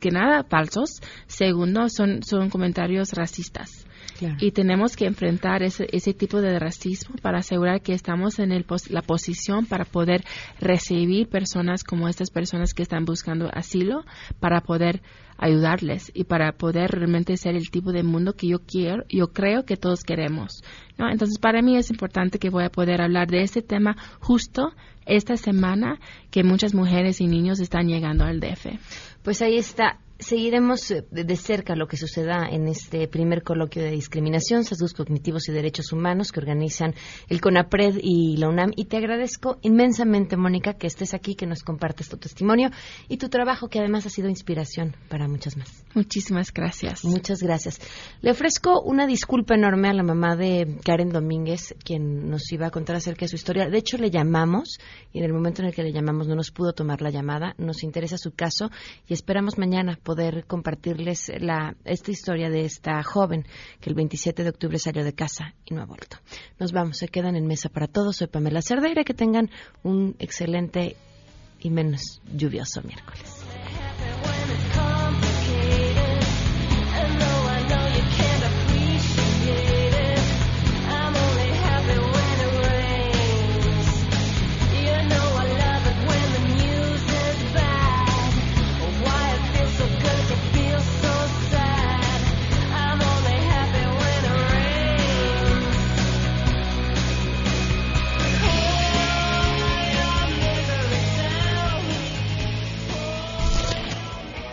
que 0.01 0.11
nada, 0.11 0.45
falsos. 0.45 1.01
Segundo, 1.27 1.89
son, 1.89 2.23
son 2.23 2.51
comentarios 2.51 3.13
racistas. 3.13 3.86
Claro. 4.19 4.37
Y 4.41 4.53
tenemos 4.53 4.97
que 4.97 5.07
enfrentar 5.07 5.63
ese, 5.63 5.87
ese, 5.93 6.15
tipo 6.15 6.41
de 6.41 6.59
racismo 6.59 7.17
para 7.21 7.39
asegurar 7.39 7.83
que 7.83 7.93
estamos 7.93 8.39
en 8.39 8.53
el 8.53 8.65
pos 8.65 8.91
la 8.91 9.03
posición 9.03 9.67
para 9.67 9.85
poder 9.85 10.25
recibir 10.61 11.29
personas 11.29 11.85
como 11.85 12.09
estas 12.09 12.31
personas 12.31 12.73
que 12.73 12.83
están 12.83 13.05
buscando 13.05 13.51
asilo, 13.53 14.05
para 14.41 14.61
poder 14.61 15.03
ayudarles 15.39 16.11
y 16.15 16.25
para 16.25 16.53
poder 16.53 16.91
realmente 16.93 17.37
ser 17.37 17.57
el 17.57 17.71
tipo 17.71 17.93
de 17.93 18.03
mundo 18.03 18.35
que 18.35 18.49
yo 18.49 18.61
quiero, 18.61 19.05
yo 19.09 19.29
creo 19.29 19.65
que 19.65 19.77
todos 19.77 20.03
queremos. 20.03 20.63
¿no? 20.99 21.11
Entonces, 21.11 21.39
para 21.39 21.63
mí 21.63 21.77
es 21.77 21.91
importante 21.91 22.39
que 22.39 22.51
voy 22.51 22.65
a 22.65 22.71
poder 22.71 23.03
hablar 23.03 23.29
de 23.29 23.43
este 23.43 23.63
tema 23.63 23.97
justo 24.21 24.73
esta 25.05 25.37
semana 25.37 26.01
que 26.31 26.43
muchas 26.43 26.75
mujeres 26.75 27.21
y 27.21 27.27
niños 27.27 27.61
están 27.61 27.87
llegando 27.87 28.25
al 28.25 28.41
DF. 28.41 28.67
Pues 29.23 29.43
ahí 29.43 29.57
está 29.57 29.99
seguiremos 30.19 30.93
de 31.11 31.37
cerca 31.37 31.77
lo 31.77 31.87
que 31.87 31.97
suceda 31.97 32.47
en 32.51 32.69
este 32.69 33.09
primer 33.09 33.43
coloquio 33.43 33.83
de 33.83 33.91
discriminación, 33.91 34.65
sesgos 34.65 34.95
cognitivos 34.95 35.49
y 35.49 35.53
derechos 35.53 35.93
humanos 35.93 36.33
que 36.33 36.41
organizan 36.41 36.95
el 37.29 37.41
CONAPRED 37.41 37.99
y 38.03 38.37
la 38.37 38.49
UNAM. 38.49 38.73
Y 38.77 38.87
te 38.87 38.97
agradezco 38.97 39.59
inmensamente, 39.63 40.37
Mónica, 40.37 40.75
que 40.75 40.87
estés 40.87 41.15
aquí, 41.15 41.35
que 41.35 41.47
nos 41.47 41.63
compartes 41.63 42.09
tu 42.09 42.17
testimonio 42.17 42.71
y 43.09 43.19
tu 43.19 43.29
trabajo, 43.29 43.69
que 43.69 43.79
además 43.79 44.07
ha 44.07 44.11
sido 44.11 44.29
inspiración 44.29 44.97
para 45.09 45.29
muchas 45.29 45.57
más. 45.57 45.85
Muchísimas 45.95 46.53
gracias. 46.53 47.05
Muchas 47.05 47.43
gracias. 47.43 47.81
Le 48.21 48.31
ofrezco 48.31 48.81
una 48.83 49.07
disculpa 49.07 49.55
enorme 49.55 49.89
a 49.89 49.95
la 49.95 50.03
mamá 50.03 50.37
de 50.37 50.79
Karen 50.85 51.11
Domínguez, 51.11 51.75
quien 51.85 52.29
nos 52.29 52.51
iba 52.53 52.67
a 52.67 52.71
contar 52.71 52.97
acerca 52.97 53.25
de 53.25 53.29
su 53.29 53.37
historia. 53.37 53.69
De 53.69 53.79
hecho, 53.79 53.97
le 53.99 54.11
llamamos 54.11 54.79
y 55.13 55.19
en 55.19 55.25
el 55.25 55.33
momento 55.33 55.63
en 55.63 55.69
el 55.69 55.75
que 55.75 55.83
le 55.83 55.93
llamamos 55.93 56.29
no 56.29 56.35
nos 56.35 56.51
pudo 56.51 56.73
tomar 56.73 57.03
la 57.03 57.11
llamada. 57.11 57.55
Nos 57.59 57.83
interesa 57.83 58.19
su 58.19 58.33
caso 58.33 58.71
y 59.07 59.15
esperamos 59.15 59.59
mañana 59.59 59.99
poder 60.07 60.47
compartirles 60.47 61.33
la, 61.41 61.75
esta 61.85 62.13
historia 62.13 62.49
de 62.49 62.61
esta 62.61 63.03
joven 63.03 63.45
que 63.81 63.91
el 63.91 63.97
27 63.97 64.45
de 64.45 64.51
octubre 64.51 64.79
salió 64.79 65.03
de 65.03 65.13
casa 65.13 65.55
y 65.65 65.75
no 65.75 65.83
ha 65.83 65.85
vuelto. 65.85 66.19
Nos 66.61 66.71
vamos, 66.71 66.99
se 66.99 67.09
quedan 67.09 67.35
en 67.35 67.45
mesa 67.45 67.69
para 67.69 67.89
todos. 67.89 68.17
Soy 68.17 68.29
Pamela 68.29 68.63
Cerdeira, 68.63 69.03
que 69.03 69.15
tengan 69.15 69.51
un 69.83 70.15
excelente 70.21 70.95
y 71.59 71.71
menos 71.71 72.23
lluvioso 72.33 72.83
miércoles. 72.83 73.43